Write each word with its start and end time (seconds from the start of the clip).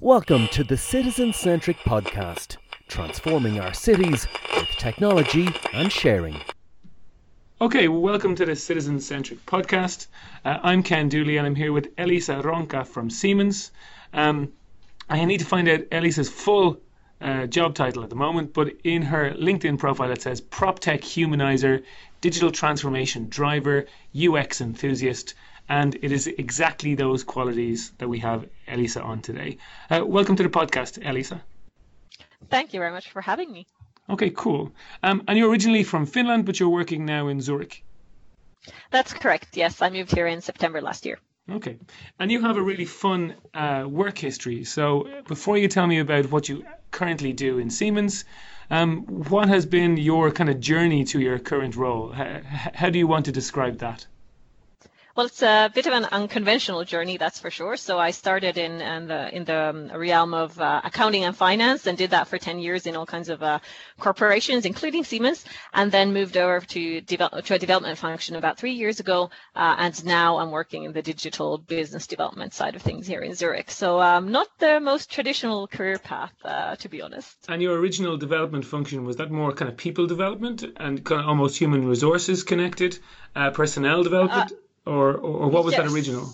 Welcome 0.00 0.46
to 0.52 0.62
the 0.62 0.76
Citizen 0.76 1.32
Centric 1.32 1.76
Podcast, 1.78 2.56
transforming 2.86 3.58
our 3.58 3.74
cities 3.74 4.28
with 4.54 4.68
technology 4.68 5.48
and 5.72 5.90
sharing. 5.90 6.40
Okay, 7.60 7.88
welcome 7.88 8.36
to 8.36 8.46
the 8.46 8.54
Citizen 8.54 9.00
Centric 9.00 9.44
Podcast. 9.44 10.06
Uh, 10.44 10.58
I'm 10.62 10.84
Ken 10.84 11.08
Dooley 11.08 11.36
and 11.36 11.48
I'm 11.48 11.56
here 11.56 11.72
with 11.72 11.88
Elisa 11.98 12.34
Ronca 12.34 12.86
from 12.86 13.10
Siemens. 13.10 13.72
Um, 14.12 14.52
I 15.10 15.24
need 15.24 15.38
to 15.38 15.44
find 15.44 15.68
out 15.68 15.80
Elisa's 15.90 16.30
full 16.30 16.78
uh, 17.20 17.46
job 17.46 17.74
title 17.74 18.04
at 18.04 18.10
the 18.10 18.14
moment, 18.14 18.54
but 18.54 18.68
in 18.84 19.02
her 19.02 19.32
LinkedIn 19.32 19.80
profile 19.80 20.12
it 20.12 20.22
says 20.22 20.40
PropTech 20.40 21.00
Humanizer, 21.00 21.82
Digital 22.20 22.52
Transformation 22.52 23.28
Driver, 23.28 23.86
UX 24.16 24.60
Enthusiast, 24.60 25.34
and 25.68 25.94
it 26.02 26.12
is 26.12 26.26
exactly 26.26 26.94
those 26.94 27.24
qualities 27.24 27.92
that 27.98 28.08
we 28.08 28.18
have 28.20 28.48
Elisa 28.66 29.02
on 29.02 29.20
today. 29.20 29.58
Uh, 29.90 30.04
welcome 30.04 30.36
to 30.36 30.42
the 30.42 30.48
podcast, 30.48 30.98
Elisa. 31.08 31.42
Thank 32.48 32.72
you 32.72 32.80
very 32.80 32.92
much 32.92 33.10
for 33.10 33.20
having 33.20 33.52
me. 33.52 33.66
Okay, 34.10 34.30
cool. 34.30 34.72
Um, 35.02 35.22
and 35.28 35.38
you're 35.38 35.50
originally 35.50 35.84
from 35.84 36.06
Finland, 36.06 36.46
but 36.46 36.58
you're 36.58 36.70
working 36.70 37.04
now 37.04 37.28
in 37.28 37.40
Zurich. 37.40 37.84
That's 38.90 39.12
correct. 39.12 39.56
Yes, 39.56 39.82
I 39.82 39.90
moved 39.90 40.14
here 40.14 40.26
in 40.26 40.40
September 40.40 40.80
last 40.80 41.04
year. 41.04 41.18
Okay. 41.50 41.78
And 42.18 42.30
you 42.30 42.42
have 42.42 42.56
a 42.56 42.62
really 42.62 42.84
fun 42.84 43.34
uh, 43.54 43.84
work 43.88 44.18
history. 44.18 44.64
So 44.64 45.08
before 45.26 45.56
you 45.56 45.68
tell 45.68 45.86
me 45.86 45.98
about 45.98 46.30
what 46.30 46.48
you 46.48 46.64
currently 46.90 47.32
do 47.32 47.58
in 47.58 47.70
Siemens, 47.70 48.24
um, 48.70 49.04
what 49.06 49.48
has 49.48 49.64
been 49.64 49.96
your 49.96 50.30
kind 50.30 50.50
of 50.50 50.60
journey 50.60 51.04
to 51.04 51.20
your 51.20 51.38
current 51.38 51.76
role? 51.76 52.12
How, 52.12 52.40
how 52.74 52.90
do 52.90 52.98
you 52.98 53.06
want 53.06 53.26
to 53.26 53.32
describe 53.32 53.78
that? 53.78 54.06
Well, 55.18 55.26
it's 55.26 55.42
a 55.42 55.68
bit 55.74 55.88
of 55.88 55.94
an 55.94 56.04
unconventional 56.04 56.84
journey, 56.84 57.16
that's 57.16 57.40
for 57.40 57.50
sure. 57.50 57.76
So 57.76 57.98
I 57.98 58.12
started 58.12 58.56
in, 58.56 58.80
in 58.80 59.08
the 59.08 59.34
in 59.34 59.44
the 59.44 59.70
um, 59.70 59.88
realm 59.88 60.32
of 60.32 60.60
uh, 60.60 60.80
accounting 60.84 61.24
and 61.24 61.36
finance, 61.36 61.88
and 61.88 61.98
did 61.98 62.10
that 62.10 62.28
for 62.28 62.38
10 62.38 62.60
years 62.60 62.86
in 62.86 62.94
all 62.94 63.04
kinds 63.04 63.28
of 63.28 63.42
uh, 63.42 63.58
corporations, 63.98 64.64
including 64.64 65.02
Siemens, 65.02 65.44
and 65.74 65.90
then 65.90 66.12
moved 66.12 66.36
over 66.36 66.64
to 66.66 67.00
develop 67.00 67.44
to 67.46 67.54
a 67.54 67.58
development 67.58 67.98
function 67.98 68.36
about 68.36 68.58
three 68.58 68.74
years 68.74 69.00
ago, 69.00 69.28
uh, 69.56 69.74
and 69.78 70.04
now 70.04 70.38
I'm 70.38 70.52
working 70.52 70.84
in 70.84 70.92
the 70.92 71.02
digital 71.02 71.58
business 71.58 72.06
development 72.06 72.54
side 72.54 72.76
of 72.76 72.82
things 72.82 73.04
here 73.04 73.20
in 73.20 73.34
Zurich. 73.34 73.72
So 73.72 74.00
um, 74.00 74.30
not 74.30 74.46
the 74.60 74.78
most 74.78 75.10
traditional 75.10 75.66
career 75.66 75.98
path, 75.98 76.32
uh, 76.44 76.76
to 76.76 76.88
be 76.88 77.02
honest. 77.02 77.36
And 77.48 77.60
your 77.60 77.76
original 77.76 78.16
development 78.18 78.64
function 78.64 79.02
was 79.02 79.16
that 79.16 79.32
more 79.32 79.52
kind 79.52 79.68
of 79.68 79.76
people 79.76 80.06
development 80.06 80.62
and 80.76 81.04
kind 81.04 81.22
of 81.22 81.26
almost 81.26 81.58
human 81.58 81.88
resources 81.88 82.44
connected, 82.44 83.00
uh, 83.34 83.50
personnel 83.50 84.04
development? 84.04 84.52
Or, 84.88 85.14
or 85.16 85.48
what 85.48 85.64
was 85.64 85.74
yes. 85.74 85.82
that 85.82 85.92
original? 85.92 86.32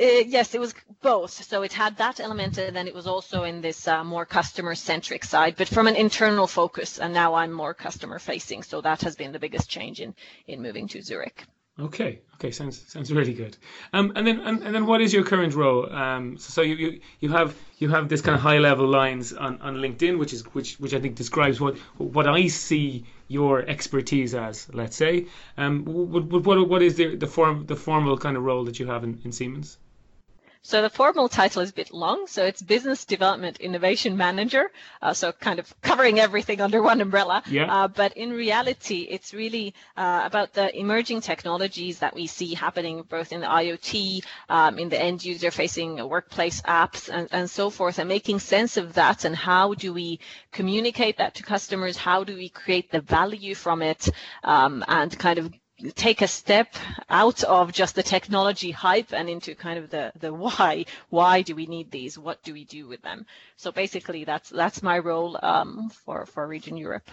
Uh, 0.00 0.22
yes, 0.26 0.54
it 0.54 0.60
was 0.60 0.74
both. 1.02 1.32
So 1.32 1.62
it 1.62 1.72
had 1.72 1.96
that 1.96 2.20
element, 2.20 2.56
and 2.56 2.74
then 2.74 2.86
it 2.86 2.94
was 2.94 3.06
also 3.06 3.42
in 3.42 3.60
this 3.60 3.88
uh, 3.88 4.04
more 4.04 4.24
customer-centric 4.24 5.24
side, 5.24 5.56
but 5.56 5.68
from 5.68 5.86
an 5.88 5.96
internal 5.96 6.46
focus. 6.46 6.98
And 6.98 7.12
now 7.12 7.34
I'm 7.34 7.52
more 7.52 7.74
customer-facing. 7.74 8.62
So 8.62 8.80
that 8.80 9.02
has 9.02 9.16
been 9.16 9.32
the 9.32 9.40
biggest 9.40 9.68
change 9.68 10.00
in 10.00 10.14
in 10.46 10.62
moving 10.62 10.88
to 10.88 11.02
Zurich. 11.02 11.44
Okay. 11.80 12.20
Okay. 12.34 12.50
Sounds 12.50 12.84
sounds 12.88 13.12
really 13.12 13.34
good. 13.34 13.56
Um, 13.92 14.12
and 14.16 14.26
then 14.26 14.40
and, 14.40 14.62
and 14.62 14.74
then 14.74 14.86
what 14.86 15.00
is 15.00 15.12
your 15.12 15.24
current 15.24 15.54
role? 15.54 15.92
Um, 15.92 16.36
so, 16.38 16.50
so 16.50 16.62
you, 16.62 16.74
you 16.74 17.00
you 17.20 17.28
have 17.30 17.56
you 17.78 17.88
have 17.88 18.08
this 18.08 18.20
kind 18.20 18.34
of 18.34 18.40
high 18.40 18.58
level 18.58 18.86
lines 18.86 19.32
on, 19.32 19.60
on 19.60 19.76
LinkedIn, 19.76 20.18
which 20.18 20.32
is 20.32 20.42
which 20.54 20.76
which 20.80 20.94
I 20.94 21.00
think 21.00 21.14
describes 21.14 21.60
what 21.60 21.76
what 21.98 22.26
I 22.26 22.48
see 22.48 23.04
your 23.28 23.62
expertise 23.62 24.34
as. 24.34 24.68
Let's 24.72 24.96
say. 24.96 25.26
Um, 25.56 25.84
what 25.84 26.44
what 26.44 26.68
what 26.68 26.82
is 26.82 26.96
the 26.96 27.16
the 27.16 27.28
form 27.28 27.66
the 27.66 27.76
formal 27.76 28.18
kind 28.18 28.36
of 28.36 28.42
role 28.42 28.64
that 28.64 28.80
you 28.80 28.86
have 28.86 29.04
in, 29.04 29.20
in 29.24 29.32
Siemens? 29.32 29.78
So 30.68 30.82
the 30.82 30.90
formal 30.90 31.30
title 31.30 31.62
is 31.62 31.70
a 31.70 31.72
bit 31.72 31.94
long. 31.94 32.26
So 32.26 32.44
it's 32.44 32.60
Business 32.60 33.06
Development 33.06 33.58
Innovation 33.58 34.18
Manager. 34.18 34.70
Uh, 35.00 35.14
so 35.14 35.32
kind 35.32 35.58
of 35.58 35.80
covering 35.80 36.20
everything 36.20 36.60
under 36.60 36.82
one 36.82 37.00
umbrella. 37.00 37.42
Yeah. 37.48 37.72
Uh, 37.74 37.88
but 37.88 38.14
in 38.18 38.34
reality, 38.34 39.06
it's 39.08 39.32
really 39.32 39.72
uh, 39.96 40.20
about 40.26 40.52
the 40.52 40.78
emerging 40.78 41.22
technologies 41.22 42.00
that 42.00 42.14
we 42.14 42.26
see 42.26 42.52
happening 42.52 43.02
both 43.08 43.32
in 43.32 43.40
the 43.40 43.46
IoT, 43.46 44.22
um, 44.50 44.78
in 44.78 44.90
the 44.90 45.00
end 45.00 45.24
user 45.24 45.50
facing 45.50 46.06
workplace 46.06 46.60
apps 46.60 47.08
and, 47.08 47.28
and 47.32 47.48
so 47.48 47.70
forth 47.70 47.98
and 47.98 48.06
making 48.06 48.38
sense 48.38 48.76
of 48.76 48.92
that 48.92 49.24
and 49.24 49.34
how 49.34 49.72
do 49.72 49.94
we 49.94 50.20
communicate 50.52 51.16
that 51.16 51.36
to 51.36 51.42
customers? 51.42 51.96
How 51.96 52.24
do 52.24 52.36
we 52.36 52.50
create 52.50 52.90
the 52.90 53.00
value 53.00 53.54
from 53.54 53.80
it 53.80 54.10
um, 54.44 54.84
and 54.86 55.18
kind 55.18 55.38
of 55.38 55.50
take 55.94 56.22
a 56.22 56.28
step 56.28 56.74
out 57.08 57.44
of 57.44 57.72
just 57.72 57.94
the 57.94 58.02
technology 58.02 58.70
hype 58.70 59.12
and 59.12 59.28
into 59.28 59.54
kind 59.54 59.78
of 59.78 59.90
the 59.90 60.12
the 60.18 60.32
why 60.34 60.84
why 61.10 61.42
do 61.42 61.54
we 61.54 61.66
need 61.66 61.90
these? 61.90 62.18
What 62.18 62.42
do 62.42 62.52
we 62.52 62.64
do 62.64 62.86
with 62.88 63.02
them? 63.02 63.26
So 63.56 63.70
basically 63.72 64.24
that's 64.24 64.50
that's 64.50 64.82
my 64.82 64.98
role 64.98 65.38
um, 65.42 65.90
for 65.90 66.26
for 66.26 66.46
region 66.46 66.76
europe. 66.76 67.08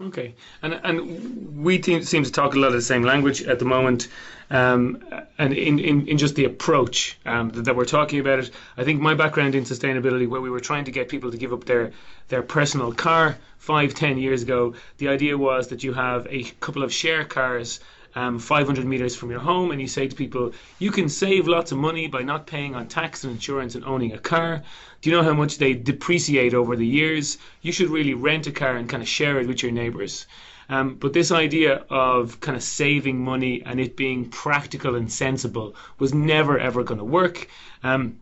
Okay. 0.00 0.34
And 0.62 0.74
and 0.84 1.64
we 1.64 1.80
seem 2.02 2.24
to 2.24 2.30
talk 2.32 2.54
a 2.54 2.58
lot 2.58 2.68
of 2.68 2.74
the 2.74 2.82
same 2.82 3.02
language 3.02 3.42
at 3.42 3.58
the 3.58 3.64
moment 3.64 4.08
um, 4.50 5.02
and 5.38 5.52
in, 5.54 5.78
in, 5.78 6.06
in 6.06 6.18
just 6.18 6.34
the 6.36 6.44
approach 6.44 7.18
um, 7.26 7.48
that, 7.50 7.64
that, 7.64 7.74
we're 7.76 7.84
talking 7.86 8.20
about 8.20 8.38
it. 8.38 8.50
I 8.76 8.84
think 8.84 9.00
my 9.00 9.14
background 9.14 9.54
in 9.54 9.64
sustainability 9.64 10.28
where 10.28 10.40
we 10.40 10.50
were 10.50 10.60
trying 10.60 10.84
to 10.84 10.90
get 10.92 11.08
people 11.08 11.30
to 11.30 11.36
give 11.38 11.52
up 11.52 11.64
their 11.64 11.92
their 12.28 12.42
personal 12.42 12.92
car 12.92 13.36
five 13.58 13.94
ten 13.94 14.18
years 14.18 14.42
ago 14.42 14.74
the 14.98 15.08
idea 15.08 15.36
was 15.38 15.68
that 15.68 15.82
you 15.82 15.92
have 15.94 16.26
a 16.30 16.42
couple 16.60 16.82
of 16.82 16.92
share 16.92 17.24
cars 17.24 17.80
um, 18.16 18.38
500 18.38 18.84
meters 18.86 19.14
from 19.14 19.30
your 19.30 19.40
home 19.40 19.70
and 19.70 19.80
you 19.80 19.86
say 19.86 20.08
to 20.08 20.16
people, 20.16 20.52
you 20.78 20.90
can 20.90 21.08
save 21.08 21.46
lots 21.46 21.70
of 21.70 21.78
money 21.78 22.08
by 22.08 22.22
not 22.22 22.46
paying 22.46 22.74
on 22.74 22.88
tax 22.88 23.22
and 23.22 23.34
insurance 23.34 23.74
and 23.74 23.84
owning 23.84 24.12
a 24.12 24.18
car. 24.18 24.62
Do 25.02 25.10
you 25.10 25.16
know 25.16 25.22
how 25.22 25.34
much 25.34 25.58
they 25.58 25.74
depreciate 25.74 26.54
over 26.54 26.76
the 26.76 26.86
years? 26.86 27.36
You 27.60 27.72
should 27.72 27.90
really 27.90 28.14
rent 28.14 28.46
a 28.46 28.52
car 28.52 28.76
and 28.76 28.88
kind 28.88 29.02
of 29.02 29.08
share 29.08 29.38
it 29.38 29.46
with 29.46 29.62
your 29.62 29.70
neighbors. 29.70 30.26
Um, 30.68 30.94
but 30.94 31.12
this 31.12 31.30
idea 31.30 31.84
of 31.90 32.40
kind 32.40 32.56
of 32.56 32.62
saving 32.62 33.22
money 33.22 33.62
and 33.64 33.78
it 33.78 33.96
being 33.96 34.30
practical 34.30 34.96
and 34.96 35.12
sensible 35.12 35.76
was 35.98 36.12
never 36.12 36.58
ever 36.58 36.82
going 36.82 36.98
to 36.98 37.04
work. 37.04 37.48
Um, 37.84 38.16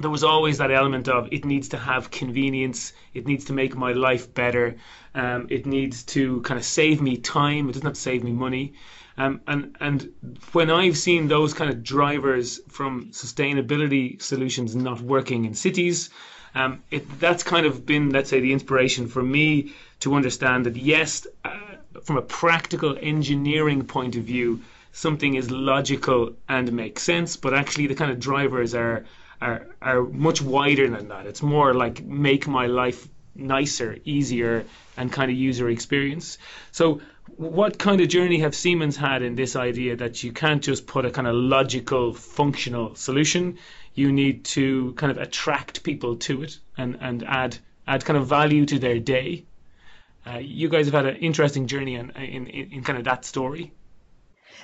there 0.00 0.10
was 0.10 0.24
always 0.24 0.58
that 0.58 0.70
element 0.70 1.08
of 1.08 1.28
it 1.32 1.44
needs 1.44 1.68
to 1.68 1.78
have 1.78 2.10
convenience, 2.10 2.92
it 3.12 3.26
needs 3.26 3.44
to 3.46 3.52
make 3.52 3.76
my 3.76 3.92
life 3.92 4.32
better, 4.32 4.76
um, 5.14 5.46
it 5.50 5.66
needs 5.66 6.02
to 6.04 6.40
kind 6.42 6.58
of 6.58 6.64
save 6.64 7.02
me 7.02 7.16
time, 7.18 7.68
it 7.68 7.72
doesn't 7.72 7.86
have 7.86 7.94
to 7.94 8.00
save 8.00 8.24
me 8.24 8.32
money. 8.32 8.72
Um, 9.18 9.40
and 9.46 9.76
and 9.80 10.38
when 10.52 10.70
I've 10.70 10.96
seen 10.96 11.28
those 11.28 11.52
kind 11.52 11.70
of 11.70 11.82
drivers 11.82 12.60
from 12.68 13.10
sustainability 13.10 14.20
solutions 14.20 14.74
not 14.74 15.00
working 15.00 15.44
in 15.44 15.54
cities, 15.54 16.10
um, 16.54 16.82
it, 16.90 17.20
that's 17.20 17.42
kind 17.42 17.66
of 17.66 17.84
been, 17.86 18.10
let's 18.10 18.30
say, 18.30 18.40
the 18.40 18.52
inspiration 18.52 19.08
for 19.08 19.22
me 19.22 19.72
to 20.00 20.14
understand 20.14 20.66
that 20.66 20.76
yes, 20.76 21.26
uh, 21.44 21.56
from 22.02 22.16
a 22.16 22.22
practical 22.22 22.96
engineering 23.00 23.84
point 23.84 24.16
of 24.16 24.24
view, 24.24 24.60
something 24.92 25.34
is 25.34 25.50
logical 25.50 26.34
and 26.48 26.72
makes 26.72 27.02
sense, 27.02 27.36
but 27.36 27.54
actually 27.54 27.86
the 27.86 27.94
kind 27.94 28.10
of 28.10 28.18
drivers 28.18 28.74
are 28.74 29.04
are 29.40 29.66
are 29.80 30.02
much 30.04 30.40
wider 30.40 30.88
than 30.88 31.08
that. 31.08 31.26
It's 31.26 31.42
more 31.42 31.74
like 31.74 32.04
make 32.04 32.46
my 32.46 32.66
life 32.66 33.08
nicer, 33.34 33.98
easier, 34.04 34.64
and 34.96 35.10
kind 35.10 35.30
of 35.30 35.36
user 35.36 35.68
experience. 35.68 36.38
So 36.70 37.00
what 37.36 37.78
kind 37.78 38.00
of 38.00 38.08
journey 38.08 38.38
have 38.40 38.54
Siemens 38.54 38.96
had 38.96 39.22
in 39.22 39.34
this 39.34 39.56
idea 39.56 39.96
that 39.96 40.22
you 40.22 40.32
can't 40.32 40.62
just 40.62 40.86
put 40.86 41.04
a 41.04 41.10
kind 41.10 41.26
of 41.26 41.34
logical, 41.34 42.14
functional 42.14 42.94
solution? 42.94 43.58
You 43.94 44.12
need 44.12 44.44
to 44.56 44.92
kind 44.94 45.10
of 45.10 45.18
attract 45.18 45.82
people 45.82 46.16
to 46.16 46.42
it 46.42 46.58
and, 46.76 46.98
and 47.00 47.24
add 47.24 47.58
add 47.86 48.04
kind 48.04 48.16
of 48.16 48.26
value 48.26 48.64
to 48.66 48.78
their 48.78 48.98
day. 48.98 49.44
Uh, 50.26 50.38
you 50.38 50.68
guys 50.68 50.86
have 50.86 50.94
had 50.94 51.06
an 51.06 51.16
interesting 51.16 51.66
journey 51.66 51.96
in, 51.96 52.10
in, 52.10 52.46
in 52.46 52.82
kind 52.84 52.98
of 52.98 53.04
that 53.04 53.24
story. 53.24 53.72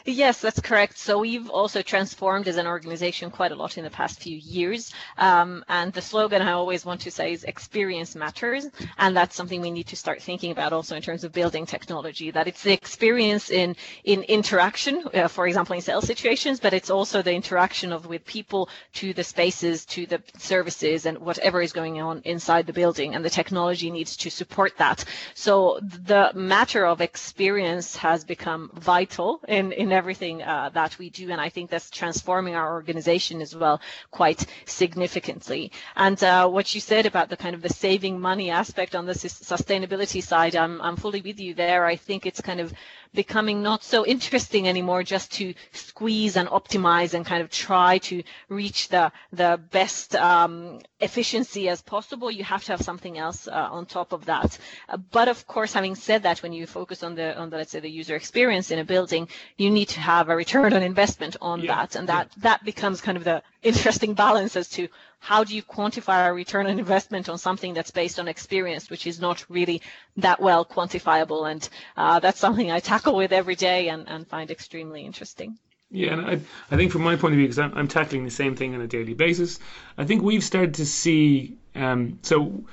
Yes, 0.04 0.40
that's 0.40 0.60
correct. 0.60 0.98
So 0.98 1.18
we've 1.18 1.50
also 1.50 1.82
transformed 1.82 2.48
as 2.48 2.56
an 2.56 2.66
organization 2.66 3.30
quite 3.30 3.52
a 3.52 3.54
lot 3.54 3.76
in 3.78 3.84
the 3.84 3.90
past 3.90 4.20
few 4.20 4.36
years. 4.36 4.92
Um, 5.18 5.64
and 5.68 5.92
the 5.92 6.02
slogan 6.02 6.42
I 6.42 6.52
always 6.52 6.84
want 6.84 7.00
to 7.02 7.10
say 7.10 7.32
is 7.32 7.44
experience 7.44 8.14
matters. 8.14 8.66
And 8.98 9.16
that's 9.16 9.36
something 9.36 9.60
we 9.60 9.70
need 9.70 9.86
to 9.88 9.96
start 9.96 10.22
thinking 10.22 10.50
about 10.50 10.72
also 10.72 10.96
in 10.96 11.02
terms 11.02 11.24
of 11.24 11.32
building 11.32 11.66
technology, 11.66 12.30
that 12.30 12.48
it's 12.48 12.62
the 12.62 12.72
experience 12.72 13.50
in, 13.50 13.76
in 14.04 14.22
interaction, 14.24 15.04
uh, 15.14 15.28
for 15.28 15.46
example, 15.46 15.74
in 15.74 15.82
sales 15.82 16.06
situations, 16.06 16.60
but 16.60 16.72
it's 16.72 16.90
also 16.90 17.22
the 17.22 17.32
interaction 17.32 17.92
of 17.92 18.06
with 18.06 18.24
people 18.24 18.68
to 18.94 19.12
the 19.12 19.24
spaces, 19.24 19.84
to 19.86 20.06
the 20.06 20.22
services 20.38 21.06
and 21.06 21.18
whatever 21.18 21.60
is 21.60 21.72
going 21.72 22.00
on 22.00 22.22
inside 22.24 22.66
the 22.66 22.72
building. 22.72 23.14
And 23.14 23.24
the 23.24 23.30
technology 23.30 23.90
needs 23.90 24.16
to 24.18 24.30
support 24.30 24.76
that. 24.78 25.04
So 25.34 25.80
the 25.82 26.30
matter 26.34 26.86
of 26.86 27.00
experience 27.00 27.96
has 27.96 28.24
become 28.24 28.70
vital 28.74 29.40
in 29.48 29.72
in 29.78 29.92
everything 29.92 30.42
uh, 30.42 30.70
that 30.74 30.98
we 30.98 31.08
do. 31.08 31.30
And 31.30 31.40
I 31.40 31.48
think 31.50 31.70
that's 31.70 31.88
transforming 31.88 32.56
our 32.56 32.72
organization 32.72 33.40
as 33.40 33.54
well 33.54 33.80
quite 34.10 34.44
significantly. 34.66 35.70
And 35.94 36.22
uh, 36.22 36.48
what 36.48 36.74
you 36.74 36.80
said 36.80 37.06
about 37.06 37.28
the 37.28 37.36
kind 37.36 37.54
of 37.54 37.62
the 37.62 37.68
saving 37.68 38.18
money 38.20 38.50
aspect 38.50 38.96
on 38.96 39.06
the 39.06 39.12
sustainability 39.12 40.20
side, 40.22 40.56
I'm, 40.56 40.82
I'm 40.82 40.96
fully 40.96 41.20
with 41.20 41.38
you 41.38 41.54
there. 41.54 41.86
I 41.86 41.94
think 41.94 42.26
it's 42.26 42.40
kind 42.40 42.58
of 42.58 42.72
becoming 43.14 43.62
not 43.62 43.82
so 43.82 44.04
interesting 44.06 44.68
anymore 44.68 45.02
just 45.02 45.32
to 45.32 45.54
squeeze 45.72 46.36
and 46.36 46.48
optimize 46.48 47.14
and 47.14 47.24
kind 47.24 47.42
of 47.42 47.50
try 47.50 47.98
to 47.98 48.22
reach 48.48 48.88
the 48.88 49.10
the 49.32 49.60
best 49.70 50.14
um, 50.16 50.80
efficiency 51.00 51.68
as 51.68 51.82
possible 51.82 52.30
you 52.30 52.44
have 52.44 52.64
to 52.64 52.72
have 52.72 52.82
something 52.82 53.18
else 53.18 53.48
uh, 53.48 53.68
on 53.70 53.86
top 53.86 54.12
of 54.12 54.24
that 54.26 54.58
uh, 54.88 54.96
but 54.96 55.28
of 55.28 55.46
course 55.46 55.72
having 55.72 55.94
said 55.94 56.22
that 56.22 56.42
when 56.42 56.52
you 56.52 56.66
focus 56.66 57.02
on 57.02 57.14
the 57.14 57.36
on 57.38 57.50
the 57.50 57.56
let's 57.56 57.72
say 57.72 57.80
the 57.80 57.90
user 57.90 58.16
experience 58.16 58.70
in 58.70 58.78
a 58.78 58.84
building 58.84 59.28
you 59.56 59.70
need 59.70 59.88
to 59.88 60.00
have 60.00 60.28
a 60.28 60.36
return 60.36 60.72
on 60.72 60.82
investment 60.82 61.36
on 61.40 61.60
yeah. 61.60 61.74
that 61.74 61.96
and 61.96 62.08
that 62.08 62.28
yeah. 62.36 62.42
that 62.42 62.64
becomes 62.64 63.00
kind 63.00 63.16
of 63.16 63.24
the 63.24 63.42
interesting 63.62 64.14
balance 64.24 64.56
as 64.56 64.68
to 64.68 64.88
how 65.18 65.44
do 65.44 65.54
you 65.54 65.62
quantify 65.62 66.28
a 66.28 66.32
return 66.32 66.66
on 66.66 66.78
investment 66.78 67.28
on 67.28 67.38
something 67.38 67.74
that's 67.74 67.90
based 67.90 68.18
on 68.18 68.28
experience, 68.28 68.88
which 68.88 69.06
is 69.06 69.20
not 69.20 69.44
really 69.48 69.82
that 70.16 70.40
well 70.40 70.64
quantifiable? 70.64 71.50
And 71.50 71.68
uh, 71.96 72.20
that's 72.20 72.38
something 72.38 72.70
I 72.70 72.80
tackle 72.80 73.14
with 73.16 73.32
every 73.32 73.56
day 73.56 73.88
and, 73.88 74.08
and 74.08 74.26
find 74.26 74.50
extremely 74.50 75.04
interesting. 75.04 75.58
Yeah, 75.90 76.12
and 76.12 76.26
I, 76.26 76.40
I 76.70 76.76
think 76.76 76.92
from 76.92 77.02
my 77.02 77.16
point 77.16 77.32
of 77.32 77.38
view, 77.38 77.46
because 77.46 77.58
I'm, 77.58 77.74
I'm 77.74 77.88
tackling 77.88 78.24
the 78.24 78.30
same 78.30 78.56
thing 78.56 78.74
on 78.74 78.80
a 78.80 78.86
daily 78.86 79.14
basis, 79.14 79.58
I 79.96 80.04
think 80.04 80.22
we've 80.22 80.44
started 80.44 80.74
to 80.74 80.86
see. 80.86 81.56
Um, 81.74 82.18
so, 82.22 82.64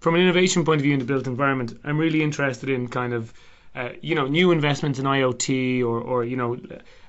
from 0.00 0.16
an 0.16 0.20
innovation 0.20 0.64
point 0.64 0.80
of 0.80 0.82
view 0.82 0.92
in 0.92 0.98
the 0.98 1.04
built 1.04 1.26
environment, 1.26 1.78
I'm 1.84 1.98
really 1.98 2.22
interested 2.22 2.68
in 2.68 2.88
kind 2.88 3.14
of, 3.14 3.32
uh, 3.74 3.90
you 4.00 4.16
know, 4.16 4.26
new 4.26 4.50
investments 4.50 4.98
in 4.98 5.04
IoT 5.04 5.82
or, 5.82 6.00
or 6.00 6.24
you 6.24 6.36
know, 6.36 6.58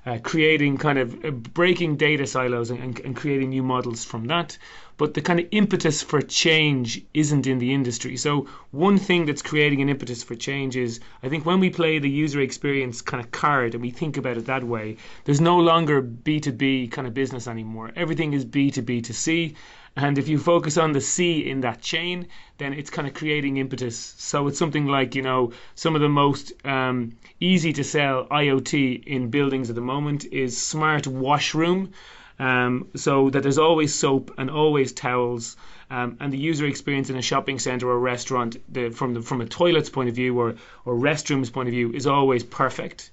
uh, 0.05 0.19
creating 0.21 0.77
kind 0.77 0.99
of 0.99 1.25
uh, 1.25 1.31
breaking 1.31 1.97
data 1.97 2.27
silos 2.27 2.69
and, 2.69 2.79
and, 2.79 2.99
and, 2.99 3.15
creating 3.15 3.49
new 3.49 3.63
models 3.63 4.05
from 4.05 4.25
that. 4.25 4.57
But 4.97 5.13
the 5.13 5.21
kind 5.21 5.39
of 5.39 5.47
impetus 5.51 6.01
for 6.01 6.21
change 6.21 7.03
isn't 7.13 7.47
in 7.47 7.59
the 7.59 7.73
industry. 7.73 8.15
So 8.15 8.47
one 8.71 8.97
thing 8.97 9.25
that's 9.25 9.41
creating 9.41 9.81
an 9.81 9.89
impetus 9.89 10.23
for 10.23 10.35
change 10.35 10.77
is 10.77 11.01
I 11.21 11.27
think 11.27 11.45
when 11.45 11.59
we 11.59 11.69
play 11.69 11.99
the 11.99 12.09
user 12.09 12.39
experience 12.39 13.01
kind 13.01 13.23
of 13.23 13.31
card 13.31 13.73
and 13.73 13.81
we 13.81 13.91
think 13.91 14.15
about 14.15 14.37
it 14.37 14.45
that 14.45 14.63
way, 14.63 14.97
there's 15.25 15.41
no 15.41 15.57
longer 15.57 16.01
B2B 16.01 16.91
kind 16.91 17.07
of 17.07 17.13
business 17.13 17.47
anymore. 17.47 17.91
Everything 17.95 18.33
is 18.33 18.45
B2B 18.45 19.03
to 19.03 19.13
C. 19.13 19.55
And 19.97 20.17
if 20.17 20.27
you 20.27 20.37
focus 20.37 20.77
on 20.77 20.91
the 20.91 20.99
C 20.99 21.49
in 21.49 21.61
that 21.61 21.81
chain, 21.81 22.27
then 22.57 22.73
it's 22.73 22.89
kind 22.89 23.07
of 23.07 23.13
creating 23.13 23.57
impetus. 23.57 24.13
So 24.17 24.47
it's 24.47 24.59
something 24.59 24.87
like, 24.87 25.15
you 25.15 25.21
know, 25.21 25.53
some 25.75 25.95
of 25.95 26.01
the 26.01 26.09
most 26.09 26.51
um, 26.65 27.13
easy 27.39 27.71
to 27.73 27.83
sell 27.83 28.27
IoT 28.27 29.05
in 29.05 29.29
buildings 29.29 29.69
at 29.69 29.75
the 29.75 29.81
moment 29.81 30.25
is 30.25 30.57
smart 30.57 31.07
washroom. 31.07 31.91
Um, 32.37 32.89
so 32.95 33.29
that 33.29 33.43
there's 33.43 33.57
always 33.57 33.93
soap 33.93 34.33
and 34.37 34.49
always 34.49 34.91
towels. 34.91 35.55
Um, 35.89 36.17
and 36.19 36.33
the 36.33 36.37
user 36.37 36.65
experience 36.65 37.09
in 37.09 37.15
a 37.15 37.21
shopping 37.21 37.59
center 37.59 37.87
or 37.87 37.99
restaurant, 37.99 38.57
the, 38.73 38.89
from 38.89 39.13
the, 39.13 39.21
from 39.21 39.41
a 39.41 39.45
toilet's 39.45 39.89
point 39.89 40.09
of 40.09 40.15
view 40.15 40.37
or 40.37 40.55
or 40.83 40.95
restrooms 40.95 41.51
point 41.51 41.69
of 41.69 41.73
view, 41.73 41.91
is 41.93 42.07
always 42.07 42.43
perfect. 42.43 43.11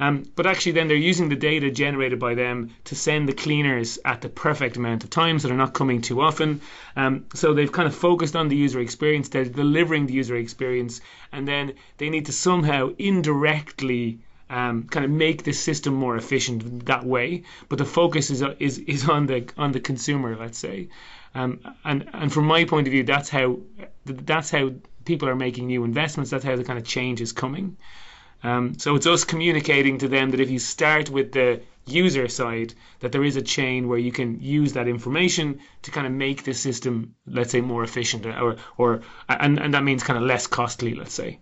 Um, 0.00 0.24
but 0.34 0.46
actually, 0.46 0.72
then 0.72 0.88
they're 0.88 0.96
using 0.96 1.28
the 1.28 1.36
data 1.36 1.70
generated 1.70 2.18
by 2.18 2.34
them 2.34 2.70
to 2.84 2.96
send 2.96 3.28
the 3.28 3.32
cleaners 3.32 3.98
at 4.04 4.22
the 4.22 4.28
perfect 4.28 4.76
amount 4.76 5.04
of 5.04 5.10
times 5.10 5.42
so 5.42 5.48
they're 5.48 5.56
not 5.56 5.72
coming 5.72 6.00
too 6.00 6.20
often. 6.20 6.60
Um, 6.96 7.26
so 7.34 7.54
they've 7.54 7.70
kind 7.70 7.86
of 7.86 7.94
focused 7.94 8.34
on 8.34 8.48
the 8.48 8.56
user 8.56 8.80
experience, 8.80 9.28
they're 9.28 9.44
delivering 9.44 10.06
the 10.06 10.14
user 10.14 10.36
experience, 10.36 11.00
and 11.30 11.46
then 11.46 11.74
they 11.98 12.10
need 12.10 12.26
to 12.26 12.32
somehow 12.32 12.90
indirectly. 12.98 14.18
Um, 14.50 14.84
kind 14.84 15.06
of 15.06 15.10
make 15.10 15.42
the 15.42 15.52
system 15.52 15.94
more 15.94 16.16
efficient 16.16 16.84
that 16.86 17.04
way, 17.04 17.44
but 17.70 17.78
the 17.78 17.86
focus 17.86 18.30
is 18.30 18.42
is 18.58 18.78
is 18.78 19.08
on 19.08 19.26
the 19.26 19.48
on 19.56 19.72
the 19.72 19.80
consumer, 19.80 20.36
let's 20.36 20.58
say, 20.58 20.88
um, 21.34 21.60
and 21.84 22.08
and 22.12 22.32
from 22.32 22.44
my 22.44 22.64
point 22.64 22.86
of 22.86 22.92
view, 22.92 23.04
that's 23.04 23.28
how 23.30 23.58
that's 24.04 24.50
how 24.50 24.70
people 25.04 25.28
are 25.28 25.34
making 25.36 25.66
new 25.66 25.84
investments. 25.84 26.30
That's 26.30 26.44
how 26.44 26.56
the 26.56 26.64
kind 26.64 26.78
of 26.78 26.84
change 26.84 27.20
is 27.20 27.32
coming. 27.32 27.76
Um, 28.42 28.78
so 28.78 28.94
it's 28.94 29.06
us 29.06 29.24
communicating 29.24 29.98
to 29.98 30.08
them 30.08 30.30
that 30.30 30.40
if 30.40 30.50
you 30.50 30.58
start 30.58 31.08
with 31.08 31.32
the 31.32 31.62
user 31.86 32.28
side, 32.28 32.74
that 33.00 33.12
there 33.12 33.24
is 33.24 33.36
a 33.36 33.42
chain 33.42 33.88
where 33.88 33.98
you 33.98 34.12
can 34.12 34.40
use 34.40 34.74
that 34.74 34.86
information 34.86 35.60
to 35.82 35.90
kind 35.90 36.06
of 36.06 36.12
make 36.12 36.44
the 36.44 36.54
system, 36.54 37.14
let's 37.26 37.50
say, 37.50 37.60
more 37.60 37.82
efficient, 37.82 38.26
or 38.26 38.56
or 38.76 39.00
and 39.28 39.58
and 39.58 39.74
that 39.74 39.82
means 39.82 40.02
kind 40.02 40.18
of 40.18 40.24
less 40.24 40.46
costly, 40.46 40.94
let's 40.94 41.14
say. 41.14 41.38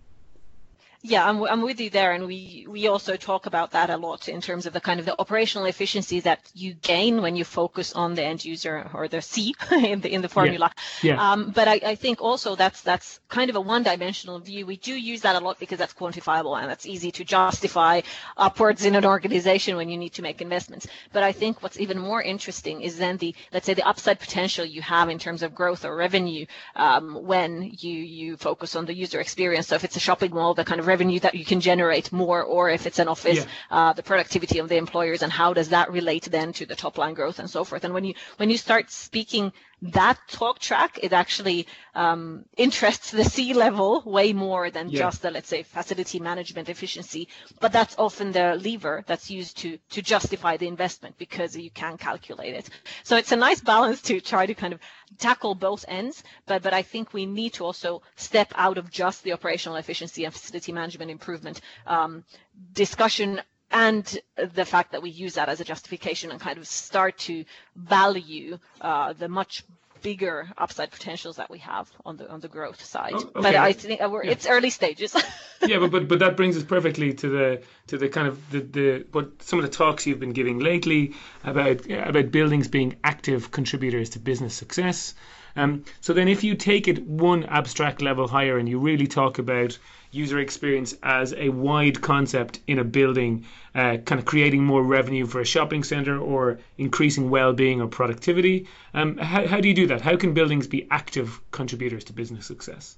Yeah, 1.05 1.27
I'm, 1.27 1.43
I'm 1.43 1.61
with 1.61 1.81
you 1.81 1.89
there, 1.89 2.13
and 2.13 2.25
we 2.27 2.65
we 2.69 2.87
also 2.87 3.17
talk 3.17 3.45
about 3.45 3.71
that 3.71 3.89
a 3.89 3.97
lot 3.97 4.29
in 4.29 4.39
terms 4.39 4.65
of 4.65 4.71
the 4.71 4.79
kind 4.79 5.01
of 5.01 5.05
the 5.05 5.19
operational 5.19 5.67
efficiency 5.67 6.21
that 6.21 6.39
you 6.53 6.75
gain 6.75 7.21
when 7.21 7.35
you 7.35 7.43
focus 7.43 7.91
on 7.91 8.15
the 8.15 8.23
end 8.23 8.45
user 8.45 8.89
or 8.93 9.09
the 9.09 9.21
C 9.21 9.53
in 9.71 9.99
the 9.99 10.13
in 10.13 10.21
the 10.21 10.29
formula. 10.29 10.71
Yeah. 11.01 11.15
yeah. 11.15 11.31
Um, 11.31 11.51
but 11.53 11.67
I, 11.67 11.81
I 11.85 11.95
think 11.95 12.21
also 12.21 12.55
that's 12.55 12.79
that's 12.83 13.19
kind 13.27 13.49
of 13.49 13.57
a 13.57 13.59
one-dimensional 13.59 14.39
view. 14.39 14.65
We 14.65 14.77
do 14.77 14.95
use 14.95 15.19
that 15.23 15.35
a 15.35 15.43
lot 15.43 15.59
because 15.59 15.77
that's 15.77 15.93
quantifiable 15.93 16.57
and 16.57 16.69
that's 16.69 16.85
easy 16.85 17.11
to 17.11 17.25
justify 17.25 17.99
upwards 18.37 18.85
in 18.85 18.95
an 18.95 19.05
organization 19.05 19.75
when 19.75 19.89
you 19.89 19.97
need 19.97 20.13
to 20.13 20.21
make 20.21 20.41
investments. 20.41 20.87
But 21.11 21.23
I 21.23 21.33
think 21.33 21.61
what's 21.61 21.81
even 21.81 21.99
more 21.99 22.21
interesting 22.21 22.79
is 22.79 22.97
then 22.97 23.17
the 23.17 23.35
let's 23.51 23.65
say 23.65 23.73
the 23.73 23.85
upside 23.85 24.21
potential 24.21 24.63
you 24.63 24.81
have 24.81 25.09
in 25.09 25.19
terms 25.19 25.43
of 25.43 25.53
growth 25.53 25.83
or 25.83 25.97
revenue 25.97 26.45
um, 26.77 27.25
when 27.25 27.75
you 27.77 27.91
you 27.91 28.37
focus 28.37 28.73
on 28.77 28.85
the 28.85 28.93
user 28.93 29.19
experience. 29.19 29.67
So 29.67 29.75
if 29.75 29.83
it's 29.83 29.97
a 29.97 30.05
shopping 30.07 30.33
mall, 30.33 30.53
the 30.53 30.63
kind 30.63 30.79
of 30.79 30.92
revenue 30.93 31.19
that 31.25 31.33
you 31.39 31.45
can 31.51 31.59
generate 31.71 32.07
more, 32.11 32.41
or 32.55 32.63
if 32.77 32.85
it's 32.87 32.99
an 32.99 33.07
office, 33.15 33.41
yeah. 33.41 33.77
uh, 33.77 33.91
the 33.99 34.05
productivity 34.11 34.57
of 34.59 34.67
the 34.71 34.77
employers, 34.85 35.21
and 35.23 35.31
how 35.41 35.49
does 35.59 35.69
that 35.75 35.87
relate 35.99 36.25
then 36.37 36.53
to 36.59 36.63
the 36.71 36.77
top 36.83 36.95
line 37.01 37.15
growth 37.19 37.39
and 37.39 37.49
so 37.55 37.61
forth. 37.63 37.83
And 37.85 37.93
when 37.93 38.05
you 38.09 38.13
when 38.39 38.49
you 38.51 38.57
start 38.57 38.85
speaking 38.91 39.45
that 39.91 40.17
talk 40.29 40.59
track, 40.59 40.99
it 41.03 41.11
actually 41.11 41.67
um, 41.93 42.45
interests 42.55 43.11
the 43.11 43.23
C 43.25 43.53
level 43.53 44.01
way 44.05 44.31
more 44.31 44.69
than 44.71 44.89
yeah. 44.89 44.99
just 44.99 45.21
the 45.21 45.29
let's 45.31 45.49
say 45.49 45.63
facility 45.63 46.19
management 46.19 46.69
efficiency. 46.69 47.27
But 47.59 47.73
that's 47.73 47.95
often 47.97 48.31
the 48.31 48.55
lever 48.55 49.03
that's 49.05 49.29
used 49.29 49.57
to 49.57 49.77
to 49.91 50.01
justify 50.01 50.57
the 50.57 50.67
investment 50.67 51.17
because 51.17 51.55
you 51.57 51.69
can 51.69 51.97
calculate 51.97 52.55
it. 52.55 52.69
So 53.03 53.17
it's 53.17 53.31
a 53.33 53.35
nice 53.35 53.59
balance 53.59 54.01
to 54.03 54.21
try 54.21 54.45
to 54.45 54.53
kind 54.53 54.73
of 54.73 54.79
tackle 55.17 55.53
both 55.55 55.85
ends, 55.87 56.23
but, 56.45 56.61
but 56.63 56.73
I 56.73 56.81
think 56.81 57.13
we 57.13 57.25
need 57.25 57.53
to 57.53 57.65
also 57.65 58.01
step 58.15 58.51
out 58.55 58.77
of 58.77 58.89
just 58.89 59.23
the 59.23 59.33
operational 59.33 59.77
efficiency 59.77 60.23
and 60.25 60.33
facility 60.33 60.71
management 60.71 61.11
improvement 61.11 61.61
um, 61.87 62.23
discussion 62.73 63.41
and 63.73 64.19
the 64.35 64.65
fact 64.65 64.91
that 64.91 65.01
we 65.01 65.09
use 65.09 65.33
that 65.33 65.49
as 65.49 65.59
a 65.59 65.63
justification 65.65 66.31
and 66.31 66.39
kind 66.39 66.57
of 66.57 66.67
start 66.67 67.17
to 67.17 67.43
value 67.75 68.59
uh, 68.79 69.13
the 69.13 69.27
much 69.27 69.63
bigger 70.03 70.49
upside 70.57 70.91
potentials 70.91 71.37
that 71.37 71.49
we 71.49 71.57
have 71.59 71.89
on 72.05 72.17
the 72.17 72.29
on 72.29 72.39
the 72.41 72.47
growth 72.47 72.83
side. 72.83 73.13
Oh, 73.15 73.19
okay. 73.19 73.31
But 73.33 73.55
I 73.55 73.73
think 73.73 73.99
yeah. 73.99 74.19
it's 74.23 74.45
early 74.45 74.69
stages. 74.69 75.15
yeah, 75.65 75.79
but, 75.79 75.91
but 75.91 76.07
but 76.07 76.19
that 76.19 76.37
brings 76.37 76.55
us 76.55 76.63
perfectly 76.63 77.13
to 77.15 77.29
the 77.29 77.63
to 77.87 77.97
the 77.97 78.09
kind 78.09 78.27
of 78.27 78.51
the, 78.51 78.59
the 78.59 79.05
what 79.11 79.41
some 79.41 79.59
of 79.59 79.65
the 79.65 79.71
talks 79.71 80.05
you've 80.05 80.19
been 80.19 80.33
giving 80.33 80.59
lately 80.59 81.13
about 81.43 81.89
about 81.89 82.31
buildings 82.31 82.67
being 82.67 82.97
active 83.03 83.49
contributors 83.49 84.09
to 84.11 84.19
business 84.19 84.53
success. 84.53 85.15
Um, 85.55 85.83
so 86.01 86.13
then, 86.13 86.27
if 86.27 86.43
you 86.43 86.55
take 86.55 86.87
it 86.87 87.05
one 87.07 87.43
abstract 87.45 88.01
level 88.01 88.27
higher 88.27 88.57
and 88.57 88.67
you 88.67 88.79
really 88.79 89.07
talk 89.07 89.37
about 89.37 89.77
user 90.11 90.39
experience 90.39 90.95
as 91.03 91.33
a 91.33 91.49
wide 91.49 92.01
concept 92.01 92.59
in 92.67 92.79
a 92.79 92.83
building, 92.83 93.45
uh, 93.75 93.97
kind 94.05 94.19
of 94.19 94.25
creating 94.25 94.63
more 94.63 94.83
revenue 94.83 95.25
for 95.25 95.41
a 95.41 95.45
shopping 95.45 95.83
center 95.83 96.19
or 96.19 96.59
increasing 96.77 97.29
well-being 97.29 97.81
or 97.81 97.87
productivity, 97.87 98.67
um, 98.93 99.17
how, 99.17 99.47
how 99.47 99.59
do 99.59 99.67
you 99.67 99.73
do 99.73 99.87
that? 99.87 100.01
How 100.01 100.15
can 100.15 100.33
buildings 100.33 100.67
be 100.67 100.87
active 100.91 101.41
contributors 101.51 102.03
to 102.05 102.13
business 102.13 102.45
success? 102.45 102.97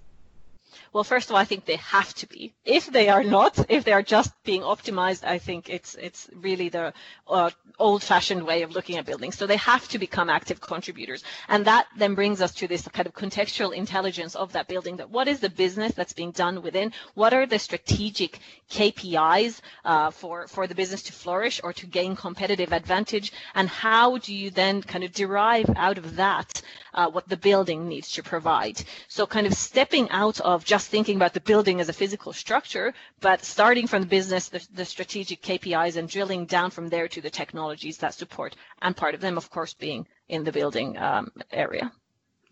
Well, 0.95 1.03
first 1.03 1.29
of 1.29 1.35
all, 1.35 1.41
I 1.41 1.43
think 1.43 1.65
they 1.65 1.75
have 1.75 2.13
to 2.13 2.25
be. 2.25 2.53
If 2.63 2.89
they 2.89 3.09
are 3.09 3.21
not, 3.21 3.69
if 3.69 3.83
they 3.83 3.91
are 3.91 4.01
just 4.01 4.31
being 4.45 4.61
optimized, 4.61 5.25
I 5.25 5.39
think 5.39 5.69
it's 5.69 5.95
it's 5.95 6.29
really 6.33 6.69
the 6.69 6.93
uh, 7.27 7.49
old-fashioned 7.77 8.41
way 8.47 8.61
of 8.61 8.71
looking 8.71 8.95
at 8.95 9.05
buildings. 9.05 9.37
So 9.37 9.45
they 9.45 9.57
have 9.57 9.85
to 9.89 9.99
become 9.99 10.29
active 10.29 10.61
contributors, 10.61 11.21
and 11.49 11.65
that 11.65 11.87
then 11.97 12.15
brings 12.15 12.41
us 12.41 12.53
to 12.53 12.69
this 12.69 12.87
kind 12.87 13.07
of 13.07 13.13
contextual 13.13 13.75
intelligence 13.75 14.35
of 14.35 14.53
that 14.53 14.69
building. 14.69 14.95
That 14.95 15.09
what 15.09 15.27
is 15.27 15.41
the 15.41 15.49
business 15.49 15.93
that's 15.93 16.13
being 16.13 16.31
done 16.31 16.61
within? 16.61 16.93
What 17.13 17.33
are 17.33 17.45
the 17.45 17.59
strategic 17.59 18.39
KPIs 18.71 19.59
uh, 19.83 20.11
for 20.11 20.47
for 20.47 20.65
the 20.65 20.75
business 20.75 21.03
to 21.03 21.11
flourish 21.11 21.59
or 21.61 21.73
to 21.73 21.87
gain 21.87 22.15
competitive 22.15 22.71
advantage? 22.71 23.33
And 23.53 23.67
how 23.67 24.17
do 24.19 24.33
you 24.33 24.49
then 24.49 24.81
kind 24.81 25.03
of 25.03 25.11
derive 25.11 25.69
out 25.75 25.97
of 25.97 26.15
that 26.15 26.61
uh, 26.95 27.09
what 27.09 27.29
the 27.29 27.37
building 27.37 27.87
needs 27.87 28.11
to 28.13 28.23
provide? 28.23 28.81
So 29.07 29.27
kind 29.27 29.45
of 29.45 29.53
stepping 29.53 30.09
out 30.09 30.39
of 30.41 30.65
just 30.65 30.87
thinking 30.89 31.17
about 31.17 31.33
the 31.33 31.41
building 31.41 31.79
as 31.79 31.89
a 31.89 31.93
physical 31.93 32.33
structure, 32.33 32.93
but 33.21 33.45
starting 33.45 33.85
from 33.85 34.01
the 34.01 34.07
business, 34.07 34.49
the, 34.49 34.67
the 34.73 34.85
strategic 34.85 35.41
KPIs, 35.43 35.97
and 35.97 36.09
drilling 36.09 36.45
down 36.45 36.71
from 36.71 36.89
there 36.89 37.07
to 37.09 37.21
the 37.21 37.29
technologies 37.29 37.97
that 37.99 38.13
support, 38.13 38.55
and 38.81 38.97
part 38.97 39.13
of 39.13 39.21
them, 39.21 39.37
of 39.37 39.49
course, 39.49 39.73
being 39.73 40.07
in 40.27 40.43
the 40.43 40.51
building 40.51 40.97
um, 40.97 41.31
area. 41.51 41.91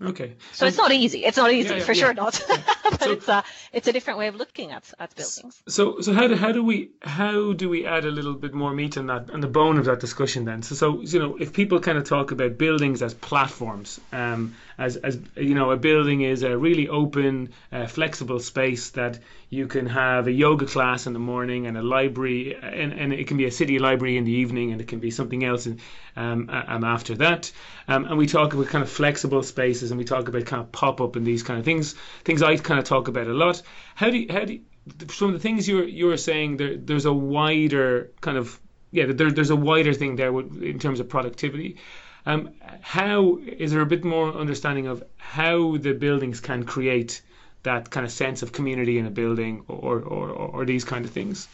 Okay. 0.03 0.35
So 0.51 0.65
it's 0.65 0.77
not 0.77 0.91
easy. 0.91 1.23
It's 1.23 1.37
not 1.37 1.51
easy 1.51 1.69
Yeah, 1.69 1.75
yeah, 1.77 1.83
for 1.83 1.93
yeah. 1.93 2.03
sure 2.03 2.13
not. 2.13 2.43
but 2.83 3.01
So- 3.03 3.11
it's 3.11 3.27
a 3.27 3.43
it's 3.71 3.87
a 3.87 3.93
different 3.93 4.19
way 4.19 4.27
of 4.27 4.35
looking 4.35 4.71
at 4.71 4.83
at 4.99 5.15
buildings. 5.15 5.61
So, 5.67 6.01
so 6.01 6.13
how 6.13 6.27
do 6.27 6.35
how 6.35 6.51
do 6.51 6.63
we 6.63 6.91
how 7.01 7.53
do 7.53 7.69
we 7.69 7.85
add 7.85 8.05
a 8.05 8.11
little 8.11 8.33
bit 8.33 8.53
more 8.53 8.73
meat 8.73 8.97
on 8.97 9.07
that 9.07 9.29
on 9.31 9.39
the 9.39 9.47
bone 9.47 9.77
of 9.77 9.85
that 9.85 9.99
discussion 9.99 10.45
then? 10.45 10.61
So, 10.63 10.75
so 10.75 11.01
you 11.01 11.19
know, 11.19 11.37
if 11.37 11.53
people 11.53 11.79
kind 11.79 11.97
of 11.97 12.03
talk 12.03 12.31
about 12.31 12.57
buildings 12.57 13.01
as 13.01 13.13
platforms, 13.13 13.99
um, 14.11 14.55
as 14.77 14.97
as 14.97 15.19
you 15.35 15.55
know, 15.55 15.71
a 15.71 15.77
building 15.77 16.21
is 16.21 16.43
a 16.43 16.57
really 16.57 16.87
open, 16.89 17.49
uh, 17.71 17.87
flexible 17.87 18.39
space 18.39 18.91
that 18.91 19.19
you 19.49 19.67
can 19.67 19.85
have 19.85 20.27
a 20.27 20.31
yoga 20.31 20.65
class 20.65 21.05
in 21.07 21.13
the 21.13 21.19
morning 21.19 21.67
and 21.67 21.77
a 21.77 21.81
library, 21.81 22.55
and, 22.55 22.93
and 22.93 23.13
it 23.13 23.27
can 23.27 23.37
be 23.37 23.45
a 23.45 23.51
city 23.51 23.79
library 23.79 24.17
in 24.17 24.23
the 24.23 24.31
evening, 24.31 24.71
and 24.71 24.81
it 24.81 24.87
can 24.87 24.99
be 24.99 25.11
something 25.11 25.43
else 25.43 25.67
in, 25.67 25.79
um, 26.15 26.49
um, 26.49 26.83
after 26.83 27.15
that. 27.15 27.51
Um, 27.87 28.05
and 28.05 28.17
we 28.17 28.27
talk 28.27 28.53
about 28.53 28.67
kind 28.67 28.83
of 28.83 28.89
flexible 28.89 29.43
spaces, 29.43 29.91
and 29.91 29.97
we 29.97 30.05
talk 30.05 30.27
about 30.27 30.45
kind 30.45 30.61
of 30.61 30.71
pop 30.71 31.01
up 31.01 31.15
and 31.15 31.25
these 31.25 31.43
kind 31.43 31.59
of 31.59 31.65
things. 31.65 31.93
Things 32.23 32.41
I 32.41 32.57
kind 32.57 32.79
of 32.79 32.85
talk 32.85 33.07
about 33.07 33.27
a 33.27 33.33
lot. 33.33 33.61
How 33.95 34.09
do 34.09 34.17
you, 34.17 34.27
how 34.31 34.45
do 34.45 34.53
you, 34.53 34.61
some 35.09 35.29
of 35.29 35.33
the 35.33 35.39
things 35.39 35.67
you're 35.67 35.87
you're 35.87 36.17
saying 36.17 36.57
there 36.57 36.75
there's 36.75 37.05
a 37.05 37.13
wider 37.13 38.11
kind 38.19 38.37
of 38.37 38.59
yeah 38.91 39.05
there, 39.07 39.31
there's 39.31 39.49
a 39.49 39.55
wider 39.55 39.93
thing 39.93 40.15
there 40.15 40.37
in 40.37 40.79
terms 40.79 40.99
of 40.99 41.07
productivity. 41.07 41.77
Um, 42.25 42.51
how 42.81 43.39
is 43.45 43.71
there 43.71 43.81
a 43.81 43.85
bit 43.85 44.05
more 44.05 44.33
understanding 44.33 44.87
of 44.87 45.03
how 45.17 45.77
the 45.77 45.93
buildings 45.93 46.39
can 46.39 46.63
create 46.63 47.21
that 47.63 47.89
kind 47.89 48.05
of 48.05 48.11
sense 48.11 48.41
of 48.43 48.51
community 48.51 48.97
in 48.97 49.05
a 49.05 49.11
building 49.11 49.63
or 49.67 49.99
or, 49.99 50.29
or, 50.29 50.47
or 50.47 50.65
these 50.65 50.83
kind 50.85 51.05
of 51.05 51.11
things? 51.11 51.47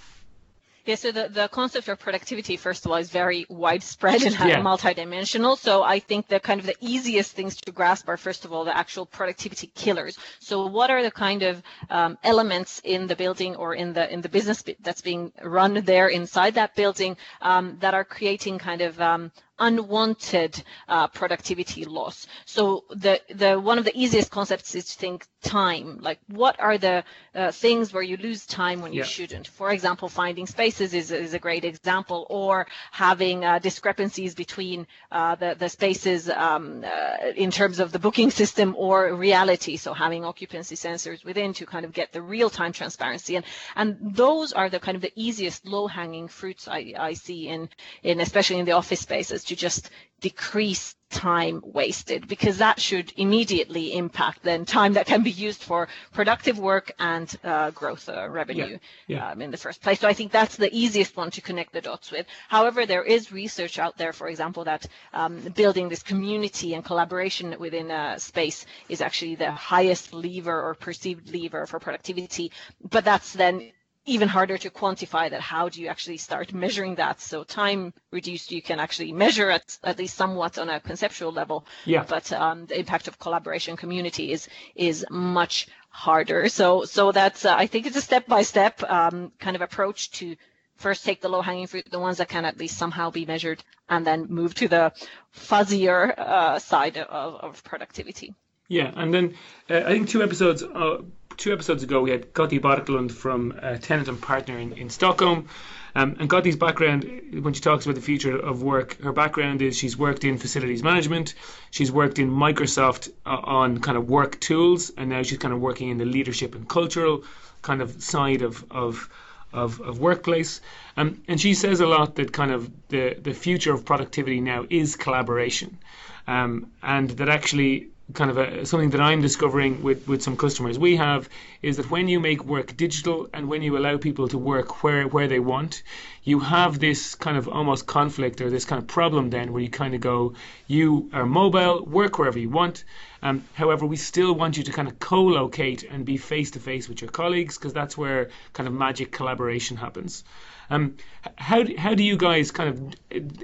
Yeah, 0.86 0.96
so 0.96 1.12
the, 1.12 1.28
the 1.30 1.48
concept 1.50 1.88
of 1.88 2.00
productivity, 2.00 2.58
first 2.58 2.84
of 2.86 2.92
all, 2.92 2.98
is 2.98 3.12
very 3.12 3.46
widespread 3.50 4.24
and 4.24 4.34
Yeah. 4.34 4.60
multidimensional. 4.60 5.56
So 5.58 5.84
I 5.84 6.00
think 6.00 6.28
the 6.28 6.40
kind 6.40 6.60
of 6.60 6.66
the 6.66 6.76
easiest 6.80 7.34
things 7.34 7.56
to 7.58 7.72
grasp 7.72 8.10
are, 8.10 8.18
first 8.18 8.44
of 8.46 8.54
all, 8.54 8.64
the 8.66 8.76
actual 8.76 9.06
productivity 9.06 9.68
killers. 9.76 10.18
So 10.40 10.66
what 10.66 10.90
are 10.90 11.04
the 11.04 11.12
kind 11.12 11.44
of 11.44 11.62
um, 11.92 12.18
elements 12.24 12.82
in 12.84 13.06
the 13.08 13.16
building 13.16 13.56
or 13.56 13.76
in 13.76 13.94
the 13.94 14.12
in 14.12 14.22
the 14.22 14.30
business 14.30 14.64
that's 14.80 15.02
being 15.02 15.32
run 15.44 15.74
there 15.86 16.08
inside 16.08 16.56
that 16.56 16.76
building 16.76 17.18
um, 17.42 17.78
that 17.82 17.94
are 17.94 18.06
creating 18.06 18.58
kind 18.58 18.82
of 18.82 19.00
um, 19.00 19.32
unwanted 19.60 20.64
uh, 20.88 21.08
productivity 21.08 21.86
loss. 21.86 22.28
So 22.46 22.86
the 22.90 23.20
the 23.34 23.60
one 23.60 23.78
of 23.78 23.86
the 23.86 23.98
easiest 23.98 24.32
concepts 24.32 24.76
is 24.76 24.86
to 24.86 25.00
think 25.00 25.28
time. 25.44 26.00
Like 26.02 26.20
what 26.28 26.60
are 26.60 26.78
the 26.78 27.04
uh, 27.36 27.52
things 27.52 27.94
where 27.94 28.04
you 28.04 28.18
lose 28.18 28.46
time 28.46 28.82
when 28.82 28.94
you 28.94 29.00
Yeah. 29.00 29.06
shouldn't? 29.06 29.48
For 29.48 29.72
example, 29.72 30.10
finding 30.10 30.48
spaces 30.48 30.94
is, 30.94 31.12
is 31.12 31.34
a 31.34 31.40
great 31.40 31.66
example, 31.66 32.26
or 32.30 32.68
having 32.92 33.44
uh, 33.46 33.60
discrepancies 33.60 34.36
between 34.36 34.88
uh, 35.12 35.36
the 35.36 35.56
the 35.58 35.70
spaces 35.70 36.30
um, 36.30 36.84
uh, 36.86 37.28
in 37.36 37.52
terms 37.52 37.80
of 37.80 37.92
the 37.92 38.00
booking 38.00 38.32
system 38.32 38.76
or 38.78 39.14
reality. 39.16 39.78
So 39.78 39.94
having 39.94 40.26
occupancy 40.26 40.76
sensors 40.76 41.24
within 41.26 41.54
to 41.54 41.66
kind 41.66 41.86
of 41.86 41.94
get 41.94 42.12
the 42.12 42.22
real 42.22 42.50
time 42.50 42.74
transparency, 42.74 43.36
and 43.36 43.46
and 43.76 43.98
those 44.16 44.54
are 44.54 44.70
the 44.70 44.80
kind 44.80 44.96
of 44.96 45.02
the 45.02 45.12
easiest 45.16 45.66
low 45.66 45.88
hanging 45.88 46.28
fruits 46.28 46.68
I, 46.68 46.94
I 46.98 47.14
see 47.14 47.48
in 47.48 47.70
in 48.04 48.20
especially 48.20 48.60
in 48.60 48.66
the 48.66 48.74
office 48.74 49.00
spaces 49.00 49.44
to 49.50 49.56
just 49.56 49.90
decrease 50.22 50.96
time 51.10 51.62
wasted 51.66 52.28
because 52.28 52.60
that 52.60 52.80
should 52.80 53.12
immediately 53.18 53.96
impact 53.96 54.44
then 54.44 54.64
time 54.64 54.94
that 54.94 55.08
can 55.08 55.24
be 55.24 55.32
used 55.32 55.64
for 55.64 55.88
productive 56.14 56.60
work 56.60 56.92
and 57.00 57.36
uh, 57.44 57.72
growth 57.72 58.08
uh, 58.10 58.30
revenue 58.30 58.78
yeah. 59.08 59.32
Um, 59.32 59.42
in 59.42 59.50
the 59.50 59.58
first 59.58 59.82
place. 59.82 60.00
So 60.00 60.08
I 60.08 60.14
think 60.14 60.32
that's 60.32 60.56
the 60.56 60.70
easiest 60.72 61.18
one 61.18 61.32
to 61.32 61.42
connect 61.42 61.74
the 61.74 61.82
dots 61.82 62.12
with. 62.12 62.28
However, 62.48 62.86
there 62.86 63.04
is 63.04 63.32
research 63.32 63.80
out 63.80 63.98
there, 63.98 64.14
for 64.14 64.28
example, 64.28 64.66
that 64.66 64.86
um, 65.14 65.40
building 65.56 65.90
this 65.90 66.04
community 66.04 66.76
and 66.76 66.86
collaboration 66.86 67.56
within 67.58 67.90
a 67.90 68.20
space 68.20 68.68
is 68.88 69.02
actually 69.02 69.36
the 69.36 69.52
highest 69.52 70.14
lever 70.14 70.62
or 70.62 70.76
perceived 70.76 71.30
lever 71.30 71.66
for 71.66 71.80
productivity. 71.80 72.52
But 72.88 73.04
that's 73.04 73.34
then 73.34 73.72
even 74.10 74.28
harder 74.28 74.58
to 74.58 74.70
quantify 74.70 75.30
that 75.30 75.42
how 75.42 75.70
do 75.70 75.82
you 75.82 75.88
actually 75.88 76.18
start 76.18 76.54
measuring 76.54 76.96
that. 76.96 77.22
So 77.22 77.44
time 77.44 77.94
reduced 78.12 78.52
you 78.52 78.62
can 78.62 78.80
actually 78.80 79.12
measure 79.12 79.50
at 79.50 79.78
at 79.84 79.98
least 79.98 80.16
somewhat 80.18 80.58
on 80.58 80.70
a 80.70 80.80
conceptual 80.80 81.32
level. 81.32 81.66
Yeah. 81.86 82.04
but 82.08 82.32
um, 82.34 82.66
the 82.66 82.80
impact 82.80 83.08
of 83.08 83.20
collaboration 83.20 83.78
community 83.78 84.32
is 84.32 84.48
is 84.76 85.06
much 85.10 85.68
harder. 85.90 86.50
So 86.50 86.86
so 86.86 87.12
that's 87.12 87.46
uh, 87.46 87.56
i 87.56 87.68
think 87.68 87.86
it's 87.86 87.98
a 87.98 88.02
step 88.02 88.26
by 88.28 88.42
step 88.44 88.84
um, 88.84 89.32
kind 89.40 89.56
of 89.56 89.62
approach 89.62 90.12
to 90.20 90.36
first 90.76 91.04
take 91.06 91.20
the 91.22 91.30
low 91.30 91.42
hanging 91.42 91.68
fruit 91.68 91.86
the 91.92 92.00
ones 92.00 92.18
that 92.18 92.30
can 92.30 92.46
at 92.46 92.58
least 92.58 92.78
somehow 92.78 93.12
be 93.12 93.26
measured 93.26 93.64
and 93.90 94.06
then 94.08 94.28
move 94.30 94.54
to 94.56 94.68
the 94.68 94.92
fuzzier 95.36 96.18
uh, 96.18 96.58
side 96.60 96.98
of, 96.98 97.36
of 97.36 97.64
productivity. 97.64 98.34
Yeah, 98.68 98.92
and 98.96 99.14
then 99.14 99.36
uh, 99.70 99.78
I 99.78 99.92
think 99.94 100.10
two 100.10 100.24
episodes 100.24 100.62
uh, 100.64 101.02
two 101.40 101.54
episodes 101.54 101.82
ago 101.84 102.02
we 102.02 102.12
had 102.12 102.34
Gotti 102.34 102.60
Barklund 102.60 103.12
from 103.12 103.58
uh, 103.62 103.78
Tenant 103.78 104.10
and 104.10 104.22
Partner 104.22 104.60
in, 104.60 104.74
in 104.74 104.90
Stockholm. 104.90 105.48
Um, 105.96 106.18
and 106.20 106.30
Gotti's 106.30 106.58
background, 106.58 107.04
when 107.42 107.54
she 107.54 107.62
talks 107.62 107.86
about 107.86 107.96
the 107.96 108.02
future 108.02 108.38
of 108.38 108.62
work, 108.62 109.02
her 109.02 109.14
background 109.14 109.62
is 109.62 109.78
she's 109.78 109.98
worked 109.98 110.24
in 110.24 110.38
facilities 110.38 110.84
management, 110.84 111.34
she's 111.72 111.92
worked 111.92 112.20
in 112.20 112.30
Microsoft 112.30 113.10
uh, 113.26 113.40
on 113.44 113.80
kind 113.80 113.98
of 113.98 114.10
work 114.10 114.40
tools, 114.40 114.92
and 114.98 115.10
now 115.10 115.24
she's 115.24 115.40
kind 115.40 115.54
of 115.54 115.62
working 115.62 115.90
in 115.90 115.98
the 115.98 116.06
leadership 116.06 116.54
and 116.56 116.68
cultural 116.68 117.24
kind 117.62 117.82
of 117.82 118.04
side 118.04 118.42
of 118.42 118.64
of 118.70 119.10
of, 119.52 119.82
of 119.82 120.00
workplace. 120.00 120.62
Um, 120.96 121.24
and 121.28 121.42
she 121.42 121.56
says 121.56 121.80
a 121.80 121.88
lot 121.88 122.16
that 122.16 122.34
kind 122.34 122.52
of 122.52 122.70
the 122.90 123.16
the 123.20 123.34
future 123.34 123.74
of 123.74 123.86
productivity 123.86 124.42
now 124.42 124.66
is 124.70 124.96
collaboration, 124.96 125.80
um, 126.28 126.72
and 126.84 127.10
that 127.12 127.30
actually 127.30 127.88
kind 128.14 128.32
of 128.32 128.38
a, 128.38 128.66
something 128.66 128.90
that 128.90 129.02
I'm 129.02 129.22
discovering 129.22 129.84
with, 129.84 130.08
with 130.08 130.22
some 130.22 130.36
customers 130.36 130.80
we 130.80 130.96
have 130.96 131.30
is 131.62 131.78
that 131.78 131.92
when 131.92 132.08
you 132.08 132.20
make 132.20 132.44
work 132.44 132.76
digital 132.76 133.30
and 133.34 133.48
when 133.48 133.62
you 133.62 133.78
allow 133.78 133.98
people 133.98 134.28
to 134.30 134.38
work 134.38 134.84
where, 134.84 135.08
where 135.08 135.28
they 135.28 135.40
want, 135.40 135.84
you 136.24 136.40
have 136.40 136.80
this 136.80 137.16
kind 137.16 137.38
of 137.38 137.48
almost 137.48 137.86
conflict 137.86 138.42
or 138.42 138.50
this 138.50 138.66
kind 138.66 138.82
of 138.82 138.88
problem 138.88 139.30
then 139.30 139.54
where 139.54 139.62
you 139.62 139.70
kind 139.70 139.94
of 139.94 140.02
go, 140.02 140.34
you 140.68 141.10
are 141.14 141.26
mobile, 141.26 141.86
work 141.86 142.18
wherever 142.18 142.40
you 142.40 142.50
want. 142.50 142.84
Um, 143.22 143.44
however, 143.54 143.86
we 143.86 143.98
still 143.98 144.34
want 144.34 144.58
you 144.58 144.64
to 144.64 144.72
kind 144.72 144.88
of 144.88 144.98
co-locate 145.00 145.84
and 145.84 146.06
be 146.06 146.18
face 146.18 146.52
to 146.52 146.60
face 146.60 146.90
with 146.90 147.02
your 147.02 147.12
colleagues 147.12 147.58
because 147.58 147.74
that's 147.74 147.98
where 147.98 148.30
kind 148.54 148.68
of 148.68 148.74
magic 148.74 149.12
collaboration 149.12 149.78
happens. 149.78 150.24
Um, 150.70 150.98
how 151.36 151.64
do, 151.64 151.76
how 151.78 151.96
do 151.96 152.04
you 152.04 152.16
guys 152.16 152.52
kind 152.52 152.70
of 152.70 152.94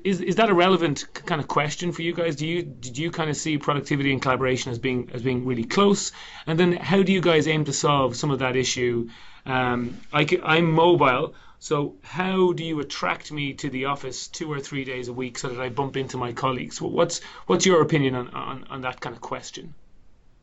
is 0.04 0.22
is 0.22 0.36
that 0.36 0.50
a 0.50 0.54
relevant 0.54 1.06
kind 1.14 1.42
of 1.42 1.48
question 1.48 1.92
for 1.92 2.02
you 2.02 2.14
guys? 2.14 2.36
Do 2.36 2.48
you 2.48 2.62
did 2.64 2.98
you 2.98 3.12
kind 3.12 3.30
of 3.30 3.38
see 3.38 3.58
productivity 3.58 4.12
and 4.12 4.22
collaboration 4.22 4.72
as 4.72 4.80
being 4.80 5.10
as 5.14 5.22
being 5.24 5.46
really 5.46 5.64
close? 5.64 6.12
And 6.46 6.60
then 6.60 6.74
how 6.74 7.02
do 7.04 7.12
you 7.12 7.22
guys 7.22 7.48
aim 7.48 7.66
to 7.66 7.74
solve 7.74 8.16
some 8.16 8.32
of 8.32 8.40
that 8.40 8.56
issue? 8.56 9.10
Um, 9.46 9.98
I 10.14 10.26
c- 10.26 10.42
I'm 10.44 10.72
mobile, 10.72 11.36
so 11.60 11.96
how 12.04 12.54
do 12.54 12.64
you 12.64 12.80
attract 12.80 13.32
me 13.32 13.54
to 13.54 13.70
the 13.70 13.86
office 13.86 14.28
two 14.28 14.52
or 14.52 14.60
three 14.60 14.84
days 14.84 15.08
a 15.08 15.14
week 15.14 15.38
so 15.38 15.50
that 15.50 15.60
I 15.60 15.70
bump 15.70 15.98
into 15.98 16.18
my 16.18 16.32
colleagues? 16.32 16.82
What's 16.82 17.22
what's 17.48 17.66
your 17.66 17.82
opinion 17.82 18.16
on, 18.16 18.28
on, 18.30 18.64
on 18.70 18.82
that 18.82 19.00
kind 19.02 19.16
of 19.16 19.22
question? 19.22 19.74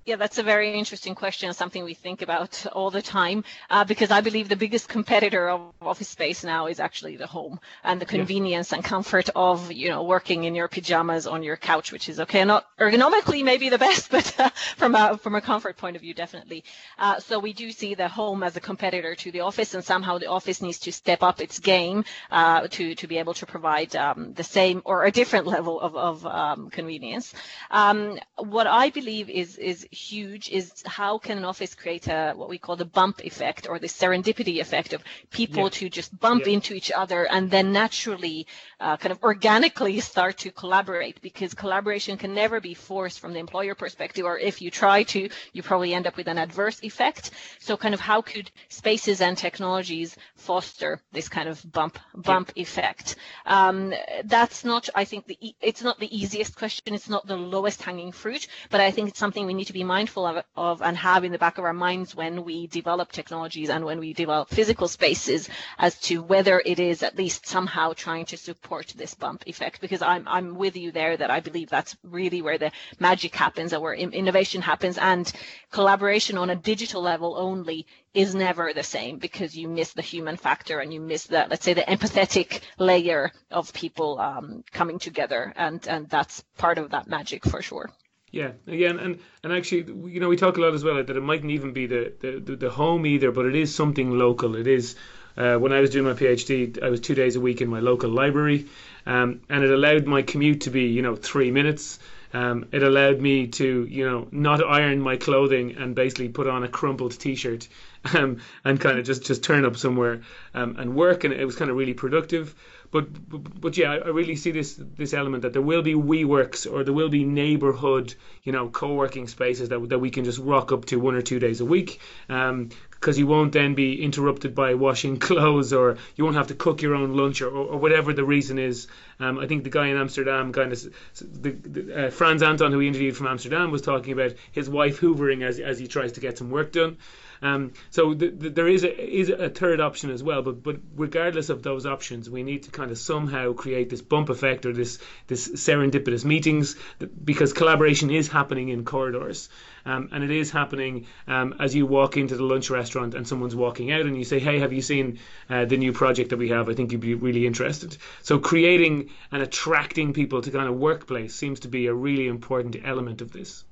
Yeah, 0.04 0.16
that's 0.16 0.38
a 0.38 0.42
very 0.42 0.73
interesting 0.76 1.14
question, 1.14 1.52
something 1.54 1.85
we 1.85 1.94
think 1.94 2.23
about 2.23 2.66
all 2.73 2.90
the 2.90 3.02
time, 3.02 3.44
uh, 3.71 3.85
because 3.85 4.11
I 4.11 4.21
believe 4.21 4.49
the 4.49 4.56
biggest 4.56 4.88
competitor 4.88 5.49
of 5.49 5.61
office 5.80 6.09
space 6.09 6.42
now 6.42 6.66
is 6.66 6.80
actually 6.80 7.16
the 7.16 7.28
home 7.28 7.61
and 7.85 8.00
the 8.00 8.04
convenience 8.04 8.73
and 8.73 8.82
comfort 8.82 9.30
of, 9.37 9.71
you 9.71 9.90
know, 9.90 10.02
working 10.02 10.42
in 10.42 10.56
your 10.56 10.66
pajamas 10.66 11.28
on 11.28 11.44
your 11.44 11.56
couch, 11.56 11.92
which 11.92 12.09
is 12.09 12.18
okay, 12.18 12.44
not 12.44 12.66
ergonomically 12.80 13.44
maybe 13.44 13.68
the 13.68 13.78
best, 13.87 14.11
but 14.11 14.40
uh, 14.40 14.50
from 14.76 14.97
a 14.97 15.16
from 15.18 15.37
a 15.37 15.40
comfort 15.40 15.76
point 15.76 15.94
of 15.94 16.02
view, 16.02 16.14
definitely. 16.14 16.64
Uh, 16.99 17.21
so 17.21 17.38
we 17.38 17.52
do 17.52 17.71
see 17.71 17.94
the 17.94 18.09
home 18.09 18.42
as 18.42 18.56
a 18.56 18.61
competitor 18.61 19.14
to 19.14 19.30
the 19.30 19.40
office, 19.40 19.73
and 19.75 19.85
somehow 19.85 20.18
the 20.18 20.26
office 20.26 20.61
needs 20.61 20.80
to 20.80 20.90
step 20.90 21.23
up 21.23 21.40
its 21.40 21.61
game 21.61 22.04
uh, 22.32 22.66
to 22.66 22.97
to 22.97 23.06
be 23.06 23.18
able 23.18 23.35
to 23.35 23.47
provide 23.47 23.94
um, 23.94 24.32
the 24.35 24.42
same 24.42 24.82
or 24.85 25.04
a 25.04 25.12
different 25.12 25.47
level 25.47 25.80
of 25.80 25.94
of 25.94 26.26
um, 26.26 26.71
convenience. 26.71 27.32
Um, 27.71 28.18
what 28.37 28.66
I 28.66 28.90
believe 28.90 29.30
is 29.30 29.59
is 29.59 29.87
huge 29.92 30.49
is 30.49 30.72
how 30.87 31.18
can 31.18 31.38
an 31.38 31.44
office 31.44 31.75
create 31.75 32.08
a 32.08 32.32
what 32.34 32.49
we 32.49 32.58
call 32.58 32.76
the 32.76 32.84
bump 32.84 33.25
effect 33.25 33.68
or 33.68 33.78
the 33.78 33.87
serendipity 33.87 34.61
effect 34.61 34.92
of 34.92 35.02
people 35.30 35.68
to 35.70 35.88
just 35.88 36.18
bump 36.18 36.46
into 36.46 36.75
each 36.75 36.90
other 36.90 37.26
and 37.28 37.50
then 37.50 37.72
naturally 37.72 38.46
uh, 38.80 38.96
kind 38.96 39.12
of 39.12 39.22
organically 39.22 40.00
start 40.12 40.38
to 40.38 40.50
collaborate 40.50 41.20
because 41.20 41.54
collaboration 41.54 42.16
can 42.16 42.34
never 42.34 42.61
be 42.61 42.75
forced 42.75 43.20
from 43.20 43.32
the 43.32 43.38
employer 43.38 43.75
perspective 43.75 44.25
or 44.25 44.38
if 44.38 44.62
you 44.62 44.70
try 44.70 45.02
to 45.02 45.28
you 45.52 45.62
probably 45.62 45.94
end 45.94 46.06
up 46.06 46.16
with 46.16 46.26
an 46.26 46.38
adverse 46.38 46.82
effect. 46.82 47.30
So 47.61 47.76
kind 47.76 47.94
of 47.94 48.00
how 48.00 48.22
could 48.22 48.50
spaces 48.68 49.20
and 49.20 49.37
technologies 49.37 50.16
foster 50.37 51.00
this 51.12 51.28
kind 51.28 51.49
of 51.49 51.70
bump 51.70 51.99
bump 52.14 52.52
effect? 52.56 53.16
Um, 53.46 53.92
that's 54.25 54.64
not 54.64 54.88
i 54.94 55.04
think 55.04 55.26
the 55.26 55.37
e- 55.40 55.54
it's 55.61 55.82
not 55.82 55.99
the 56.00 56.16
easiest 56.16 56.56
question. 56.56 56.94
It's 56.94 57.08
not 57.08 57.26
the 57.26 57.37
lowest 57.37 57.82
hanging 57.82 58.12
fruit 58.12 58.46
but 58.70 58.80
i 58.80 58.90
think 58.90 59.08
it's 59.08 59.18
something 59.18 59.46
we 59.46 59.54
need 59.54 59.66
to 59.66 59.72
be 59.72 59.81
mindful 59.82 60.26
of, 60.26 60.44
of 60.56 60.82
and 60.82 60.96
have 60.96 61.24
in 61.24 61.32
the 61.32 61.38
back 61.38 61.58
of 61.58 61.64
our 61.64 61.72
minds 61.72 62.14
when 62.14 62.44
we 62.44 62.66
develop 62.66 63.12
technologies 63.12 63.70
and 63.70 63.84
when 63.84 63.98
we 63.98 64.12
develop 64.12 64.48
physical 64.48 64.88
spaces 64.88 65.48
as 65.78 65.98
to 66.00 66.22
whether 66.22 66.62
it 66.64 66.78
is 66.78 67.02
at 67.02 67.16
least 67.16 67.46
somehow 67.46 67.92
trying 67.92 68.24
to 68.26 68.36
support 68.36 68.92
this 68.96 69.14
bump 69.14 69.44
effect. 69.46 69.80
Because 69.80 70.02
I'm 70.02 70.26
I'm 70.28 70.54
with 70.56 70.76
you 70.76 70.92
there 70.92 71.16
that 71.16 71.30
I 71.30 71.40
believe 71.40 71.68
that's 71.70 71.96
really 72.02 72.42
where 72.42 72.58
the 72.58 72.72
magic 72.98 73.34
happens 73.34 73.72
and 73.72 73.82
where 73.82 73.94
innovation 73.94 74.62
happens. 74.62 74.98
And 74.98 75.30
collaboration 75.70 76.38
on 76.38 76.50
a 76.50 76.56
digital 76.56 77.02
level 77.02 77.34
only 77.36 77.86
is 78.14 78.34
never 78.34 78.72
the 78.72 78.82
same 78.82 79.18
because 79.18 79.56
you 79.56 79.68
miss 79.68 79.92
the 79.92 80.02
human 80.02 80.36
factor 80.36 80.80
and 80.80 80.92
you 80.92 81.00
miss 81.00 81.24
that 81.28 81.50
let's 81.50 81.64
say 81.64 81.74
the 81.74 81.82
empathetic 81.82 82.60
layer 82.78 83.32
of 83.50 83.72
people 83.72 84.18
um, 84.18 84.62
coming 84.72 84.98
together. 84.98 85.52
And 85.56 85.86
and 85.88 86.08
that's 86.08 86.44
part 86.58 86.78
of 86.78 86.90
that 86.90 87.08
magic 87.08 87.44
for 87.44 87.62
sure 87.62 87.90
yeah 88.32 88.50
again 88.66 88.98
and 88.98 89.20
and 89.44 89.52
actually 89.52 89.84
you 90.10 90.18
know 90.18 90.28
we 90.28 90.36
talk 90.36 90.56
a 90.56 90.60
lot 90.60 90.74
as 90.74 90.82
well 90.82 90.96
that 90.96 91.16
it 91.16 91.20
mightn't 91.20 91.52
even 91.52 91.72
be 91.72 91.86
the 91.86 92.12
the, 92.20 92.56
the 92.56 92.70
home 92.70 93.06
either 93.06 93.30
but 93.30 93.46
it 93.46 93.54
is 93.54 93.72
something 93.72 94.18
local 94.18 94.56
it 94.56 94.66
is 94.66 94.96
uh, 95.36 95.56
when 95.56 95.72
I 95.72 95.80
was 95.80 95.90
doing 95.90 96.04
my 96.04 96.12
PhD, 96.12 96.82
I 96.82 96.90
was 96.90 97.00
two 97.00 97.14
days 97.14 97.36
a 97.36 97.40
week 97.40 97.62
in 97.62 97.68
my 97.68 97.80
local 97.80 98.10
library, 98.10 98.66
um, 99.06 99.40
and 99.48 99.64
it 99.64 99.70
allowed 99.70 100.06
my 100.06 100.22
commute 100.22 100.62
to 100.62 100.70
be, 100.70 100.82
you 100.82 101.02
know, 101.02 101.16
three 101.16 101.50
minutes. 101.50 101.98
Um, 102.32 102.66
it 102.72 102.82
allowed 102.82 103.20
me 103.20 103.46
to, 103.48 103.86
you 103.90 104.08
know, 104.08 104.28
not 104.30 104.64
iron 104.64 105.00
my 105.00 105.16
clothing 105.16 105.76
and 105.76 105.94
basically 105.94 106.28
put 106.28 106.46
on 106.46 106.64
a 106.64 106.68
crumpled 106.68 107.18
T-shirt 107.18 107.68
um, 108.14 108.38
and 108.64 108.80
kind 108.80 108.98
of 108.98 109.04
just 109.04 109.24
just 109.24 109.42
turn 109.42 109.64
up 109.64 109.76
somewhere 109.76 110.22
um, 110.54 110.76
and 110.78 110.94
work, 110.94 111.24
and 111.24 111.34
it 111.34 111.44
was 111.44 111.56
kind 111.56 111.70
of 111.70 111.76
really 111.76 111.94
productive. 111.94 112.54
But, 112.90 113.28
but, 113.28 113.60
but 113.60 113.76
yeah, 113.78 113.92
I 113.92 114.08
really 114.08 114.36
see 114.36 114.50
this 114.50 114.78
this 114.78 115.14
element 115.14 115.42
that 115.42 115.54
there 115.54 115.62
will 115.62 115.82
be 115.82 115.94
WeWorks 115.94 116.70
or 116.70 116.84
there 116.84 116.92
will 116.92 117.08
be 117.08 117.24
neighborhood, 117.24 118.14
you 118.42 118.52
know, 118.52 118.68
co-working 118.68 119.28
spaces 119.28 119.70
that 119.70 119.88
that 119.88 119.98
we 119.98 120.10
can 120.10 120.24
just 120.24 120.38
rock 120.38 120.72
up 120.72 120.84
to 120.86 120.96
one 120.96 121.14
or 121.14 121.22
two 121.22 121.38
days 121.38 121.60
a 121.60 121.64
week. 121.64 122.00
Um, 122.28 122.68
because 123.02 123.18
you 123.18 123.26
won't 123.26 123.52
then 123.52 123.75
be 123.75 124.00
interrupted 124.00 124.54
by 124.54 124.75
washing 124.75 125.18
clothes 125.28 125.73
or 125.73 125.97
you 126.14 126.23
won't 126.23 126.37
have 126.37 126.47
to 126.47 126.54
cook 126.54 126.80
your 126.80 126.94
own 126.94 127.16
lunch 127.16 127.42
or, 127.42 127.50
or, 127.50 127.76
whatever 127.76 128.12
the 128.12 128.23
reason 128.23 128.61
is. 128.61 128.87
Um, 129.18 129.40
I 129.40 129.49
think 129.49 129.64
the 129.64 129.71
guy 129.71 129.88
in 129.88 129.97
Amsterdam, 129.97 130.52
kind 130.52 130.73
of, 130.73 130.80
the, 131.21 131.50
the, 131.50 132.06
uh, 132.06 132.11
Frans 132.11 132.44
Anton, 132.44 132.71
who 132.71 132.78
we 132.78 132.87
interviewed 132.87 133.16
from 133.16 133.26
Amsterdam, 133.26 133.73
was 133.73 133.82
talking 133.82 134.12
about 134.12 134.35
his 134.52 134.71
wife 134.71 135.00
hoovering 135.00 135.42
as, 135.42 135.59
as 135.59 135.80
he 135.80 135.88
tries 135.88 136.12
to 136.12 136.21
get 136.21 136.38
some 136.38 136.50
work 136.50 136.71
done. 136.71 136.97
Um, 137.42 137.72
so 137.90 138.14
the, 138.14 138.28
the, 138.30 138.50
there 138.50 138.68
is 138.68 138.84
a, 138.84 139.18
is 139.20 139.28
a 139.28 139.50
third 139.50 139.80
option 139.80 140.11
as 140.11 140.22
well, 140.22 140.42
but 140.42 140.62
but 140.62 140.76
regardless 140.94 141.49
of 141.49 141.62
those 141.62 141.87
options, 141.87 142.30
we 142.30 142.42
need 142.44 142.62
to 142.64 142.70
kind 142.70 142.90
of 142.92 142.99
somehow 142.99 143.52
create 143.52 143.90
this 143.90 144.00
bump 144.00 144.28
effect 144.28 144.64
or 144.64 144.72
this 144.72 144.99
this 145.26 145.49
serendipitous 145.49 146.25
meetings 146.25 146.76
because 147.25 147.52
collaboration 147.52 148.11
is 148.11 148.28
happening 148.28 148.68
in 148.68 148.84
corridors. 148.84 149.49
Um, 149.84 150.11
and 150.12 150.22
it 150.22 150.30
is 150.30 150.52
happening 150.52 151.06
um, 151.26 151.56
as 151.58 151.75
you 151.75 151.87
walk 151.87 152.16
into 152.16 152.37
the 152.37 152.44
lunch 152.44 152.70
restaurant 152.70 153.14
and 153.14 153.26
someone's 153.26 153.56
walking 153.56 153.90
out 153.90 154.06
and 154.06 154.16
you 154.16 154.25
say, 154.25 154.38
"Hey, 154.38 154.61
have 154.61 154.72
you 154.72 154.82
seen 154.82 155.18
uh, 155.50 155.64
the 155.64 155.76
new 155.76 155.92
project 155.92 156.30
that 156.30 156.37
we 156.37 156.50
have? 156.50 156.68
I 156.68 156.75
think 156.75 156.92
you'd 156.92 157.00
be 157.00 157.14
really 157.14 157.44
interested." 157.44 157.96
So 158.22 158.38
creating 158.38 159.11
and 159.32 159.42
attracting 159.42 160.12
people 160.12 160.42
to 160.42 160.50
kind 160.52 160.68
of 160.68 160.76
workplace 160.76 161.34
seems 161.34 161.61
to 161.61 161.68
be 161.68 161.87
a 161.88 161.94
really 161.94 162.28
important 162.28 162.76
element 162.84 163.20
of 163.20 163.32
this. 163.32 163.64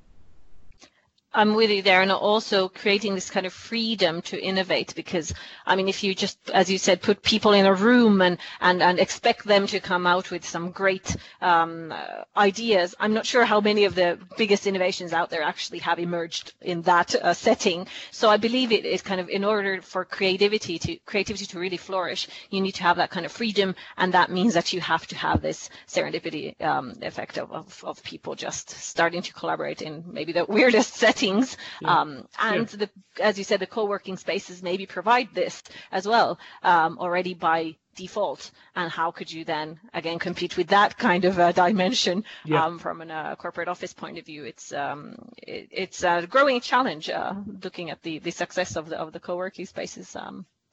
I'm 1.32 1.54
with 1.54 1.70
you 1.70 1.80
there, 1.82 2.02
and 2.02 2.10
also 2.10 2.68
creating 2.68 3.14
this 3.14 3.30
kind 3.30 3.46
of 3.46 3.52
freedom 3.52 4.20
to 4.22 4.40
innovate. 4.42 4.94
Because 4.96 5.32
I 5.64 5.76
mean, 5.76 5.88
if 5.88 6.02
you 6.02 6.12
just, 6.12 6.38
as 6.50 6.68
you 6.68 6.76
said, 6.76 7.02
put 7.02 7.22
people 7.22 7.52
in 7.52 7.66
a 7.66 7.75
room 7.75 8.20
and 8.20 8.38
and 8.60 8.82
and 8.82 8.99
expect 8.99 9.44
them 9.44 9.68
to 9.68 9.78
come 9.78 10.08
out 10.08 10.32
with 10.32 10.44
some 10.44 10.72
great 10.72 11.16
um, 11.40 11.92
uh, 11.92 12.25
ideas, 12.37 12.96
I'm 12.99 13.14
not 13.14 13.26
sure 13.26 13.44
how 13.44 13.60
many 13.60 13.84
of 13.84 13.94
the 13.94 14.18
biggest 14.37 14.66
innovations 14.66 15.12
out 15.12 15.30
there 15.30 15.42
actually 15.42 15.78
have 15.80 16.00
emerged 16.00 16.54
in 16.60 16.82
that 16.82 17.14
uh, 17.14 17.32
setting. 17.32 17.87
So 18.10 18.28
I 18.28 18.37
believe 18.37 18.72
it 18.72 18.84
is 18.84 19.00
kind 19.00 19.20
of 19.20 19.28
in 19.28 19.44
order 19.44 19.80
for 19.82 20.04
creativity 20.04 20.80
to 20.80 20.96
creativity 21.06 21.46
to 21.46 21.60
really 21.60 21.76
flourish, 21.76 22.26
you 22.50 22.60
need 22.60 22.72
to 22.72 22.82
have 22.82 22.96
that 22.96 23.10
kind 23.10 23.25
of 23.25 23.30
freedom, 23.30 23.76
and 23.96 24.14
that 24.14 24.32
means 24.32 24.54
that 24.54 24.72
you 24.72 24.80
have 24.80 25.06
to 25.06 25.16
have 25.16 25.42
this 25.42 25.70
serendipity 25.87 26.60
um, 26.60 26.94
effect 27.02 27.38
of, 27.38 27.52
of 27.52 27.84
of 27.84 28.02
people 28.02 28.34
just 28.34 28.70
starting 28.70 29.22
to 29.22 29.32
collaborate 29.32 29.80
in 29.80 30.02
maybe 30.08 30.32
the 30.32 30.44
weirdest 30.49 30.94
settings 30.94 31.19
Yeah. 31.80 32.00
Um, 32.00 32.28
and 32.38 32.70
yeah. 32.72 32.86
the, 32.86 32.90
as 33.22 33.38
you 33.38 33.44
said, 33.44 33.60
the 33.60 33.66
co-working 33.66 34.16
spaces 34.16 34.62
maybe 34.62 34.86
provide 34.86 35.28
this 35.34 35.62
as 35.92 36.06
well 36.06 36.38
um, 36.62 36.98
already 36.98 37.34
by 37.34 37.76
default. 37.94 38.50
And 38.74 38.90
how 38.90 39.10
could 39.10 39.30
you 39.30 39.44
then 39.44 39.78
again 39.92 40.18
compete 40.18 40.56
with 40.56 40.68
that 40.68 40.96
kind 40.96 41.24
of 41.24 41.38
a 41.38 41.52
dimension 41.64 42.24
yeah. 42.44 42.64
um, 42.64 42.78
from 42.78 43.02
a 43.02 43.06
uh, 43.06 43.36
corporate 43.36 43.68
office 43.68 43.92
point 43.92 44.18
of 44.18 44.26
view? 44.26 44.44
It's 44.44 44.72
um, 44.72 45.16
it, 45.36 45.68
it's 45.70 46.02
a 46.04 46.26
growing 46.26 46.60
challenge 46.60 47.10
uh, 47.10 47.34
looking 47.62 47.90
at 47.90 48.02
the 48.02 48.18
the 48.18 48.30
success 48.30 48.76
of 48.76 48.88
the 48.88 48.98
of 48.98 49.12
the 49.12 49.20
co-working 49.20 49.66
spaces. 49.66 50.16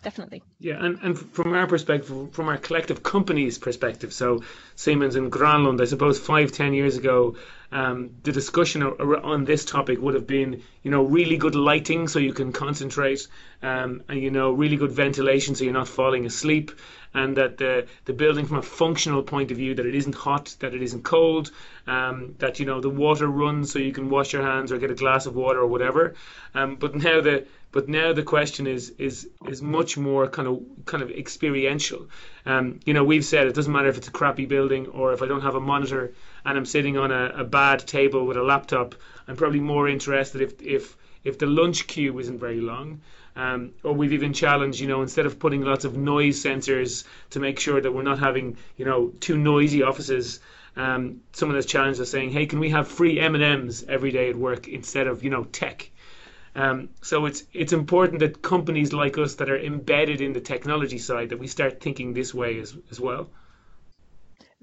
Definitely. 0.04 0.44
Yeah, 0.60 0.84
and, 0.84 1.00
and 1.02 1.18
from 1.18 1.54
our 1.54 1.66
perspective, 1.66 2.32
from 2.32 2.50
our 2.50 2.58
collective 2.58 3.02
company's 3.02 3.58
perspective, 3.58 4.14
so 4.14 4.44
Siemens 4.76 5.16
and 5.16 5.32
Granlund, 5.32 5.82
I 5.82 5.86
suppose 5.86 6.20
five, 6.20 6.52
ten 6.52 6.74
years 6.76 6.98
ago, 6.98 7.36
um, 7.72 8.12
the 8.24 8.32
discussion 8.32 8.84
on 8.84 9.44
this 9.44 9.66
topic 9.66 10.00
would 10.00 10.14
have 10.14 10.28
been, 10.28 10.62
you 10.84 10.92
know, 10.92 11.04
really 11.04 11.36
good 11.38 11.56
lighting 11.56 12.08
so 12.08 12.20
you 12.20 12.32
can 12.32 12.54
concentrate, 12.54 13.28
um, 13.64 14.04
and 14.08 14.22
you 14.22 14.30
know, 14.30 14.52
really 14.52 14.78
good 14.78 14.92
ventilation 14.92 15.56
so 15.56 15.64
you're 15.64 15.74
not 15.74 15.88
falling 15.88 16.26
asleep, 16.26 16.72
and 17.14 17.36
that 17.36 17.58
the 17.58 17.88
the 18.06 18.14
building 18.14 18.46
from 18.46 18.58
a 18.58 18.62
functional 18.62 19.24
point 19.24 19.50
of 19.52 19.58
view 19.58 19.74
that 19.76 19.86
it 19.86 19.96
isn't 19.96 20.16
hot, 20.16 20.56
that 20.60 20.76
it 20.76 20.82
isn't 20.84 21.04
cold, 21.04 21.52
um, 21.88 22.36
that 22.38 22.60
you 22.60 22.66
know 22.66 22.80
the 22.80 22.90
water 22.90 23.28
runs 23.28 23.72
so 23.72 23.80
you 23.80 23.92
can 23.92 24.10
wash 24.10 24.32
your 24.32 24.44
hands 24.44 24.72
or 24.72 24.78
get 24.78 24.92
a 24.92 24.96
glass 24.96 25.26
of 25.26 25.36
water 25.36 25.60
or 25.60 25.68
whatever. 25.68 26.14
Um, 26.54 26.76
but 26.76 26.96
now 26.96 27.20
the 27.20 27.48
but 27.72 27.90
now 27.90 28.14
the 28.14 28.24
question 28.24 28.66
is 28.66 28.92
is 28.98 29.30
is 29.48 29.62
much 29.62 29.98
more 29.98 30.28
kind 30.28 30.48
of 30.48 30.64
kind 30.86 31.04
of 31.04 31.12
experiential. 31.12 32.08
Um, 32.46 32.80
you 32.86 32.94
know, 32.94 33.04
we've 33.04 33.26
said 33.26 33.48
it 33.48 33.56
doesn't 33.56 33.74
matter 33.74 33.90
if 33.90 33.98
it's 33.98 34.08
a 34.08 34.12
crappy 34.12 34.46
building 34.46 34.88
or 34.88 35.14
if 35.14 35.22
I 35.22 35.28
don't 35.28 35.42
have 35.42 35.56
a 35.56 35.60
monitor 35.60 36.14
and 36.46 36.58
I'm 36.58 36.66
sitting 36.66 36.98
on 36.98 37.12
a, 37.12 37.26
a 37.36 37.44
bad 37.44 37.86
table 37.86 38.26
with 38.26 38.38
a 38.38 38.44
laptop. 38.44 38.96
I'm 39.28 39.36
probably 39.36 39.60
more 39.60 39.90
interested 39.90 40.42
if 40.42 40.62
if 40.62 40.98
if 41.24 41.38
the 41.38 41.46
lunch 41.46 41.88
queue 41.88 42.18
isn't 42.20 42.40
very 42.40 42.62
long. 42.62 43.02
Um, 43.36 43.74
or 43.84 43.94
we've 43.94 44.14
even 44.14 44.34
challenged, 44.34 44.80
you 44.80 44.88
know, 44.88 45.04
instead 45.04 45.28
of 45.28 45.38
putting 45.38 45.62
lots 45.62 45.86
of 45.86 45.96
noise 45.96 46.44
sensors 46.44 47.04
to 47.30 47.40
make 47.40 47.60
sure 47.60 47.80
that 47.80 47.92
we're 47.92 48.02
not 48.02 48.18
having, 48.18 48.58
you 48.78 48.86
know, 48.86 49.12
too 49.20 49.38
noisy 49.38 49.84
offices. 49.84 50.40
Um, 50.76 51.22
someone 51.34 51.56
has 51.56 51.68
challenged 51.68 52.02
us 52.02 52.10
saying, 52.10 52.32
"Hey, 52.32 52.46
can 52.48 52.60
we 52.60 52.70
have 52.70 52.88
free 52.88 53.20
M 53.20 53.36
and 53.36 53.44
M's 53.44 53.84
every 53.84 54.12
day 54.12 54.30
at 54.30 54.36
work 54.36 54.68
instead 54.68 55.06
of, 55.06 55.24
you 55.24 55.30
know, 55.30 55.44
tech?" 55.44 55.92
Um, 56.58 56.90
so 57.04 57.28
it's 57.28 57.44
it's 57.54 57.72
important 57.72 58.20
that 58.22 58.42
companies 58.42 58.92
like 58.92 59.20
us 59.20 59.36
that 59.36 59.50
are 59.50 59.60
embedded 59.60 60.22
in 60.22 60.34
the 60.34 60.42
technology 60.42 60.98
side 60.98 61.30
that 61.30 61.38
we 61.38 61.48
start 61.48 61.80
thinking 61.80 62.14
this 62.14 62.34
way 62.34 62.60
as 62.60 62.76
as 62.90 63.00
well. 63.00 63.30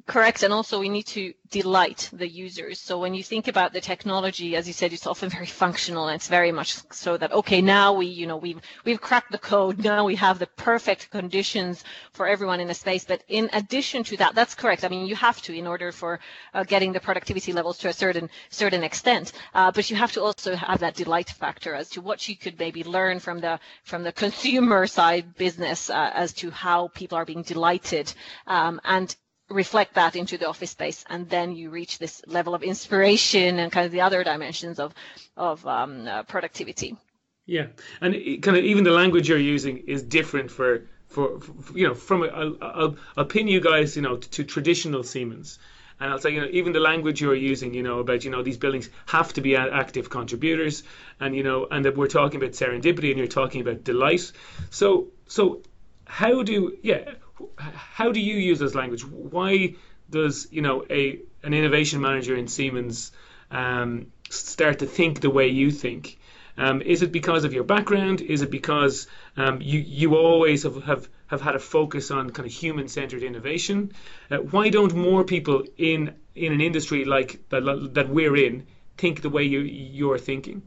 Correct, 0.07 0.43
and 0.43 0.53
also 0.53 0.79
we 0.81 0.91
need 0.91 1.07
to 1.07 1.33
delight 1.49 2.11
the 2.13 2.29
users. 2.29 2.79
So 2.79 2.99
when 2.99 3.15
you 3.15 3.23
think 3.23 3.49
about 3.49 3.73
the 3.73 3.81
technology, 3.81 4.55
as 4.55 4.67
you 4.67 4.75
said, 4.75 4.93
it's 4.93 5.07
often 5.07 5.31
very 5.31 5.47
functional, 5.47 6.09
and 6.09 6.17
it's 6.17 6.29
very 6.29 6.53
much 6.53 6.77
so 6.93 7.17
that 7.17 7.33
okay, 7.33 7.63
now 7.63 7.95
we, 7.95 8.05
you 8.07 8.27
know, 8.27 8.37
we've 8.37 8.61
we've 8.85 9.01
cracked 9.01 9.33
the 9.33 9.39
code. 9.39 9.83
Now 9.83 10.05
we 10.05 10.15
have 10.17 10.39
the 10.39 10.47
perfect 10.47 11.11
conditions 11.11 11.85
for 12.13 12.27
everyone 12.29 12.61
in 12.61 12.69
a 12.69 12.75
space. 12.75 13.07
But 13.07 13.25
in 13.29 13.49
addition 13.55 14.05
to 14.05 14.17
that, 14.19 14.35
that's 14.35 14.55
correct. 14.55 14.85
I 14.85 14.89
mean, 14.89 15.07
you 15.07 15.17
have 15.17 15.41
to 15.43 15.55
in 15.57 15.67
order 15.67 15.91
for 15.91 16.21
uh, 16.53 16.65
getting 16.65 16.93
the 16.93 17.01
productivity 17.01 17.55
levels 17.55 17.79
to 17.79 17.89
a 17.89 17.93
certain 17.95 18.29
certain 18.51 18.85
extent. 18.85 19.33
Uh, 19.55 19.73
but 19.73 19.89
you 19.89 19.97
have 19.97 20.13
to 20.13 20.23
also 20.23 20.55
have 20.55 20.81
that 20.81 20.97
delight 20.97 21.31
factor 21.31 21.75
as 21.75 21.89
to 21.91 22.03
what 22.03 22.29
you 22.29 22.37
could 22.37 22.59
maybe 22.59 22.85
learn 22.85 23.21
from 23.21 23.41
the 23.41 23.59
from 23.85 24.03
the 24.03 24.13
consumer 24.25 24.87
side 24.87 25.35
business 25.37 25.89
uh, 25.89 26.11
as 26.13 26.35
to 26.35 26.51
how 26.51 26.89
people 26.89 27.17
are 27.17 27.25
being 27.25 27.43
delighted. 27.43 28.13
Um, 28.47 28.83
and 28.85 29.17
reflect 29.51 29.95
that 29.95 30.17
into 30.17 30.39
the 30.39 30.49
office 30.49 30.71
space 30.71 31.05
and 31.09 31.29
then 31.29 31.55
you 31.55 31.71
reach 31.71 31.99
this 31.99 32.23
level 32.27 32.55
of 32.55 32.63
inspiration 32.63 33.59
and 33.59 33.71
kind 33.71 33.87
of 33.87 33.93
the 33.93 34.01
other 34.01 34.25
dimensions 34.25 34.79
of 34.79 34.95
of 35.37 35.67
um, 35.67 36.07
uh, 36.09 36.23
productivity. 36.23 36.97
Yeah. 37.47 37.67
And 38.01 38.15
kind 38.43 38.57
of 38.57 38.65
even 38.65 38.85
the 38.85 38.91
language 38.91 39.29
you're 39.29 39.39
using 39.39 39.85
is 39.87 40.03
different 40.03 40.51
for 40.51 40.87
for, 41.09 41.41
for 41.41 41.79
you 41.79 41.87
know 41.87 41.95
from 41.95 42.23
a, 42.23 42.27
I'll, 42.27 42.97
I'll 43.17 43.25
pin 43.27 43.49
you 43.49 43.61
guys 43.61 43.97
you 43.97 44.03
know 44.03 44.17
to, 44.17 44.31
to 44.31 44.45
traditional 44.45 45.03
Siemens. 45.03 45.59
And 46.01 46.11
I'll 46.11 46.19
say, 46.19 46.31
you 46.31 46.41
know, 46.41 46.49
even 46.51 46.73
the 46.73 46.81
language 46.81 47.21
you're 47.21 47.37
using, 47.37 47.73
you 47.73 47.85
know, 47.85 48.01
about, 48.01 48.25
you 48.25 48.31
know, 48.33 48.43
these 48.43 48.57
buildings 48.57 48.91
have 49.07 49.33
to 49.35 49.41
be 49.41 49.55
active 49.55 50.11
contributors, 50.11 50.83
and 51.21 51.37
you 51.37 51.45
know, 51.45 51.69
and 51.71 51.85
that 51.85 51.97
we're 51.97 52.09
talking 52.09 52.43
about 52.43 52.51
serendipity, 52.51 53.11
and 53.11 53.19
you're 53.19 53.29
talking 53.29 53.61
about 53.61 53.85
delight. 53.85 54.33
So, 54.71 55.13
so 55.29 55.63
how 56.05 56.43
do, 56.43 56.77
yeah, 56.83 57.15
how 57.59 58.13
do 58.13 58.21
you 58.21 58.37
use 58.37 58.59
this 58.59 58.75
language? 58.75 59.05
Why 59.05 59.75
does 60.11 60.49
you 60.51 60.63
know 60.63 60.85
a 60.91 61.21
an 61.43 61.55
innovation 61.55 62.01
manager 62.01 62.37
in 62.37 62.49
Siemens 62.49 63.13
um, 63.51 64.13
start 64.31 64.81
to 64.81 64.87
think 64.87 65.21
the 65.21 65.31
way 65.31 65.49
you 65.49 65.71
think? 65.71 66.19
Um, 66.57 66.83
is 66.83 67.03
it 67.03 67.11
because 67.11 67.45
of 67.45 67.53
your 67.53 67.65
background? 67.65 68.21
Is 68.21 68.43
it 68.43 68.51
because 68.51 69.09
um, 69.37 69.61
you 69.61 69.81
you 69.81 70.17
always 70.17 70.63
have, 70.63 70.83
have 70.85 71.09
have 71.27 71.41
had 71.41 71.55
a 71.57 71.59
focus 71.59 72.11
on 72.11 72.31
kind 72.31 72.47
of 72.47 72.53
human 72.53 72.89
centered 72.89 73.23
innovation? 73.23 73.93
Uh, 74.31 74.37
why 74.37 74.71
don't 74.71 74.95
more 74.95 75.25
people 75.25 75.65
in 75.77 76.15
in 76.35 76.53
an 76.53 76.61
industry 76.61 77.05
like 77.05 77.41
that 77.49 77.91
that 77.95 78.09
we're 78.09 78.37
in 78.37 78.67
think 78.97 79.23
the 79.23 79.31
way 79.31 79.45
you 79.45 79.61
you're 79.61 80.19
thinking? 80.19 80.63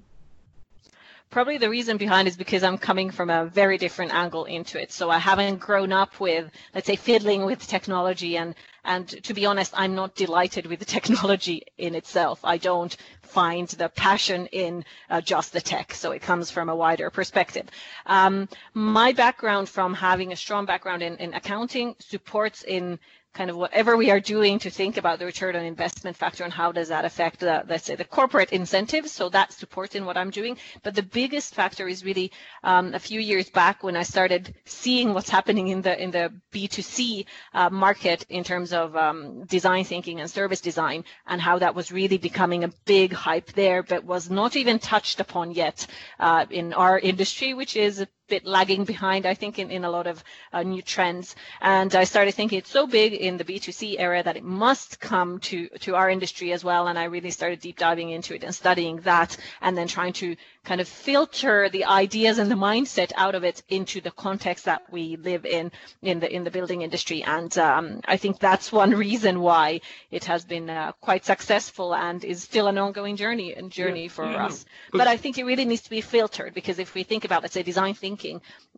Probably 1.30 1.58
the 1.58 1.70
reason 1.70 1.98
behind 1.98 2.28
is 2.28 2.38
because 2.38 2.63
I'm 2.63 2.78
coming 2.78 3.12
from 3.12 3.30
a 3.30 3.46
very 3.46 3.78
different 3.78 4.13
angle 4.13 4.46
into 4.46 4.82
it. 4.82 4.92
So 4.92 5.10
I 5.10 5.18
haven't 5.18 5.58
grown 5.60 5.92
up 5.92 6.20
with, 6.20 6.50
let's 6.74 6.88
say, 6.88 6.96
fiddling 6.96 7.46
with 7.46 7.66
technology 7.68 8.38
and 8.38 8.56
and 8.88 9.06
to 9.26 9.34
be 9.34 9.46
honest, 9.46 9.74
I'm 9.76 9.96
not 9.96 10.16
delighted 10.16 10.66
with 10.66 10.80
the 10.80 10.86
technology 10.98 11.63
in 11.78 11.94
itself. 11.94 12.40
I 12.44 12.58
don't 12.58 12.96
find 13.22 13.68
the 13.68 13.90
passion 13.90 14.48
in 14.48 14.86
uh, 15.10 15.20
just 15.20 15.52
the 15.52 15.60
tech. 15.60 15.94
So 15.94 16.12
it 16.12 16.22
comes 16.22 16.50
from 16.50 16.70
a 16.70 16.76
wider 16.76 17.10
perspective. 17.10 17.68
Um, 18.06 18.48
my 18.74 19.12
background 19.12 19.68
from 19.68 19.94
having 19.94 20.32
a 20.32 20.38
strong 20.38 20.66
background 20.66 21.04
in, 21.04 21.18
in 21.18 21.34
accounting 21.34 21.96
supports 22.00 22.63
in 22.63 22.98
kind 23.38 23.50
of 23.52 23.56
whatever 23.56 23.95
we 23.95 24.10
are 24.10 24.19
doing 24.19 24.58
to 24.58 24.69
think 24.71 24.97
about 24.97 25.19
the 25.19 25.26
return 25.26 25.56
on 25.56 25.63
investment 25.63 26.17
factor 26.17 26.43
and 26.43 26.52
how 26.52 26.71
does 26.71 26.88
that 26.89 27.06
affect 27.06 27.39
the, 27.39 27.63
let's 27.69 27.86
say 27.86 27.95
the 27.95 28.04
corporate 28.04 28.52
incentives. 28.52 29.12
So 29.12 29.30
that 29.30 29.54
supports 29.54 29.93
in 29.93 30.06
what 30.06 30.17
i'm 30.17 30.32
doing. 30.32 30.58
But 30.84 30.95
the 30.95 31.04
biggest 31.04 31.54
factor 31.54 31.88
is 31.88 32.04
really 32.04 32.32
um, 32.63 32.95
a 32.95 33.00
few 33.00 33.19
years 33.19 33.47
back 33.50 33.84
when 33.84 33.95
i 33.95 34.04
started 34.04 34.56
seeing 34.65 35.13
what's 35.13 35.30
happening 35.30 35.67
in 35.67 35.82
the 35.84 35.93
in 36.04 36.10
the 36.12 36.26
b2c 36.54 37.26
uh, 37.54 37.69
market 37.69 38.26
in 38.30 38.43
terms 38.43 38.73
of 38.73 38.95
um, 38.95 39.45
design 39.45 39.84
thinking 39.84 40.19
and 40.19 40.30
service 40.30 40.62
design 40.62 41.04
and 41.28 41.39
how 41.39 41.60
that 41.60 41.76
was 41.76 41.91
really 41.91 42.17
becoming 42.17 42.63
a 42.63 42.71
big 42.86 43.13
hype 43.13 43.52
there 43.54 43.84
but 43.84 44.04
was 44.04 44.30
not 44.30 44.56
even 44.56 44.80
touched 44.80 45.19
upon 45.19 45.52
yet 45.52 45.86
uh, 46.19 46.45
in 46.50 46.73
our 46.73 46.97
industry 47.00 47.54
which 47.54 47.76
is 47.76 48.06
bit 48.28 48.46
lagging 48.46 48.84
behind, 48.84 49.26
I 49.26 49.34
think, 49.34 49.60
in, 49.60 49.72
in 49.72 49.84
a 49.84 49.90
lot 49.90 50.08
of 50.08 50.24
uh, 50.54 50.63
new 50.63 50.82
trends. 50.82 51.36
And 51.62 51.94
I 51.96 52.04
started 52.04 52.34
thinking 52.34 52.60
it's 52.60 52.70
so 52.70 52.88
big 52.88 53.13
in 53.13 53.38
the 53.38 53.44
B2C 53.44 53.96
area 54.00 54.24
that 54.24 54.38
it 54.38 54.44
must 54.44 55.00
come 55.00 55.40
to, 55.40 55.68
to 55.80 55.96
our 55.96 56.10
industry 56.10 56.52
as 56.52 56.63
well. 56.63 56.88
And 56.88 57.00
I 57.00 57.06
really 57.06 57.32
started 57.32 57.60
deep 57.60 57.78
diving 57.78 58.10
into 58.10 58.36
it 58.36 58.44
and 58.44 58.54
studying 58.54 58.98
that 59.02 59.38
and 59.62 59.78
then 59.78 59.88
trying 59.88 60.13
to 60.13 60.36
kind 60.68 60.82
of 60.82 60.88
filter 60.88 61.70
the 61.70 61.86
ideas 61.86 62.40
and 62.40 62.52
the 62.52 62.56
mindset 62.56 63.13
out 63.16 63.36
of 63.36 63.46
it 63.46 63.63
into 63.70 64.02
the 64.02 64.12
context 64.12 64.66
that 64.66 64.82
we 64.92 65.16
live 65.16 65.46
in 65.46 65.72
in 66.02 66.20
the 66.20 66.30
in 66.30 66.44
the 66.44 66.52
building 66.52 66.82
industry 66.82 67.24
and 67.24 67.58
um, 67.58 68.02
I 68.06 68.18
think 68.18 68.38
that's 68.40 68.70
one 68.70 68.92
reason 69.08 69.40
why 69.40 69.80
it 70.12 70.26
has 70.26 70.44
been 70.44 70.70
uh, 70.70 70.92
quite 71.00 71.24
successful 71.24 71.96
and 71.96 72.22
is 72.26 72.44
still 72.44 72.68
an 72.68 72.78
ongoing 72.78 73.16
journey 73.16 73.54
and 73.54 73.72
journey 73.72 74.04
yeah, 74.04 74.10
for 74.10 74.26
yeah, 74.26 74.46
us 74.46 74.66
but, 74.92 74.98
but 74.98 75.08
I 75.08 75.16
think 75.16 75.38
it 75.38 75.46
really 75.46 75.63
needs 75.63 75.84
to 75.84 75.90
be 75.90 76.02
filtered 76.02 76.54
because 76.54 76.80
if 76.80 76.94
we 76.94 77.04
think 77.04 77.24
about 77.24 77.44
let's 77.44 77.54
say 77.54 77.63
design 77.63 77.94
thinking 77.94 78.17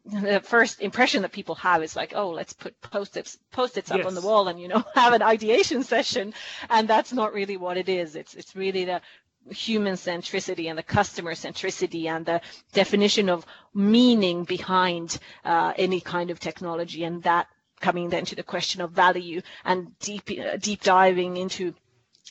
the 0.06 0.40
first 0.44 0.82
impression 0.82 1.22
that 1.22 1.32
people 1.32 1.56
have 1.56 1.84
is 1.84 1.96
like 1.96 2.14
oh 2.16 2.30
let's 2.30 2.54
put 2.54 2.80
post-its 2.82 3.38
post-its 3.52 3.92
up 3.92 3.98
yes. 3.98 4.08
on 4.08 4.16
the 4.16 4.22
wall 4.22 4.48
and 4.48 4.60
you 4.60 4.68
know 4.68 4.84
have 4.96 5.14
an 5.14 5.22
ideation 5.22 5.84
session. 5.84 6.34
And 6.70 6.88
that's 6.88 7.14
not 7.14 7.34
really 7.34 7.58
what 7.58 7.78
it 7.78 7.90
is. 7.90 8.16
It's 8.16 8.34
it's 8.34 8.56
really 8.56 8.86
the 8.86 9.02
human 9.52 9.94
centricity 9.96 10.70
and 10.70 10.78
the 10.78 10.84
customer 10.84 11.34
centricity 11.34 12.06
and 12.06 12.26
the 12.26 12.42
definition 12.74 13.30
of 13.30 13.46
meaning 13.74 14.44
behind 14.44 15.18
uh, 15.46 15.74
any 15.78 16.02
kind 16.02 16.30
of 16.30 16.40
technology 16.40 17.04
and 17.04 17.24
that 17.24 17.48
coming 17.80 18.10
then 18.10 18.26
to 18.26 18.36
the 18.36 18.44
question 18.44 18.82
of 18.82 18.92
value 18.92 19.42
and 19.66 19.98
deep 20.00 20.30
uh, 20.40 20.58
deep 20.58 20.84
diving 20.84 21.38
into 21.38 21.74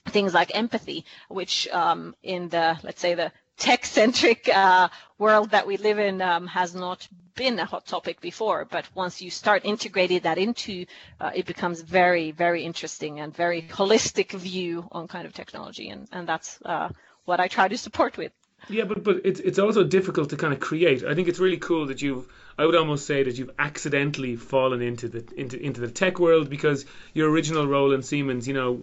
things 0.08 0.34
like 0.34 0.54
empathy 0.54 1.04
which 1.28 1.66
um, 1.68 2.14
in 2.22 2.48
the 2.50 2.78
let's 2.82 3.00
say 3.00 3.14
the 3.14 3.32
tech 3.58 3.84
centric 3.84 4.48
uh, 4.48 4.88
world 5.18 5.50
that 5.50 5.66
we 5.66 5.76
live 5.76 5.98
in 5.98 6.22
um, 6.22 6.46
has 6.46 6.74
not 6.74 7.06
been 7.34 7.58
a 7.58 7.64
hot 7.64 7.86
topic 7.86 8.20
before 8.20 8.64
but 8.64 8.84
once 8.94 9.20
you 9.22 9.30
start 9.30 9.64
integrating 9.64 10.20
that 10.20 10.38
into 10.38 10.84
uh, 11.20 11.30
it 11.34 11.46
becomes 11.46 11.80
very 11.82 12.30
very 12.30 12.64
interesting 12.64 13.20
and 13.20 13.34
very 13.34 13.62
holistic 13.62 14.32
view 14.32 14.88
on 14.92 15.06
kind 15.06 15.26
of 15.26 15.32
technology 15.32 15.88
and 15.90 16.08
and 16.12 16.26
that's 16.28 16.58
uh, 16.64 16.88
what 17.28 17.40
I 17.40 17.46
try 17.46 17.68
to 17.68 17.76
support 17.76 18.16
with. 18.16 18.32
Yeah, 18.68 18.84
but 18.84 19.04
but 19.04 19.20
it's 19.24 19.38
it's 19.38 19.58
also 19.58 19.84
difficult 19.84 20.30
to 20.30 20.36
kind 20.36 20.52
of 20.52 20.58
create. 20.60 21.04
I 21.04 21.14
think 21.14 21.28
it's 21.28 21.38
really 21.38 21.58
cool 21.58 21.86
that 21.86 22.02
you've. 22.02 22.26
I 22.58 22.66
would 22.66 22.74
almost 22.74 23.06
say 23.06 23.22
that 23.22 23.38
you've 23.38 23.52
accidentally 23.58 24.34
fallen 24.34 24.82
into 24.82 25.08
the 25.08 25.24
into 25.36 25.60
into 25.60 25.80
the 25.80 25.90
tech 25.90 26.18
world 26.18 26.50
because 26.50 26.84
your 27.14 27.30
original 27.30 27.66
role 27.68 27.92
in 27.92 28.02
Siemens, 28.02 28.48
you 28.48 28.54
know, 28.54 28.80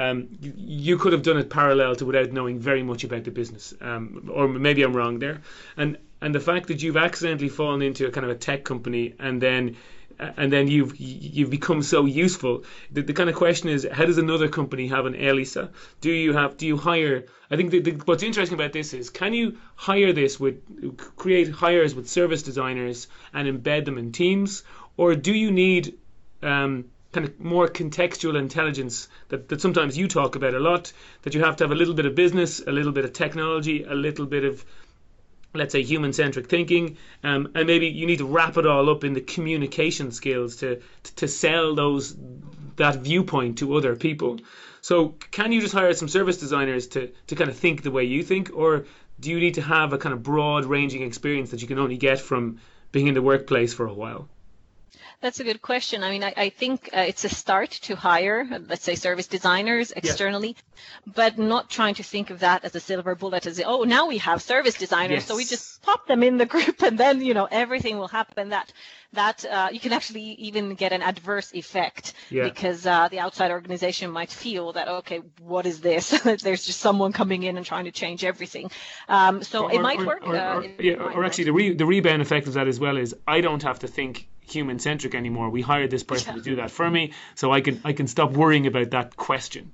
um, 0.00 0.28
you, 0.40 0.96
could 0.96 1.12
have 1.12 1.22
done 1.22 1.36
it 1.36 1.50
parallel 1.50 1.94
to 1.96 2.06
without 2.06 2.32
knowing 2.32 2.58
very 2.58 2.82
much 2.82 3.04
about 3.04 3.24
the 3.24 3.30
business. 3.30 3.74
Um, 3.80 4.30
or 4.32 4.48
maybe 4.48 4.82
I'm 4.82 4.96
wrong 4.96 5.18
there. 5.18 5.42
And 5.76 5.98
and 6.22 6.34
the 6.34 6.40
fact 6.40 6.68
that 6.68 6.82
you've 6.82 6.96
accidentally 6.96 7.48
fallen 7.48 7.82
into 7.82 8.06
a 8.06 8.10
kind 8.10 8.24
of 8.24 8.30
a 8.30 8.34
tech 8.34 8.64
company 8.64 9.14
and 9.18 9.40
then 9.40 9.76
and 10.36 10.52
then 10.52 10.68
you've 10.68 10.96
you've 10.98 11.50
become 11.50 11.82
so 11.82 12.04
useful. 12.04 12.64
The, 12.92 13.02
the 13.02 13.12
kind 13.12 13.30
of 13.30 13.36
question 13.36 13.68
is, 13.68 13.86
how 13.90 14.04
does 14.04 14.18
another 14.18 14.48
company 14.48 14.86
have 14.88 15.06
an 15.06 15.14
ELISA? 15.14 15.70
Do 16.00 16.10
you 16.10 16.32
have 16.34 16.56
do 16.56 16.66
you 16.66 16.76
hire? 16.76 17.26
I 17.50 17.56
think 17.56 17.70
the, 17.70 17.80
the, 17.80 17.90
what's 18.04 18.22
interesting 18.22 18.54
about 18.54 18.72
this 18.72 18.94
is, 18.94 19.10
can 19.10 19.34
you 19.34 19.58
hire 19.74 20.12
this 20.12 20.38
with 20.38 20.56
create 21.16 21.50
hires 21.50 21.94
with 21.94 22.08
service 22.08 22.42
designers 22.42 23.08
and 23.32 23.48
embed 23.48 23.84
them 23.84 23.98
in 23.98 24.12
teams, 24.12 24.62
or 24.96 25.14
do 25.14 25.32
you 25.32 25.50
need 25.50 25.98
um, 26.42 26.86
kind 27.12 27.26
of 27.26 27.40
more 27.40 27.66
contextual 27.68 28.38
intelligence 28.38 29.08
that, 29.28 29.48
that 29.48 29.60
sometimes 29.60 29.98
you 29.98 30.06
talk 30.06 30.36
about 30.36 30.54
a 30.54 30.60
lot? 30.60 30.92
That 31.22 31.34
you 31.34 31.42
have 31.42 31.56
to 31.56 31.64
have 31.64 31.72
a 31.72 31.76
little 31.76 31.94
bit 31.94 32.06
of 32.06 32.14
business, 32.14 32.60
a 32.60 32.72
little 32.72 32.92
bit 32.92 33.04
of 33.04 33.12
technology, 33.12 33.82
a 33.84 33.94
little 33.94 34.26
bit 34.26 34.44
of 34.44 34.64
let's 35.52 35.72
say 35.72 35.82
human 35.82 36.12
centric 36.12 36.48
thinking 36.48 36.96
um, 37.24 37.50
and 37.54 37.66
maybe 37.66 37.88
you 37.88 38.06
need 38.06 38.18
to 38.18 38.24
wrap 38.24 38.56
it 38.56 38.66
all 38.66 38.88
up 38.88 39.02
in 39.02 39.14
the 39.14 39.20
communication 39.20 40.12
skills 40.12 40.56
to 40.56 40.80
to 41.16 41.26
sell 41.26 41.74
those 41.74 42.14
that 42.76 42.96
viewpoint 42.98 43.58
to 43.58 43.74
other 43.74 43.96
people 43.96 44.38
so 44.80 45.08
can 45.32 45.50
you 45.50 45.60
just 45.60 45.74
hire 45.74 45.92
some 45.92 46.06
service 46.06 46.36
designers 46.36 46.86
to 46.86 47.10
to 47.26 47.34
kind 47.34 47.50
of 47.50 47.56
think 47.56 47.82
the 47.82 47.90
way 47.90 48.04
you 48.04 48.22
think 48.22 48.50
or 48.54 48.86
do 49.18 49.30
you 49.30 49.40
need 49.40 49.54
to 49.54 49.62
have 49.62 49.92
a 49.92 49.98
kind 49.98 50.12
of 50.12 50.22
broad 50.22 50.64
ranging 50.64 51.02
experience 51.02 51.50
that 51.50 51.60
you 51.60 51.66
can 51.66 51.80
only 51.80 51.96
get 51.96 52.20
from 52.20 52.58
being 52.92 53.08
in 53.08 53.14
the 53.14 53.22
workplace 53.22 53.74
for 53.74 53.86
a 53.86 53.94
while 53.94 54.28
that's 55.20 55.40
a 55.40 55.44
good 55.44 55.60
question. 55.60 56.02
I 56.02 56.10
mean, 56.10 56.24
I, 56.24 56.32
I 56.36 56.48
think 56.48 56.90
uh, 56.94 57.00
it's 57.00 57.24
a 57.24 57.28
start 57.28 57.70
to 57.82 57.94
hire, 57.94 58.46
let's 58.68 58.82
say, 58.82 58.94
service 58.94 59.26
designers 59.26 59.92
externally, 59.92 60.56
yeah. 60.56 61.12
but 61.14 61.38
not 61.38 61.68
trying 61.68 61.94
to 61.94 62.02
think 62.02 62.30
of 62.30 62.40
that 62.40 62.64
as 62.64 62.74
a 62.74 62.80
silver 62.80 63.14
bullet, 63.14 63.46
as 63.46 63.60
oh, 63.64 63.84
now 63.84 64.06
we 64.06 64.18
have 64.18 64.40
service 64.40 64.74
designers, 64.74 65.18
yes. 65.18 65.26
so 65.26 65.36
we 65.36 65.44
just 65.44 65.82
pop 65.82 66.06
them 66.06 66.22
in 66.22 66.38
the 66.38 66.46
group, 66.54 66.82
and 66.82 66.98
then 66.98 67.20
you 67.20 67.34
know 67.34 67.48
everything 67.50 67.98
will 67.98 68.08
happen. 68.08 68.50
That 68.50 68.72
that 69.12 69.44
uh, 69.44 69.68
you 69.72 69.80
can 69.80 69.92
actually 69.92 70.22
even 70.22 70.74
get 70.74 70.92
an 70.92 71.02
adverse 71.02 71.52
effect 71.52 72.12
yeah. 72.30 72.44
because 72.44 72.86
uh, 72.86 73.08
the 73.08 73.18
outside 73.18 73.50
organization 73.50 74.10
might 74.10 74.30
feel 74.30 74.72
that 74.72 74.88
okay, 74.88 75.20
what 75.40 75.66
is 75.66 75.80
this? 75.80 76.10
There's 76.22 76.64
just 76.64 76.80
someone 76.80 77.12
coming 77.12 77.42
in 77.42 77.56
and 77.56 77.66
trying 77.66 77.86
to 77.86 77.90
change 77.90 78.24
everything. 78.24 78.70
Um, 79.08 79.42
so 79.42 79.64
or, 79.64 79.72
it 79.72 79.80
might 79.80 80.00
or, 80.00 80.06
work. 80.06 80.26
Or, 80.26 80.36
uh, 80.36 80.62
yeah, 80.78 80.94
or 80.94 81.24
actually, 81.24 81.44
the 81.44 81.52
re- 81.52 81.74
the 81.74 81.86
rebound 81.86 82.22
effect 82.22 82.46
of 82.46 82.54
that 82.54 82.68
as 82.68 82.78
well 82.78 82.96
is 82.96 83.14
I 83.26 83.40
don't 83.40 83.62
have 83.62 83.80
to 83.80 83.88
think 83.88 84.28
human 84.42 84.78
centric 84.78 85.14
anymore. 85.14 85.50
We 85.50 85.62
hired 85.62 85.90
this 85.90 86.02
person 86.02 86.34
yeah. 86.34 86.42
to 86.42 86.42
do 86.42 86.56
that 86.56 86.70
for 86.70 86.88
me, 86.88 87.12
so 87.34 87.52
I 87.52 87.60
can 87.60 87.80
I 87.84 87.92
can 87.92 88.06
stop 88.06 88.32
worrying 88.32 88.66
about 88.66 88.90
that 88.90 89.16
question. 89.16 89.72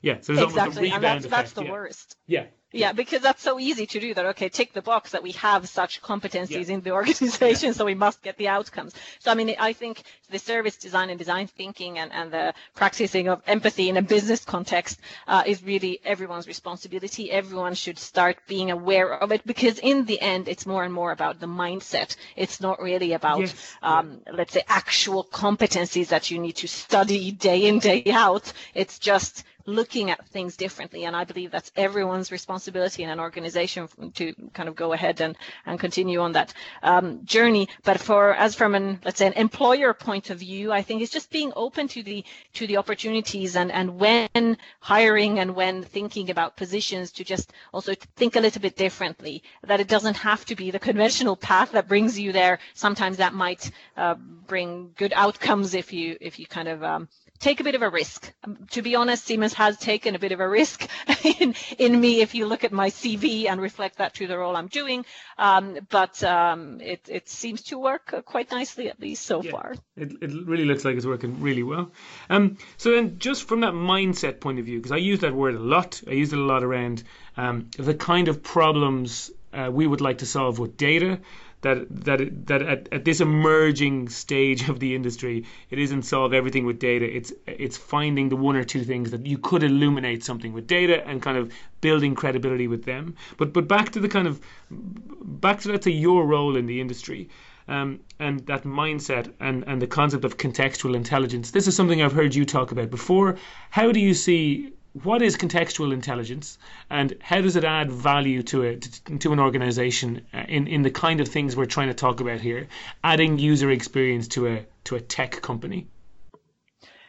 Yeah, 0.00 0.18
so 0.20 0.32
there's 0.32 0.48
exactly. 0.48 0.60
almost 0.60 0.78
a 0.78 0.80
rebound 0.82 1.04
and 1.04 1.04
that's, 1.04 1.24
effect. 1.26 1.30
That's 1.30 1.52
the 1.52 1.64
yeah. 1.64 1.70
worst. 1.70 2.16
Yeah, 2.26 2.44
yeah, 2.72 2.92
because 2.92 3.22
that's 3.22 3.42
so 3.42 3.58
easy 3.58 3.86
to 3.86 4.00
do 4.00 4.12
that. 4.12 4.26
Okay, 4.26 4.50
tick 4.50 4.74
the 4.74 4.82
box 4.82 5.12
that 5.12 5.22
we 5.22 5.32
have 5.32 5.68
such 5.68 6.02
competencies 6.02 6.68
yeah. 6.68 6.74
in 6.74 6.80
the 6.82 6.90
organization, 6.90 7.68
yeah. 7.68 7.72
so 7.72 7.86
we 7.86 7.94
must 7.94 8.22
get 8.22 8.36
the 8.36 8.48
outcomes. 8.48 8.94
So, 9.20 9.30
I 9.30 9.34
mean, 9.34 9.54
I 9.58 9.72
think 9.72 10.02
the 10.30 10.38
service 10.38 10.76
design 10.76 11.08
and 11.08 11.18
design 11.18 11.46
thinking 11.46 11.98
and, 11.98 12.12
and 12.12 12.30
the 12.30 12.52
practicing 12.74 13.28
of 13.28 13.42
empathy 13.46 13.88
in 13.88 13.96
a 13.96 14.02
business 14.02 14.44
context 14.44 15.00
uh, 15.26 15.44
is 15.46 15.62
really 15.62 15.98
everyone's 16.04 16.46
responsibility. 16.46 17.30
Everyone 17.30 17.74
should 17.74 17.98
start 17.98 18.36
being 18.46 18.70
aware 18.70 19.14
of 19.14 19.32
it 19.32 19.46
because, 19.46 19.78
in 19.78 20.04
the 20.04 20.20
end, 20.20 20.46
it's 20.46 20.66
more 20.66 20.84
and 20.84 20.92
more 20.92 21.10
about 21.10 21.40
the 21.40 21.46
mindset. 21.46 22.16
It's 22.36 22.60
not 22.60 22.82
really 22.82 23.14
about, 23.14 23.40
yes. 23.40 23.76
um, 23.82 24.20
let's 24.30 24.52
say, 24.52 24.62
actual 24.68 25.24
competencies 25.24 26.08
that 26.08 26.30
you 26.30 26.38
need 26.38 26.56
to 26.56 26.68
study 26.68 27.30
day 27.30 27.66
in, 27.66 27.78
day 27.78 28.04
out. 28.10 28.52
It's 28.74 28.98
just 28.98 29.44
looking 29.68 30.10
at 30.10 30.26
things 30.28 30.56
differently. 30.56 31.04
And 31.04 31.14
I 31.14 31.24
believe 31.24 31.50
that's 31.50 31.70
everyone's 31.76 32.32
responsibility 32.32 33.02
in 33.02 33.10
an 33.10 33.20
organization 33.20 33.86
to 34.14 34.32
kind 34.54 34.68
of 34.68 34.74
go 34.74 34.94
ahead 34.94 35.20
and, 35.20 35.36
and 35.66 35.78
continue 35.78 36.20
on 36.20 36.32
that 36.32 36.54
um, 36.82 37.24
journey. 37.24 37.68
But 37.84 38.00
for 38.00 38.34
as 38.34 38.54
from 38.54 38.74
an 38.74 39.00
let's 39.04 39.18
say 39.18 39.26
an 39.26 39.34
employer 39.34 39.92
point 39.92 40.30
of 40.30 40.38
view, 40.38 40.72
I 40.72 40.82
think 40.82 41.02
it's 41.02 41.12
just 41.12 41.30
being 41.30 41.52
open 41.54 41.86
to 41.88 42.02
the 42.02 42.24
to 42.54 42.66
the 42.66 42.78
opportunities 42.78 43.54
and 43.56 43.70
and 43.70 43.98
when 43.98 44.56
hiring 44.80 45.38
and 45.38 45.54
when 45.54 45.82
thinking 45.82 46.30
about 46.30 46.56
positions 46.56 47.12
to 47.12 47.24
just 47.24 47.52
also 47.72 47.94
think 48.16 48.36
a 48.36 48.40
little 48.40 48.62
bit 48.62 48.76
differently. 48.76 49.42
That 49.64 49.80
it 49.80 49.88
doesn't 49.88 50.16
have 50.16 50.44
to 50.46 50.56
be 50.56 50.70
the 50.70 50.78
conventional 50.78 51.36
path 51.36 51.72
that 51.72 51.88
brings 51.88 52.18
you 52.18 52.32
there. 52.32 52.58
Sometimes 52.74 53.18
that 53.18 53.34
might 53.34 53.70
uh, 53.96 54.14
bring 54.14 54.92
good 54.96 55.12
outcomes 55.14 55.74
if 55.74 55.92
you 55.92 56.16
if 56.20 56.38
you 56.38 56.46
kind 56.46 56.68
of 56.68 56.82
um, 56.82 57.08
take 57.38 57.60
a 57.60 57.64
bit 57.64 57.74
of 57.74 57.82
a 57.82 57.88
risk. 57.88 58.32
Um, 58.44 58.66
to 58.70 58.82
be 58.82 58.96
honest, 58.96 59.24
Siemens 59.24 59.54
has 59.54 59.78
taken 59.78 60.14
a 60.14 60.18
bit 60.18 60.32
of 60.32 60.40
a 60.40 60.48
risk 60.48 60.88
in, 61.40 61.54
in 61.78 62.00
me 62.00 62.20
if 62.20 62.34
you 62.34 62.46
look 62.46 62.64
at 62.64 62.72
my 62.72 62.90
CV 62.90 63.48
and 63.48 63.60
reflect 63.60 63.98
that 63.98 64.14
to 64.14 64.26
the 64.26 64.36
role 64.36 64.56
I'm 64.56 64.68
doing. 64.68 65.04
Um, 65.36 65.78
but 65.88 66.22
um, 66.22 66.80
it, 66.80 67.08
it 67.08 67.28
seems 67.28 67.62
to 67.64 67.78
work 67.78 68.12
uh, 68.12 68.22
quite 68.22 68.50
nicely, 68.50 68.88
at 68.88 69.00
least 69.00 69.24
so 69.24 69.42
yeah, 69.42 69.50
far. 69.50 69.74
It, 69.96 70.12
it 70.20 70.46
really 70.46 70.64
looks 70.64 70.84
like 70.84 70.96
it's 70.96 71.06
working 71.06 71.40
really 71.40 71.62
well. 71.62 71.92
Um, 72.28 72.58
so 72.76 72.92
then, 72.92 73.18
just 73.18 73.46
from 73.46 73.60
that 73.60 73.72
mindset 73.72 74.40
point 74.40 74.58
of 74.58 74.64
view, 74.64 74.78
because 74.78 74.92
I 74.92 74.96
use 74.96 75.20
that 75.20 75.34
word 75.34 75.54
a 75.54 75.60
lot, 75.60 76.02
I 76.06 76.12
use 76.12 76.32
it 76.32 76.38
a 76.38 76.42
lot 76.42 76.64
around 76.64 77.04
um, 77.36 77.70
the 77.78 77.94
kind 77.94 78.28
of 78.28 78.42
problems 78.42 79.30
uh, 79.52 79.70
we 79.72 79.86
would 79.86 80.00
like 80.00 80.18
to 80.18 80.26
solve 80.26 80.58
with 80.58 80.76
data 80.76 81.20
that 81.62 81.86
that 82.04 82.46
that 82.46 82.62
at, 82.62 82.88
at 82.92 83.04
this 83.04 83.20
emerging 83.20 84.08
stage 84.08 84.68
of 84.68 84.80
the 84.80 84.94
industry, 84.94 85.44
it 85.70 85.78
isn't 85.78 86.02
solve 86.02 86.32
everything 86.32 86.64
with 86.66 86.78
data. 86.78 87.04
It's 87.04 87.32
it's 87.46 87.76
finding 87.76 88.28
the 88.28 88.36
one 88.36 88.56
or 88.56 88.64
two 88.64 88.84
things 88.84 89.10
that 89.10 89.26
you 89.26 89.38
could 89.38 89.62
illuminate 89.62 90.24
something 90.24 90.52
with 90.52 90.66
data 90.66 91.06
and 91.06 91.22
kind 91.22 91.36
of 91.36 91.52
building 91.80 92.14
credibility 92.14 92.68
with 92.68 92.84
them. 92.84 93.14
But 93.36 93.52
but 93.52 93.66
back 93.68 93.90
to 93.92 94.00
the 94.00 94.08
kind 94.08 94.28
of 94.28 94.40
back 94.70 95.60
to 95.60 95.72
let's 95.72 95.84
say 95.84 95.90
your 95.90 96.26
role 96.26 96.56
in 96.56 96.66
the 96.66 96.80
industry. 96.80 97.28
Um, 97.66 98.00
and 98.18 98.46
that 98.46 98.64
mindset 98.64 99.30
and, 99.40 99.62
and 99.66 99.82
the 99.82 99.86
concept 99.86 100.24
of 100.24 100.38
contextual 100.38 100.96
intelligence. 100.96 101.50
This 101.50 101.66
is 101.66 101.76
something 101.76 102.00
I've 102.00 102.14
heard 102.14 102.34
you 102.34 102.46
talk 102.46 102.72
about 102.72 102.88
before. 102.88 103.36
How 103.68 103.92
do 103.92 104.00
you 104.00 104.14
see 104.14 104.72
what 105.04 105.22
is 105.22 105.36
contextual 105.36 105.92
intelligence 105.92 106.58
and 106.90 107.14
how 107.20 107.40
does 107.40 107.56
it 107.56 107.64
add 107.64 107.90
value 107.90 108.42
to 108.42 108.62
it 108.62 109.00
to 109.20 109.32
an 109.32 109.40
organization 109.40 110.22
uh, 110.34 110.44
in 110.48 110.66
in 110.66 110.82
the 110.82 110.90
kind 110.90 111.20
of 111.20 111.28
things 111.28 111.56
we're 111.56 111.66
trying 111.66 111.88
to 111.88 111.94
talk 111.94 112.20
about 112.20 112.40
here 112.40 112.66
adding 113.04 113.38
user 113.38 113.70
experience 113.70 114.28
to 114.28 114.48
a 114.48 114.66
to 114.84 114.96
a 114.96 115.00
tech 115.00 115.40
company 115.42 115.86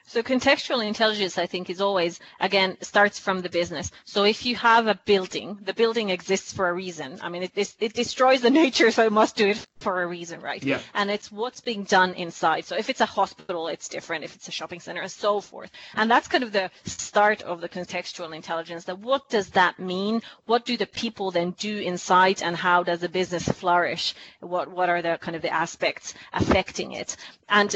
so 0.10 0.24
contextual 0.24 0.84
intelligence, 0.84 1.38
I 1.38 1.46
think, 1.46 1.70
is 1.70 1.82
always, 1.82 2.20
again, 2.40 2.78
starts 2.82 3.20
from 3.20 3.42
the 3.42 3.50
business. 3.50 3.92
So 4.06 4.24
if 4.24 4.44
you 4.44 4.56
have 4.56 4.88
a 4.88 4.96
building, 5.06 5.60
the 5.62 5.74
building 5.74 6.10
exists 6.10 6.52
for 6.52 6.68
a 6.68 6.74
reason. 6.74 7.20
I 7.22 7.30
mean, 7.30 7.44
it, 7.44 7.76
it 7.80 7.94
destroys 7.94 8.42
the 8.42 8.50
nature, 8.64 8.90
so 8.90 9.06
it 9.06 9.12
must 9.12 9.36
do 9.36 9.50
it 9.50 9.68
for 9.80 10.02
a 10.02 10.08
reason, 10.08 10.42
right? 10.42 10.64
Yeah. 10.64 10.80
And 10.96 11.12
it's 11.12 11.32
what's 11.32 11.62
being 11.62 11.84
done 11.84 12.16
inside. 12.16 12.66
So 12.66 12.76
if 12.76 12.90
it's 12.90 13.02
a 13.02 13.06
hospital, 13.06 13.68
it's 13.68 13.88
different. 13.88 14.24
If 14.24 14.36
it's 14.36 14.48
a 14.48 14.52
shopping 14.52 14.80
center, 14.80 15.02
and 15.02 15.12
so 15.12 15.42
forth. 15.42 15.70
And 15.96 16.10
that's 16.10 16.28
kind 16.28 16.44
of 16.44 16.52
the 16.54 16.72
start 16.86 17.44
of 17.44 17.62
the 17.62 17.70
contextual 17.70 18.36
intelligence. 18.36 18.86
That 18.86 18.98
what 19.00 19.30
does 19.30 19.50
that 19.52 19.78
mean? 19.78 20.24
What 20.46 20.66
do 20.66 20.76
the 20.76 20.88
people 20.88 21.30
then 21.30 21.52
do 21.52 21.78
inside, 21.78 22.42
and 22.42 22.56
how 22.56 22.82
does 22.82 23.00
the 23.00 23.10
business 23.10 23.48
flourish? 23.48 24.16
What 24.40 24.72
what 24.72 24.90
are 24.90 25.02
the 25.04 25.20
kind 25.22 25.36
of 25.36 25.44
the 25.44 25.54
aspects 25.54 26.16
affecting 26.34 26.94
it? 26.94 27.16
And 27.48 27.76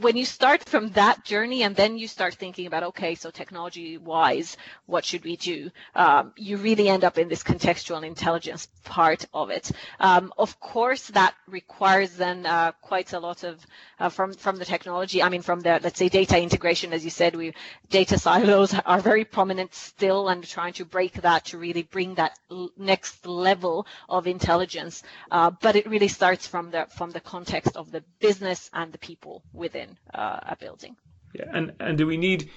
when 0.00 0.16
you 0.16 0.24
start 0.24 0.64
from 0.68 0.90
that 0.90 1.24
journey 1.24 1.62
and 1.62 1.73
then 1.76 1.98
you 1.98 2.06
start 2.06 2.34
thinking 2.34 2.66
about, 2.66 2.82
okay, 2.84 3.14
so 3.14 3.30
technology 3.30 3.98
wise, 3.98 4.56
what 4.86 5.04
should 5.04 5.24
we 5.24 5.36
do? 5.36 5.70
Um, 5.94 6.32
you 6.36 6.56
really 6.56 6.88
end 6.88 7.04
up 7.04 7.18
in 7.18 7.28
this 7.28 7.42
contextual 7.42 8.04
intelligence 8.04 8.68
part 8.84 9.26
of 9.32 9.50
it. 9.50 9.70
Um, 10.00 10.32
of 10.38 10.60
course, 10.60 11.08
that 11.08 11.34
requires 11.48 12.12
then 12.16 12.46
uh, 12.46 12.72
quite 12.82 13.12
a 13.12 13.18
lot 13.20 13.44
of 13.44 13.64
uh, 13.98 14.08
from 14.08 14.34
from 14.34 14.56
the 14.56 14.64
technology. 14.64 15.22
I 15.22 15.28
mean, 15.28 15.42
from 15.42 15.60
the 15.60 15.80
let's 15.82 15.98
say 15.98 16.08
data 16.08 16.40
integration, 16.40 16.92
as 16.92 17.04
you 17.04 17.10
said, 17.10 17.34
we 17.34 17.54
data 17.90 18.18
silos 18.18 18.74
are 18.86 19.00
very 19.00 19.24
prominent 19.24 19.74
still, 19.74 20.28
and 20.28 20.44
trying 20.46 20.74
to 20.74 20.84
break 20.84 21.14
that 21.22 21.46
to 21.46 21.58
really 21.58 21.82
bring 21.82 22.14
that 22.16 22.38
next 22.76 23.26
level 23.26 23.86
of 24.08 24.26
intelligence. 24.26 25.02
Uh, 25.30 25.50
but 25.50 25.76
it 25.76 25.86
really 25.88 26.08
starts 26.08 26.46
from 26.46 26.70
the 26.70 26.86
from 26.96 27.10
the 27.10 27.20
context 27.20 27.76
of 27.76 27.90
the 27.90 28.02
business 28.20 28.70
and 28.72 28.92
the 28.92 28.98
people 28.98 29.14
people 29.14 29.42
within 29.52 29.96
uh, 30.12 30.40
a 30.48 30.56
building. 30.56 30.96
Yeah, 31.34 31.50
and 31.52 31.72
and 31.80 31.98
do 31.98 32.06
we 32.06 32.16
need? 32.16 32.50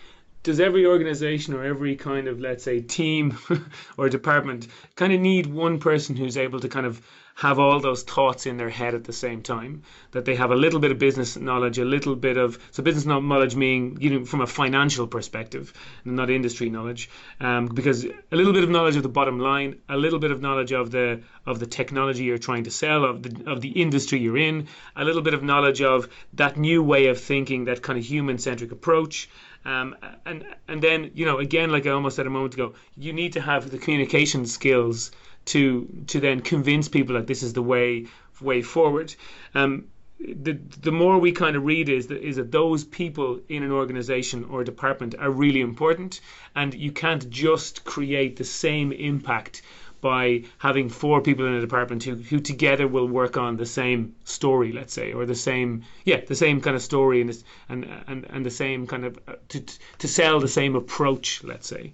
Does 0.44 0.60
every 0.60 0.86
organization 0.86 1.54
or 1.54 1.64
every 1.64 1.96
kind 1.96 2.28
of 2.28 2.40
let's 2.40 2.64
say 2.64 2.80
team 2.80 3.38
or 3.98 4.08
department 4.08 4.68
kind 4.96 5.12
of 5.12 5.20
need 5.20 5.48
one 5.48 5.80
person 5.80 6.16
who's 6.16 6.38
able 6.38 6.60
to 6.62 6.70
kind 6.70 6.86
of 6.86 7.02
have 7.38 7.60
all 7.60 7.80
those 7.80 8.02
thoughts 8.02 8.48
in 8.48 8.58
their 8.58 8.70
head 8.70 8.96
at 8.96 9.04
the 9.04 9.14
same 9.14 9.44
time. 9.44 9.84
That 10.12 10.26
they 10.26 10.36
have 10.36 10.50
a 10.50 10.56
little 10.56 10.80
bit 10.80 10.92
of 10.92 10.98
business 10.98 11.38
knowledge, 11.38 11.78
a 11.78 11.86
little 11.86 12.16
bit 12.16 12.36
of 12.36 12.58
so 12.72 12.82
business 12.82 13.06
knowledge 13.06 13.56
meaning 13.56 13.98
you 14.02 14.10
know 14.10 14.26
from 14.26 14.42
a 14.42 14.48
financial 14.48 15.06
perspective, 15.06 15.72
not 16.04 16.32
industry 16.32 16.70
knowledge, 16.72 17.12
um, 17.40 17.68
because 17.68 18.06
a 18.06 18.36
little 18.36 18.54
bit 18.54 18.64
of 18.64 18.72
knowledge 18.72 18.96
of 18.96 19.04
the 19.04 19.10
bottom 19.20 19.40
line, 19.40 19.76
a 19.88 19.98
little 19.98 20.18
bit 20.18 20.32
of 20.32 20.42
knowledge 20.42 20.72
of 20.72 20.90
the 20.90 21.22
of 21.46 21.60
the 21.60 21.68
technology 21.68 22.24
you're 22.24 22.40
trying 22.40 22.64
to 22.64 22.72
sell, 22.72 23.06
of 23.06 23.22
the 23.22 23.52
of 23.52 23.62
the 23.62 23.70
industry 23.70 24.20
you're 24.20 24.38
in, 24.38 24.68
a 24.96 25.06
little 25.06 25.22
bit 25.22 25.36
of 25.36 25.44
knowledge 25.44 25.84
of 25.84 26.10
that 26.34 26.58
new 26.58 26.82
way 26.82 27.06
of 27.06 27.20
thinking, 27.20 27.66
that 27.66 27.84
kind 27.84 28.00
of 28.00 28.06
human 28.06 28.40
centric 28.40 28.72
approach. 28.72 29.30
Um, 29.64 29.96
and 30.26 30.44
and 30.68 30.82
then 30.82 31.12
you 31.14 31.26
know 31.26 31.38
again 31.38 31.70
like 31.72 31.86
I 31.86 31.92
almost 31.92 32.16
said 32.16 32.26
a 32.26 32.32
moment 32.32 32.56
ago 32.56 32.74
you 32.96 33.14
need 33.14 33.34
to 33.34 33.42
have 33.42 33.70
the 33.70 33.78
communication 33.78 34.48
skills 34.48 35.12
to 35.48 35.88
to 36.08 36.20
then 36.20 36.42
convince 36.42 36.88
people 36.88 37.16
that 37.16 37.28
this 37.28 37.44
is 37.44 37.54
the 37.54 37.62
way 37.62 38.08
way 38.42 38.62
forward. 38.62 39.16
Um, 39.56 39.86
the 40.20 40.54
the 40.82 40.92
more 40.92 41.20
we 41.20 41.32
kind 41.32 41.56
of 41.56 41.66
read 41.66 41.90
is 41.90 42.08
that 42.08 42.22
is 42.22 42.38
that 42.38 42.52
those 42.52 42.84
people 42.84 43.40
in 43.50 43.64
an 43.64 43.72
organization 43.72 44.46
or 44.46 44.64
department 44.64 45.16
are 45.20 45.30
really 45.30 45.62
important, 45.62 46.22
and 46.56 46.74
you 46.74 46.92
can't 46.92 47.30
just 47.30 47.84
create 47.84 48.36
the 48.36 48.44
same 48.44 48.92
impact 48.92 49.62
by 50.02 50.44
having 50.60 50.90
four 50.90 51.22
people 51.22 51.46
in 51.46 51.54
a 51.54 51.62
department 51.62 52.04
who, 52.04 52.16
who 52.16 52.40
together 52.40 52.88
will 52.88 53.08
work 53.08 53.36
on 53.36 53.58
the 53.58 53.66
same 53.66 54.16
story, 54.24 54.72
let's 54.72 54.94
say, 54.94 55.12
or 55.12 55.26
the 55.26 55.36
same 55.36 55.84
yeah 56.04 56.22
the 56.26 56.36
same 56.36 56.62
kind 56.62 56.76
of 56.76 56.82
story 56.82 57.22
and 57.22 57.44
and 57.70 57.86
and, 58.08 58.26
and 58.30 58.46
the 58.46 58.52
same 58.52 58.88
kind 58.88 59.06
of 59.06 59.20
uh, 59.28 59.34
to 59.50 59.60
to 60.00 60.08
sell 60.08 60.40
the 60.40 60.48
same 60.48 60.76
approach, 60.76 61.44
let's 61.44 61.68
say. 61.68 61.94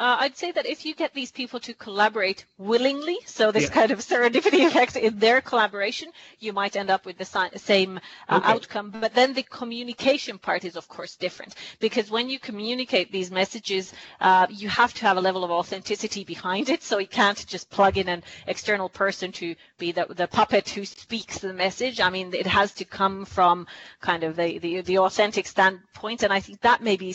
Uh, 0.00 0.16
I'd 0.20 0.34
say 0.34 0.50
that 0.50 0.64
if 0.64 0.86
you 0.86 0.94
get 0.94 1.12
these 1.12 1.30
people 1.30 1.60
to 1.60 1.74
collaborate 1.74 2.46
willingly, 2.56 3.18
so 3.26 3.52
this 3.52 3.64
yeah. 3.64 3.68
kind 3.68 3.90
of 3.90 3.98
serendipity 4.10 4.66
effect 4.66 4.96
in 4.96 5.18
their 5.18 5.42
collaboration, 5.42 6.10
you 6.38 6.54
might 6.54 6.74
end 6.74 6.88
up 6.88 7.04
with 7.04 7.18
the 7.18 7.50
same 7.56 8.00
uh, 8.26 8.36
okay. 8.36 8.48
outcome. 8.50 8.90
But 8.98 9.12
then 9.12 9.34
the 9.34 9.42
communication 9.42 10.38
part 10.38 10.64
is, 10.64 10.74
of 10.76 10.88
course, 10.88 11.16
different 11.16 11.54
because 11.80 12.10
when 12.10 12.30
you 12.30 12.38
communicate 12.38 13.12
these 13.12 13.30
messages, 13.30 13.92
uh, 14.22 14.46
you 14.48 14.70
have 14.70 14.94
to 14.94 15.02
have 15.02 15.18
a 15.18 15.20
level 15.20 15.44
of 15.44 15.50
authenticity 15.50 16.24
behind 16.24 16.70
it. 16.70 16.82
So 16.82 16.96
you 16.96 17.06
can't 17.06 17.46
just 17.46 17.68
plug 17.68 17.98
in 17.98 18.08
an 18.08 18.24
external 18.46 18.88
person 18.88 19.32
to 19.32 19.54
be 19.76 19.92
the, 19.92 20.06
the 20.08 20.28
puppet 20.28 20.66
who 20.70 20.86
speaks 20.86 21.40
the 21.40 21.52
message. 21.52 22.00
I 22.00 22.08
mean, 22.08 22.32
it 22.32 22.46
has 22.46 22.72
to 22.76 22.86
come 22.86 23.26
from 23.26 23.66
kind 24.00 24.24
of 24.24 24.36
the, 24.36 24.58
the, 24.60 24.80
the 24.80 24.98
authentic 25.00 25.46
standpoint. 25.46 26.22
And 26.22 26.32
I 26.32 26.40
think 26.40 26.62
that 26.62 26.82
maybe 26.82 27.14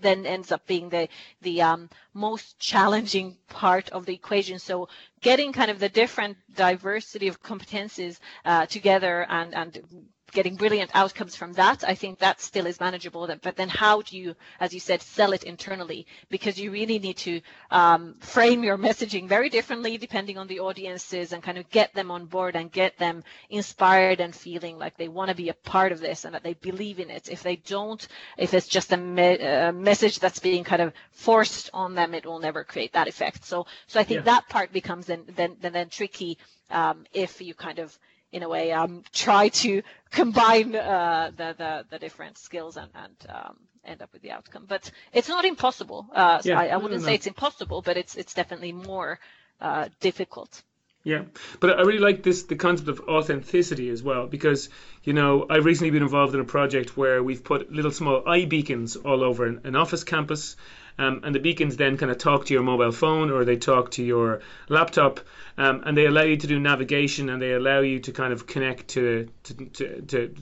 then 0.00 0.26
ends 0.26 0.52
up 0.52 0.66
being 0.66 0.88
the 0.88 1.08
the 1.42 1.62
um, 1.62 1.88
most 2.14 2.58
challenging 2.58 3.36
part 3.48 3.88
of 3.90 4.06
the 4.06 4.14
equation. 4.14 4.58
So 4.58 4.88
getting 5.20 5.52
kind 5.52 5.70
of 5.70 5.78
the 5.78 5.88
different 5.88 6.36
diversity 6.54 7.28
of 7.28 7.42
competences 7.42 8.18
uh, 8.44 8.66
together 8.66 9.26
and 9.28 9.54
and 9.54 10.06
getting 10.32 10.56
brilliant 10.56 10.90
outcomes 10.94 11.36
from 11.36 11.52
that, 11.54 11.84
I 11.86 11.94
think 11.94 12.18
that 12.18 12.40
still 12.40 12.66
is 12.66 12.80
manageable. 12.80 13.28
But 13.42 13.56
then 13.56 13.68
how 13.68 14.02
do 14.02 14.16
you, 14.16 14.34
as 14.58 14.72
you 14.72 14.80
said, 14.80 15.02
sell 15.02 15.32
it 15.32 15.44
internally? 15.44 16.06
Because 16.28 16.58
you 16.58 16.70
really 16.70 16.98
need 16.98 17.16
to 17.18 17.40
um, 17.70 18.14
frame 18.20 18.62
your 18.64 18.78
messaging 18.78 19.28
very 19.28 19.48
differently 19.48 19.98
depending 19.98 20.38
on 20.38 20.46
the 20.46 20.60
audiences 20.60 21.32
and 21.32 21.42
kind 21.42 21.58
of 21.58 21.68
get 21.70 21.94
them 21.94 22.10
on 22.10 22.26
board 22.26 22.56
and 22.56 22.72
get 22.72 22.98
them 22.98 23.22
inspired 23.50 24.20
and 24.20 24.34
feeling 24.34 24.78
like 24.78 24.96
they 24.96 25.08
want 25.08 25.28
to 25.30 25.36
be 25.36 25.48
a 25.48 25.54
part 25.54 25.92
of 25.92 26.00
this 26.00 26.24
and 26.24 26.34
that 26.34 26.42
they 26.42 26.54
believe 26.54 26.98
in 27.00 27.10
it. 27.10 27.28
If 27.28 27.42
they 27.42 27.56
don't, 27.56 28.06
if 28.36 28.54
it's 28.54 28.68
just 28.68 28.92
a, 28.92 28.96
me- 28.96 29.38
a 29.38 29.72
message 29.72 30.18
that's 30.18 30.38
being 30.38 30.64
kind 30.64 30.82
of 30.82 30.92
forced 31.12 31.70
on 31.72 31.94
them, 31.94 32.14
it 32.14 32.26
will 32.26 32.40
never 32.40 32.64
create 32.64 32.92
that 32.92 33.08
effect. 33.08 33.44
So, 33.44 33.66
so 33.86 34.00
I 34.00 34.04
think 34.04 34.18
yeah. 34.18 34.32
that 34.32 34.48
part 34.48 34.72
becomes 34.72 35.06
then 35.06 35.24
then 35.36 35.56
then, 35.60 35.72
then 35.72 35.88
tricky 35.88 36.38
um, 36.70 37.04
if 37.12 37.40
you 37.40 37.54
kind 37.54 37.78
of 37.78 37.98
in 38.32 38.42
a 38.42 38.48
way 38.48 38.72
um, 38.72 39.02
try 39.12 39.48
to 39.48 39.82
combine 40.10 40.74
uh, 40.74 41.30
the, 41.36 41.54
the, 41.56 41.84
the 41.90 41.98
different 41.98 42.38
skills 42.38 42.76
and, 42.76 42.90
and 42.94 43.16
um, 43.28 43.56
end 43.84 44.02
up 44.02 44.12
with 44.12 44.22
the 44.22 44.30
outcome. 44.30 44.66
But 44.68 44.90
it's 45.12 45.28
not 45.28 45.44
impossible. 45.44 46.06
Uh, 46.14 46.40
so 46.40 46.50
yeah, 46.50 46.60
I, 46.60 46.66
I, 46.68 46.76
wouldn't 46.76 47.02
say 47.02 47.14
it's 47.14 47.26
impossible, 47.26 47.82
but 47.82 47.96
it's 47.96 48.16
it's 48.16 48.34
definitely 48.34 48.72
more 48.72 49.18
uh, 49.60 49.88
difficult. 50.00 50.62
Yeah, 51.02 51.22
but 51.60 51.78
I 51.78 51.82
really 51.82 51.98
like 51.98 52.22
this 52.22 52.42
the 52.42 52.56
concept 52.56 52.88
of 52.90 53.00
authenticity 53.08 53.88
as 53.88 54.02
well 54.02 54.26
because 54.26 54.68
you 55.02 55.14
know 55.14 55.46
I've 55.48 55.64
recently 55.64 55.90
been 55.90 56.02
involved 56.02 56.34
in 56.34 56.40
a 56.40 56.44
project 56.44 56.96
where 56.96 57.22
we've 57.22 57.42
put 57.42 57.72
little 57.72 57.90
small 57.90 58.22
iBeacons 58.22 59.02
all 59.02 59.24
over 59.24 59.46
an, 59.46 59.62
an 59.64 59.76
office 59.76 60.04
campus, 60.04 60.56
um, 61.00 61.20
and 61.24 61.34
the 61.34 61.40
beacons 61.40 61.76
then 61.76 61.96
kind 61.96 62.12
of 62.12 62.18
talk 62.18 62.44
to 62.44 62.54
your 62.54 62.62
mobile 62.62 62.92
phone 62.92 63.30
or 63.30 63.44
they 63.44 63.56
talk 63.56 63.90
to 63.92 64.02
your 64.02 64.40
laptop, 64.68 65.20
um, 65.56 65.82
and 65.86 65.96
they 65.96 66.06
allow 66.06 66.22
you 66.22 66.36
to 66.36 66.46
do 66.46 66.58
navigation 66.58 67.30
and 67.30 67.40
they 67.40 67.52
allow 67.52 67.80
you 67.80 67.98
to 68.00 68.12
kind 68.12 68.32
of 68.32 68.46
connect 68.46 68.88
to 68.88 69.26
to, 69.44 69.54
to, 69.54 70.02
to 70.02 70.34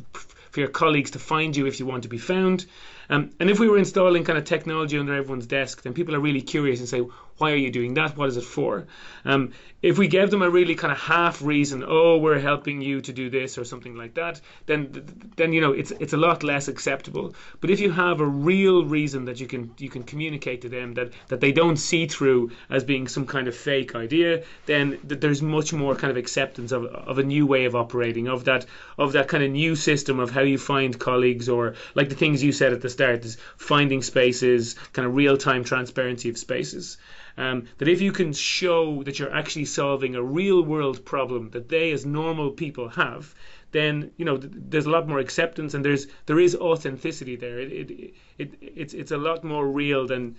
for 0.51 0.61
your 0.61 0.69
colleagues 0.69 1.13
to 1.13 1.19
find 1.19 1.57
you 1.57 1.67
if 1.67 1.79
you 1.79 1.87
want 1.87 2.03
to 2.03 2.09
be 2.09 2.19
found. 2.19 2.67
Um, 3.11 3.31
and 3.39 3.49
if 3.51 3.59
we 3.61 3.69
were 3.69 3.79
installing 3.79 4.25
kind 4.25 4.39
of 4.39 4.45
technology 4.45 4.99
under 4.99 5.15
everyone's 5.15 5.47
desk, 5.47 5.83
then 5.83 5.95
people 5.95 6.15
are 6.15 6.21
really 6.21 6.43
curious 6.43 6.81
and 6.81 6.89
say, 6.89 7.03
why 7.39 7.53
are 7.53 7.57
you 7.57 7.71
doing 7.71 7.95
that? 7.95 8.17
What 8.17 8.29
is 8.29 8.37
it 8.37 8.45
for? 8.45 8.87
Um, 9.25 9.53
if 9.81 9.97
we 9.97 10.09
gave 10.09 10.31
them 10.31 10.43
a 10.43 10.51
really 10.51 10.75
kind 10.75 10.91
of 10.91 10.99
half 10.99 11.41
reason, 11.41 11.85
oh, 11.87 12.19
we're 12.19 12.41
helping 12.41 12.83
you 12.83 13.01
to 13.01 13.13
do 13.13 13.31
this 13.31 13.57
or 13.57 13.65
something 13.65 13.95
like 13.95 14.15
that, 14.15 14.41
then 14.67 15.05
then 15.37 15.53
you 15.53 15.61
know 15.61 15.73
it's 15.73 15.93
it's 16.01 16.13
a 16.13 16.17
lot 16.17 16.43
less 16.43 16.67
acceptable. 16.67 17.35
But 17.61 17.71
if 17.71 17.79
you 17.79 17.91
have 17.93 18.21
a 18.21 18.27
real 18.27 18.85
reason 18.85 19.25
that 19.27 19.39
you 19.39 19.47
can 19.47 19.73
you 19.79 19.89
can 19.89 20.03
communicate 20.03 20.63
to 20.63 20.69
them 20.69 20.95
that 20.95 21.13
that 21.29 21.41
they 21.41 21.53
don't 21.53 21.77
see 21.77 22.07
through 22.07 22.51
as 22.71 22.83
being 22.83 23.07
some 23.07 23.25
kind 23.25 23.47
of 23.47 23.55
fake 23.55 23.95
idea, 23.95 24.43
then 24.67 24.99
th- 25.09 25.21
there's 25.21 25.43
much 25.43 25.73
more 25.73 25.95
kind 25.95 26.11
of 26.11 26.17
acceptance 26.17 26.73
of 26.73 26.85
of 26.87 27.19
a 27.19 27.23
new 27.23 27.47
way 27.47 27.65
of 27.65 27.77
operating, 27.77 28.27
of 28.27 28.45
that 28.45 28.67
of 28.99 29.13
that 29.13 29.29
kind 29.29 29.45
of 29.45 29.51
new 29.51 29.77
system 29.77 30.19
of 30.19 30.31
how 30.31 30.43
you 30.43 30.59
find 30.59 30.99
colleagues 30.99 31.49
or 31.49 31.75
like 31.95 32.09
the 32.09 32.17
things 32.17 32.43
you 32.43 32.51
said 32.51 32.73
at 32.73 32.81
the 32.81 32.89
start 32.89 33.25
is 33.25 33.37
finding 33.57 34.03
spaces, 34.03 34.75
kind 34.93 35.07
of 35.07 35.15
real 35.15 35.37
time 35.37 35.63
transparency 35.63 36.29
of 36.29 36.37
spaces. 36.37 36.97
Um, 37.39 37.67
that 37.79 37.87
if 37.87 38.01
you 38.01 38.11
can 38.11 38.33
show 38.33 39.05
that 39.05 39.21
you're 39.21 39.33
actually 39.33 39.67
solving 39.67 40.17
a 40.17 40.23
real 40.23 40.61
world 40.61 41.05
problem 41.05 41.51
that 41.51 41.69
they 41.69 41.93
as 41.93 42.05
normal 42.05 42.51
people 42.51 42.89
have, 42.89 43.33
then 43.71 44.11
you 44.17 44.25
know 44.25 44.39
th- 44.39 44.53
there's 44.53 44.87
a 44.87 44.91
lot 44.91 45.07
more 45.07 45.21
acceptance 45.21 45.75
and 45.75 45.85
there's 45.85 46.09
there 46.27 46.41
is 46.41 46.57
authenticity 46.57 47.37
there. 47.37 47.61
It, 47.61 47.91
it, 47.91 48.15
it 48.39 48.55
it's 48.61 48.93
it's 48.93 49.13
a 49.13 49.17
lot 49.17 49.45
more 49.45 49.65
real 49.65 50.09
than 50.09 50.35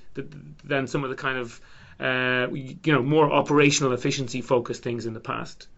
than 0.65 0.87
some 0.87 1.05
of 1.05 1.09
the 1.09 1.15
kind 1.15 1.37
of 1.37 1.61
uh, 2.01 2.47
you 2.53 2.93
know 2.93 3.01
more 3.01 3.31
operational 3.31 3.93
efficiency 3.93 4.41
focused 4.41 4.83
things 4.83 5.05
in 5.05 5.13
the 5.13 5.21
past. 5.21 5.69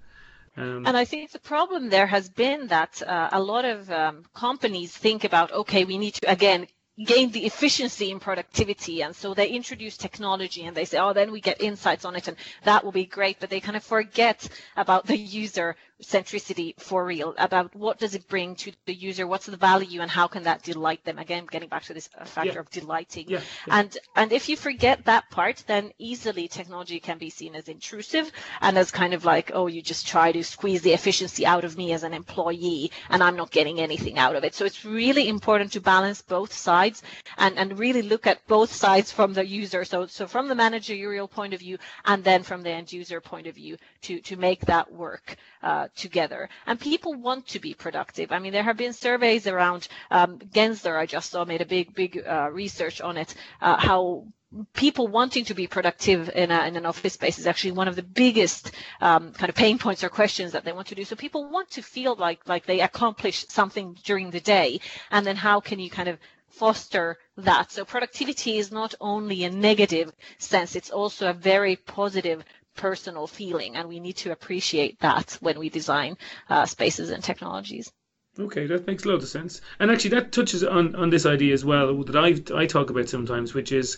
Um, 0.58 0.88
and 0.88 0.98
I 0.98 1.06
think 1.06 1.32
the 1.32 1.40
problem 1.40 1.90
there 1.90 2.08
has 2.08 2.30
been 2.30 2.68
that 2.68 3.02
uh, 3.06 3.30
a 3.32 3.40
lot 3.40 3.64
of 3.64 3.90
um, 3.92 4.24
companies 4.34 4.92
think 4.92 5.24
about, 5.24 5.52
okay, 5.52 5.86
we 5.86 5.98
need 6.00 6.16
to 6.16 6.32
again 6.32 6.66
gain 7.06 7.32
the 7.32 7.46
efficiency 7.46 8.12
in 8.12 8.20
productivity. 8.20 9.02
And 9.02 9.16
so 9.16 9.34
they 9.34 9.48
introduce 9.50 9.98
technology 9.98 10.66
and 10.66 10.76
they 10.76 10.86
say 10.86 10.98
oh 11.00 11.14
then 11.14 11.32
we 11.32 11.42
get 11.42 11.62
insights 11.62 12.06
on 12.06 12.16
it 12.16 12.28
and 12.28 12.38
that 12.64 12.84
will 12.84 12.92
be 12.92 13.06
great. 13.06 13.40
But 13.40 13.50
they 13.50 13.60
kind 13.60 13.78
of 13.78 13.84
forget 13.84 14.48
about 14.76 15.08
the 15.08 15.18
user 15.18 15.76
centricity 16.02 16.80
for 16.80 17.06
real 17.06 17.34
about 17.38 17.76
what 17.76 18.00
does 18.00 18.16
it 18.16 18.28
bring 18.28 18.56
to 18.56 18.72
the 18.86 18.94
user 18.94 19.28
what's 19.28 19.46
the 19.46 19.58
value 19.58 20.02
and 20.02 20.10
how 20.12 20.28
can 20.28 20.44
that 20.44 20.64
delight 20.64 21.04
them? 21.04 21.20
Again 21.20 21.46
getting 21.50 21.70
back 21.70 21.84
to 21.86 21.94
this 21.94 22.10
uh, 22.18 22.26
factor 22.26 22.54
yeah. 22.54 22.60
of 22.60 22.70
delighting. 22.70 23.30
Yeah, 23.30 23.42
yeah. 23.68 23.80
and 23.80 23.98
and 24.16 24.32
if 24.32 24.50
you 24.50 24.58
forget 24.58 25.06
that 25.06 25.30
part 25.30 25.64
then 25.68 25.92
easily 25.98 26.48
technology 26.48 27.00
can 27.00 27.18
be 27.18 27.30
seen 27.30 27.56
as 27.56 27.68
intrusive 27.68 28.32
and 28.62 28.78
as 28.78 28.92
kind 28.92 29.14
of 29.14 29.26
like 29.26 29.52
oh 29.54 29.68
you 29.68 29.82
just 29.82 30.08
try 30.08 30.32
to 30.32 30.44
squeeze 30.44 30.82
the 30.82 30.94
efficiency 30.94 31.46
out 31.46 31.64
of 31.64 31.78
me 31.78 31.94
as 31.94 32.04
an 32.04 32.14
employee 32.14 32.92
and 33.10 33.24
i'm 33.24 33.36
not 33.36 33.52
getting 33.52 33.80
anything 33.80 34.18
out 34.18 34.36
of 34.36 34.44
it. 34.44 34.56
So 34.56 34.66
it's 34.66 34.86
really 34.86 35.28
important 35.28 35.72
to 35.74 35.82
balance 35.82 36.22
both 36.22 36.54
sides 36.54 37.04
and 37.38 37.58
and 37.58 37.78
really 37.78 38.02
look 38.02 38.28
at 38.28 38.46
both 38.48 38.72
sides 38.74 39.12
from 39.12 39.34
the 39.34 39.46
user. 39.46 39.84
So 39.86 40.08
so 40.08 40.28
from 40.28 40.48
the 40.48 40.56
managerial 40.56 41.28
point 41.28 41.54
of 41.54 41.60
view 41.60 41.78
and 42.06 42.24
then 42.24 42.44
from 42.44 42.62
the 42.62 42.72
end 42.72 42.92
user 42.92 43.22
point 43.22 43.48
of 43.48 43.56
view 43.56 43.78
to 44.02 44.20
to 44.22 44.36
make 44.36 44.66
that 44.66 44.92
work 44.92 45.36
uh, 45.64 45.88
together. 45.96 46.50
And 46.66 46.80
people 46.80 47.14
want 47.14 47.48
to 47.48 47.60
be 47.60 47.74
productive. 47.74 48.32
I 48.32 48.40
mean, 48.40 48.54
there 48.54 48.64
have 48.64 48.78
been 48.78 48.94
surveys 48.94 49.48
around 49.48 49.88
um, 50.10 50.40
Gensler, 50.40 50.98
I 50.98 51.06
just 51.06 51.32
saw, 51.32 51.46
made 51.46 51.62
a 51.62 51.66
big, 51.66 51.94
big 51.94 52.22
uh, 52.28 52.50
research 52.52 53.02
on 53.02 53.18
it, 53.18 53.34
uh, 53.62 53.78
how 53.78 54.26
people 54.74 55.08
wanting 55.08 55.46
to 55.46 55.54
be 55.54 55.68
productive 55.68 56.30
in, 56.36 56.52
a, 56.52 56.68
in, 56.68 56.76
an 56.76 56.86
office 56.86 57.14
space 57.14 57.40
is 57.40 57.48
actually 57.48 57.72
one 57.72 57.88
of 57.88 57.96
the 57.96 58.04
biggest 58.04 58.72
um, 59.00 59.32
kind 59.32 59.50
of 59.50 59.56
pain 59.56 59.78
points 59.78 60.04
or 60.04 60.10
questions 60.10 60.52
that 60.52 60.66
they 60.66 60.74
want 60.74 60.88
to 60.88 60.96
do. 60.96 61.06
So 61.06 61.16
people 61.16 61.50
want 61.50 61.72
to 61.72 61.82
feel 61.82 62.16
like 62.16 62.48
like 62.48 62.66
they 62.66 62.82
accomplish 62.82 63.46
something 63.48 63.96
during 64.04 64.30
the 64.32 64.42
day, 64.42 64.80
and 65.10 65.26
then 65.26 65.36
how 65.38 65.60
can 65.62 65.80
you 65.80 65.90
kind 65.90 66.10
of 66.10 66.20
foster 66.50 67.18
that? 67.38 67.72
So 67.72 67.86
productivity 67.86 68.58
is 68.58 68.72
not 68.72 68.94
only 69.00 69.46
a 69.46 69.50
negative 69.50 70.12
sense; 70.38 70.76
it's 70.76 70.90
also 70.90 71.30
a 71.30 71.34
very 71.34 71.78
positive 71.78 72.44
personal 72.76 73.28
feeling, 73.28 73.76
and 73.76 73.88
we 73.88 74.00
need 74.00 74.18
to 74.18 74.32
appreciate 74.32 75.00
that 75.00 75.38
when 75.42 75.60
we 75.60 75.70
design 75.70 76.18
uh, 76.50 76.66
spaces 76.66 77.10
and 77.10 77.24
technologies. 77.24 77.92
Okay, 78.40 78.66
that 78.68 78.88
makes 78.88 79.04
a 79.04 79.10
lot 79.10 79.22
of 79.22 79.28
sense. 79.28 79.62
And 79.80 79.92
actually, 79.92 80.12
that 80.12 80.32
touches 80.32 80.64
on, 80.64 80.96
on 80.96 81.10
this 81.10 81.26
idea 81.26 81.54
as 81.54 81.66
well 81.66 82.04
that 82.04 82.16
I, 82.16 82.58
I 82.58 82.66
talk 82.66 82.90
about 82.90 83.10
sometimes, 83.10 83.54
which 83.54 83.72
is 83.72 83.98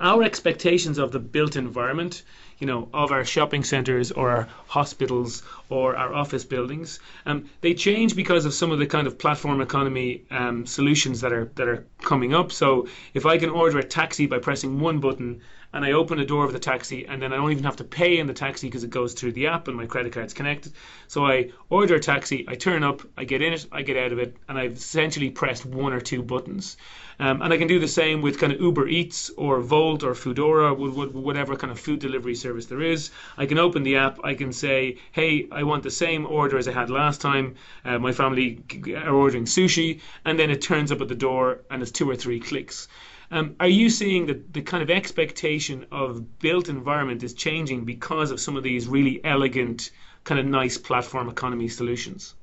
our 0.00 0.22
expectations 0.22 0.98
of 0.98 1.12
the 1.12 1.20
built 1.20 1.54
environment, 1.54 2.22
you 2.58 2.66
know, 2.66 2.88
of 2.92 3.12
our 3.12 3.24
shopping 3.24 3.64
centres 3.64 4.12
or 4.12 4.30
our 4.30 4.48
hospitals 4.66 5.42
or 5.68 5.96
our 5.96 6.14
office 6.14 6.44
buildings, 6.44 7.00
um, 7.26 7.48
they 7.60 7.74
change 7.74 8.16
because 8.16 8.44
of 8.46 8.54
some 8.54 8.72
of 8.72 8.78
the 8.78 8.86
kind 8.86 9.06
of 9.06 9.18
platform 9.18 9.60
economy 9.60 10.22
um, 10.30 10.66
solutions 10.66 11.20
that 11.20 11.32
are 11.32 11.50
that 11.56 11.68
are 11.68 11.86
coming 12.00 12.34
up. 12.34 12.52
So 12.52 12.88
if 13.14 13.26
I 13.26 13.38
can 13.38 13.50
order 13.50 13.78
a 13.78 13.84
taxi 13.84 14.26
by 14.26 14.38
pressing 14.38 14.80
one 14.80 15.00
button 15.00 15.42
and 15.72 15.84
I 15.84 15.92
open 15.92 16.16
the 16.16 16.24
door 16.24 16.44
of 16.44 16.54
the 16.54 16.58
taxi, 16.58 17.06
and 17.06 17.20
then 17.20 17.34
I 17.34 17.36
don't 17.36 17.52
even 17.52 17.64
have 17.64 17.76
to 17.76 17.84
pay 17.84 18.18
in 18.18 18.26
the 18.26 18.32
taxi 18.32 18.66
because 18.66 18.82
it 18.82 18.88
goes 18.88 19.12
through 19.12 19.32
the 19.32 19.48
app 19.48 19.68
and 19.68 19.76
my 19.76 19.84
credit 19.84 20.12
card's 20.12 20.32
connected. 20.32 20.72
So 21.06 21.26
I 21.26 21.50
order 21.68 21.96
a 21.96 22.00
taxi, 22.00 22.46
I 22.48 22.54
turn 22.54 22.82
up, 22.82 23.02
I 23.18 23.24
get 23.24 23.42
in 23.42 23.52
it, 23.52 23.66
I 23.70 23.82
get 23.82 23.98
out 23.98 24.12
of 24.12 24.18
it, 24.18 24.36
and 24.48 24.56
I've 24.58 24.72
essentially 24.72 25.28
pressed 25.28 25.66
one 25.66 25.92
or 25.92 26.00
two 26.00 26.22
buttons. 26.22 26.78
Um, 27.18 27.42
and 27.42 27.52
I 27.52 27.58
can 27.58 27.68
do 27.68 27.78
the 27.78 27.88
same 27.88 28.22
with 28.22 28.38
kind 28.38 28.52
of 28.52 28.60
Uber 28.60 28.88
Eats 28.88 29.30
or 29.36 29.60
Wolt 29.60 30.02
or 30.02 30.14
Foodora, 30.14 30.74
whatever 31.12 31.56
kind 31.56 31.70
of 31.70 31.78
food 31.80 31.98
delivery 31.98 32.34
service 32.34 32.45
there 32.52 32.82
is. 32.82 33.10
I 33.36 33.46
can 33.46 33.58
open 33.58 33.82
the 33.82 33.96
app, 33.96 34.18
I 34.24 34.34
can 34.34 34.52
say, 34.52 34.98
hey, 35.12 35.48
I 35.50 35.64
want 35.64 35.82
the 35.82 35.90
same 35.90 36.26
order 36.26 36.56
as 36.56 36.68
I 36.68 36.72
had 36.72 36.90
last 36.90 37.20
time. 37.20 37.56
Uh, 37.84 37.98
my 37.98 38.12
family 38.12 38.62
are 38.94 39.14
ordering 39.14 39.46
sushi, 39.46 40.00
and 40.24 40.38
then 40.38 40.50
it 40.50 40.62
turns 40.62 40.92
up 40.92 41.00
at 41.00 41.08
the 41.08 41.14
door 41.14 41.62
and 41.70 41.82
it's 41.82 41.90
two 41.90 42.08
or 42.08 42.16
three 42.16 42.38
clicks. 42.38 42.86
Um, 43.32 43.56
are 43.58 43.68
you 43.68 43.90
seeing 43.90 44.26
that 44.26 44.54
the 44.54 44.62
kind 44.62 44.84
of 44.84 44.90
expectation 44.90 45.86
of 45.90 46.38
built 46.38 46.68
environment 46.68 47.24
is 47.24 47.34
changing 47.34 47.84
because 47.84 48.30
of 48.30 48.40
some 48.40 48.56
of 48.56 48.62
these 48.62 48.86
really 48.86 49.20
elegant, 49.24 49.90
kind 50.22 50.38
of 50.38 50.46
nice 50.46 50.78
platform 50.78 51.28
economy 51.28 51.66
solutions? 51.66 52.35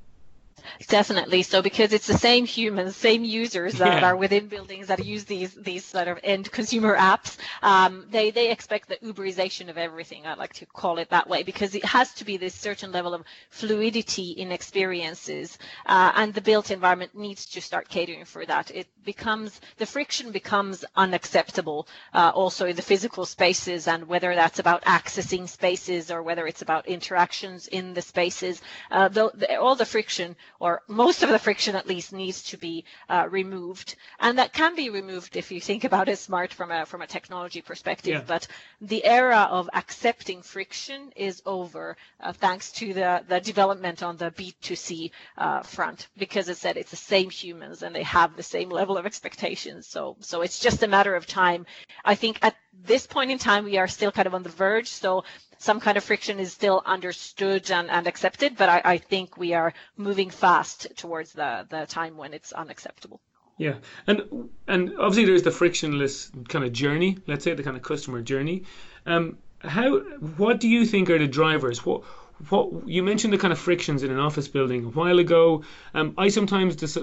Definitely. 0.88 1.42
So 1.42 1.62
because 1.62 1.92
it's 1.92 2.06
the 2.06 2.18
same 2.18 2.44
humans, 2.44 2.96
same 2.96 3.24
users 3.24 3.74
that 3.74 4.00
yeah. 4.00 4.08
are 4.08 4.16
within 4.16 4.48
buildings 4.48 4.88
that 4.88 5.04
use 5.04 5.24
these 5.24 5.54
these 5.54 5.84
sort 5.84 6.08
of 6.08 6.18
end 6.22 6.50
consumer 6.50 6.96
apps, 6.96 7.36
um, 7.62 8.06
they 8.10 8.30
they 8.30 8.50
expect 8.50 8.88
the 8.88 8.96
Uberization 8.96 9.68
of 9.68 9.78
everything. 9.78 10.26
I 10.26 10.34
like 10.34 10.52
to 10.54 10.66
call 10.66 10.98
it 10.98 11.10
that 11.10 11.28
way 11.28 11.42
because 11.42 11.74
it 11.74 11.84
has 11.84 12.12
to 12.14 12.24
be 12.24 12.36
this 12.36 12.54
certain 12.54 12.92
level 12.92 13.14
of 13.14 13.24
fluidity 13.50 14.30
in 14.30 14.52
experiences, 14.52 15.58
uh, 15.86 16.12
and 16.14 16.34
the 16.34 16.40
built 16.40 16.70
environment 16.70 17.14
needs 17.14 17.46
to 17.46 17.60
start 17.60 17.88
catering 17.88 18.24
for 18.24 18.44
that. 18.46 18.70
It 18.70 18.86
becomes 19.04 19.60
the 19.78 19.86
friction 19.86 20.32
becomes 20.32 20.84
unacceptable 20.96 21.86
uh, 22.12 22.32
also 22.34 22.66
in 22.66 22.76
the 22.76 22.82
physical 22.82 23.26
spaces, 23.26 23.88
and 23.88 24.06
whether 24.08 24.34
that's 24.34 24.58
about 24.58 24.82
accessing 24.84 25.48
spaces 25.48 26.10
or 26.10 26.22
whether 26.22 26.46
it's 26.46 26.62
about 26.62 26.86
interactions 26.86 27.68
in 27.68 27.94
the 27.94 28.02
spaces, 28.02 28.60
uh, 28.90 29.08
the, 29.08 29.30
the, 29.34 29.56
all 29.56 29.74
the 29.76 29.86
friction 29.86 30.36
or 30.60 30.82
most 30.88 31.22
of 31.22 31.28
the 31.30 31.38
friction 31.38 31.76
at 31.76 31.86
least 31.86 32.12
needs 32.12 32.42
to 32.42 32.56
be 32.56 32.84
uh, 33.08 33.26
removed. 33.30 33.96
And 34.20 34.38
that 34.38 34.52
can 34.52 34.74
be 34.74 34.90
removed 34.90 35.36
if 35.36 35.50
you 35.50 35.60
think 35.60 35.84
about 35.84 36.08
it 36.08 36.18
smart 36.18 36.52
from 36.52 36.70
a 36.70 36.86
from 36.86 37.02
a 37.02 37.06
technology 37.06 37.60
perspective. 37.62 38.14
Yeah. 38.14 38.24
but 38.26 38.46
the 38.80 39.04
era 39.04 39.48
of 39.50 39.68
accepting 39.74 40.42
friction 40.42 41.12
is 41.16 41.42
over 41.46 41.96
uh, 42.20 42.32
thanks 42.32 42.72
to 42.72 42.94
the 42.94 43.24
the 43.28 43.40
development 43.40 44.02
on 44.02 44.16
the 44.16 44.30
b2c 44.30 45.10
uh, 45.38 45.62
front. 45.62 46.08
Because 46.18 46.48
it 46.48 46.56
said 46.56 46.76
it's 46.76 46.90
the 46.90 46.96
same 46.96 47.30
humans 47.30 47.82
and 47.82 47.94
they 47.94 48.02
have 48.02 48.36
the 48.36 48.42
same 48.42 48.70
level 48.70 48.96
of 48.96 49.06
expectations. 49.06 49.86
So 49.86 50.16
so 50.20 50.42
it's 50.42 50.58
just 50.58 50.82
a 50.82 50.88
matter 50.88 51.14
of 51.14 51.26
time. 51.26 51.66
I 52.04 52.14
think 52.14 52.38
at 52.42 52.56
this 52.86 53.06
point 53.06 53.30
in 53.30 53.38
time 53.38 53.64
we 53.64 53.78
are 53.78 53.88
still 53.88 54.12
kind 54.12 54.26
of 54.26 54.34
on 54.34 54.42
the 54.42 54.48
verge. 54.48 54.88
So 54.88 55.24
some 55.64 55.80
kind 55.80 55.96
of 55.96 56.04
friction 56.04 56.38
is 56.38 56.52
still 56.52 56.82
understood 56.84 57.70
and, 57.70 57.90
and 57.90 58.06
accepted, 58.06 58.56
but 58.56 58.68
I, 58.68 58.82
I 58.84 58.98
think 58.98 59.38
we 59.38 59.54
are 59.54 59.72
moving 59.96 60.28
fast 60.28 60.94
towards 60.96 61.32
the, 61.32 61.66
the 61.70 61.86
time 61.86 62.18
when 62.18 62.34
it's 62.34 62.52
unacceptable. 62.52 63.20
Yeah, 63.56 63.76
and 64.06 64.50
and 64.66 64.94
obviously 64.98 65.26
there's 65.26 65.44
the 65.44 65.52
frictionless 65.52 66.30
kind 66.48 66.64
of 66.64 66.72
journey. 66.72 67.18
Let's 67.26 67.44
say 67.44 67.54
the 67.54 67.62
kind 67.62 67.76
of 67.76 67.82
customer 67.82 68.20
journey. 68.20 68.64
Um, 69.06 69.38
how? 69.58 70.00
What 70.36 70.58
do 70.60 70.68
you 70.68 70.84
think 70.84 71.08
are 71.08 71.18
the 71.18 71.28
drivers? 71.28 71.86
What 71.86 72.02
what 72.48 72.88
you 72.88 73.02
mentioned 73.02 73.32
the 73.32 73.38
kind 73.38 73.52
of 73.52 73.58
frictions 73.58 74.02
in 74.02 74.10
an 74.10 74.18
office 74.18 74.48
building 74.48 74.84
a 74.84 74.88
while 74.88 75.18
ago. 75.18 75.64
Um, 75.94 76.14
I 76.18 76.28
sometimes 76.28 76.76
dis, 76.76 76.96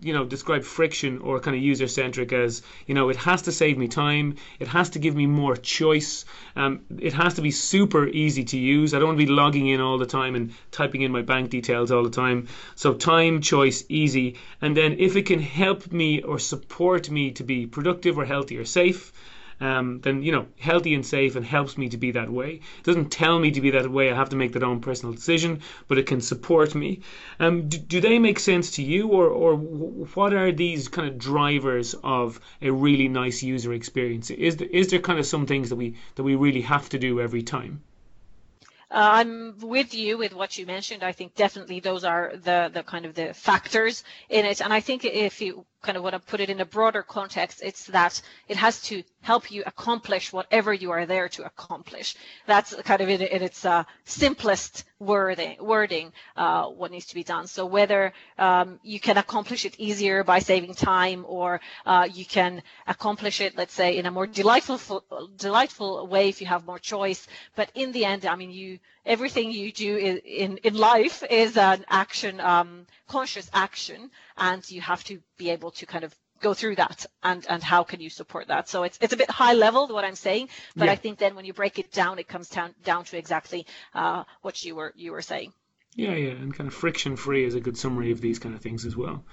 you 0.00 0.12
know 0.12 0.24
describe 0.24 0.64
friction 0.64 1.18
or 1.18 1.40
kind 1.40 1.56
of 1.56 1.62
user 1.62 1.88
centric 1.88 2.32
as 2.32 2.62
you 2.86 2.94
know 2.94 3.08
it 3.08 3.16
has 3.16 3.42
to 3.42 3.52
save 3.52 3.78
me 3.78 3.88
time, 3.88 4.36
it 4.58 4.68
has 4.68 4.90
to 4.90 4.98
give 4.98 5.14
me 5.14 5.26
more 5.26 5.56
choice, 5.56 6.24
um, 6.56 6.80
it 6.98 7.12
has 7.12 7.34
to 7.34 7.42
be 7.42 7.50
super 7.50 8.06
easy 8.06 8.44
to 8.44 8.58
use. 8.58 8.94
I 8.94 8.98
don't 8.98 9.08
want 9.08 9.18
to 9.18 9.26
be 9.26 9.32
logging 9.32 9.68
in 9.68 9.80
all 9.80 9.98
the 9.98 10.06
time 10.06 10.34
and 10.34 10.52
typing 10.70 11.02
in 11.02 11.12
my 11.12 11.22
bank 11.22 11.50
details 11.50 11.90
all 11.90 12.02
the 12.02 12.10
time. 12.10 12.48
So 12.74 12.94
time, 12.94 13.40
choice, 13.40 13.84
easy, 13.88 14.36
and 14.60 14.76
then 14.76 14.96
if 14.98 15.16
it 15.16 15.26
can 15.26 15.40
help 15.40 15.90
me 15.92 16.22
or 16.22 16.38
support 16.38 17.10
me 17.10 17.30
to 17.32 17.44
be 17.44 17.66
productive 17.66 18.18
or 18.18 18.24
healthy 18.24 18.58
or 18.58 18.64
safe 18.64 19.12
um, 19.60 20.00
then 20.00 20.22
you 20.22 20.32
know 20.32 20.46
healthy 20.58 20.94
and 20.94 21.04
safe 21.04 21.36
and 21.36 21.44
helps 21.44 21.78
me 21.78 21.88
to 21.88 21.96
be 21.96 22.12
that 22.12 22.30
way. 22.30 22.60
It 22.78 22.84
doesn't 22.84 23.10
tell 23.10 23.38
me 23.38 23.50
to 23.52 23.60
be 23.60 23.70
that 23.70 23.90
way. 23.90 24.10
I 24.10 24.14
have 24.14 24.30
to 24.30 24.36
make 24.36 24.52
that 24.52 24.62
own 24.62 24.80
personal 24.80 25.14
decision, 25.14 25.60
but 25.88 25.98
it 25.98 26.06
can 26.06 26.20
support 26.20 26.74
me. 26.74 27.00
Um, 27.38 27.68
do, 27.68 27.78
do 27.78 28.00
they 28.00 28.18
make 28.18 28.38
sense 28.38 28.72
to 28.72 28.82
you, 28.82 29.08
or 29.08 29.28
or 29.28 29.56
what 29.56 30.32
are 30.34 30.52
these 30.52 30.88
kind 30.88 31.08
of 31.08 31.18
drivers 31.18 31.94
of 32.02 32.40
a 32.60 32.70
really 32.70 33.08
nice 33.08 33.42
user 33.42 33.72
experience? 33.72 34.30
Is 34.30 34.56
there, 34.56 34.68
is 34.68 34.88
there 34.88 35.00
kind 35.00 35.18
of 35.18 35.26
some 35.26 35.46
things 35.46 35.68
that 35.70 35.76
we 35.76 35.96
that 36.14 36.22
we 36.22 36.34
really 36.34 36.62
have 36.62 36.88
to 36.90 36.98
do 36.98 37.20
every 37.20 37.42
time? 37.42 37.82
Uh, 38.92 39.24
I'm 39.24 39.58
with 39.60 39.94
you 39.94 40.18
with 40.18 40.34
what 40.34 40.58
you 40.58 40.66
mentioned. 40.66 41.02
I 41.02 41.12
think 41.12 41.34
definitely 41.34 41.80
those 41.80 42.04
are 42.04 42.32
the 42.36 42.70
the 42.72 42.82
kind 42.82 43.06
of 43.06 43.14
the 43.14 43.32
factors 43.32 44.04
in 44.28 44.44
it. 44.44 44.60
And 44.60 44.72
I 44.72 44.80
think 44.80 45.04
if 45.06 45.40
you 45.40 45.64
kind 45.82 45.96
of 45.96 46.02
want 46.04 46.14
to 46.14 46.20
put 46.20 46.40
it 46.40 46.48
in 46.50 46.60
a 46.60 46.64
broader 46.64 47.02
context, 47.02 47.60
it's 47.62 47.86
that 47.86 48.20
it 48.48 48.56
has 48.56 48.80
to 48.82 49.02
help 49.20 49.50
you 49.50 49.62
accomplish 49.66 50.32
whatever 50.32 50.72
you 50.72 50.90
are 50.92 51.06
there 51.06 51.28
to 51.28 51.44
accomplish. 51.44 52.14
That's 52.46 52.74
kind 52.82 53.00
of 53.00 53.08
in, 53.08 53.20
in 53.22 53.42
its 53.42 53.64
uh, 53.64 53.84
simplest 54.04 54.84
wording, 54.98 55.56
wording 55.60 56.12
uh, 56.36 56.66
what 56.66 56.90
needs 56.90 57.06
to 57.06 57.14
be 57.14 57.24
done. 57.24 57.46
So 57.46 57.66
whether 57.66 58.12
um, 58.38 58.78
you 58.82 59.00
can 59.00 59.18
accomplish 59.18 59.64
it 59.64 59.78
easier 59.78 60.22
by 60.24 60.38
saving 60.38 60.74
time, 60.74 61.24
or 61.28 61.60
uh, 61.84 62.08
you 62.12 62.24
can 62.24 62.62
accomplish 62.86 63.40
it, 63.40 63.56
let's 63.56 63.74
say, 63.74 63.96
in 63.98 64.06
a 64.06 64.10
more 64.10 64.26
delightful 64.26 65.04
delightful 65.36 66.06
way 66.06 66.28
if 66.28 66.40
you 66.40 66.46
have 66.46 66.64
more 66.66 66.78
choice. 66.78 67.26
But 67.56 67.70
in 67.74 67.92
the 67.92 68.04
end, 68.04 68.24
I 68.26 68.36
mean, 68.36 68.50
you 68.50 68.78
everything 69.04 69.52
you 69.52 69.72
do 69.72 69.96
in 69.96 70.18
in, 70.18 70.56
in 70.58 70.74
life 70.74 71.22
is 71.28 71.56
an 71.56 71.84
action, 71.88 72.40
um, 72.40 72.86
conscious 73.08 73.50
action, 73.52 74.10
and 74.36 74.68
you 74.70 74.80
have 74.80 75.02
to 75.04 75.20
be 75.36 75.50
able 75.50 75.70
to 75.72 75.86
kind 75.86 76.04
of 76.04 76.14
go 76.42 76.52
through 76.52 76.76
that 76.76 77.06
and 77.22 77.46
and 77.48 77.62
how 77.62 77.84
can 77.84 78.00
you 78.00 78.10
support 78.10 78.48
that? 78.48 78.68
So 78.68 78.82
it's 78.82 78.98
it's 79.00 79.14
a 79.14 79.16
bit 79.16 79.30
high 79.30 79.54
level 79.54 79.88
what 79.88 80.04
i'm 80.04 80.16
saying 80.16 80.48
but 80.76 80.86
yeah. 80.86 80.92
i 80.92 80.96
think 80.96 81.18
then 81.18 81.34
when 81.34 81.44
you 81.44 81.52
break 81.52 81.78
it 81.78 81.92
down 81.92 82.18
it 82.18 82.28
comes 82.28 82.48
down 82.48 82.74
down 82.84 83.04
to 83.04 83.16
exactly 83.16 83.66
uh, 83.94 84.24
what 84.42 84.62
you 84.64 84.74
were 84.74 84.92
you 84.96 85.12
were 85.12 85.22
saying. 85.22 85.52
Yeah 85.94 86.14
yeah 86.14 86.30
and 86.30 86.54
kind 86.54 86.68
of 86.68 86.74
friction 86.74 87.16
free 87.16 87.44
is 87.44 87.54
a 87.54 87.60
good 87.60 87.78
summary 87.78 88.10
of 88.10 88.20
these 88.20 88.38
kind 88.38 88.54
of 88.54 88.60
things 88.60 88.84
as 88.84 88.96
well. 88.96 89.24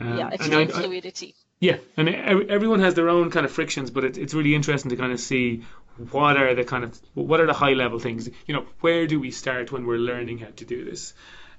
Um, 0.00 0.18
yeah 0.18 0.30
extreme 0.30 0.68
fluidity. 0.68 1.34
Yeah 1.60 1.76
and 1.96 2.08
everyone 2.08 2.80
has 2.80 2.94
their 2.94 3.08
own 3.08 3.30
kind 3.30 3.46
of 3.46 3.52
frictions 3.52 3.90
but 3.90 4.04
it, 4.04 4.18
it's 4.18 4.34
really 4.34 4.54
interesting 4.54 4.90
to 4.90 4.96
kind 4.96 5.12
of 5.12 5.20
see 5.20 5.62
what 6.10 6.36
are 6.36 6.54
the 6.54 6.64
kind 6.64 6.84
of 6.84 7.00
what 7.14 7.40
are 7.40 7.46
the 7.46 7.52
high 7.52 7.72
level 7.72 7.98
things 7.98 8.28
you 8.46 8.54
know 8.54 8.66
where 8.80 9.06
do 9.06 9.20
we 9.20 9.30
start 9.30 9.70
when 9.72 9.86
we're 9.86 9.98
learning 9.98 10.38
how 10.38 10.48
to 10.56 10.64
do 10.64 10.84
this 10.84 11.14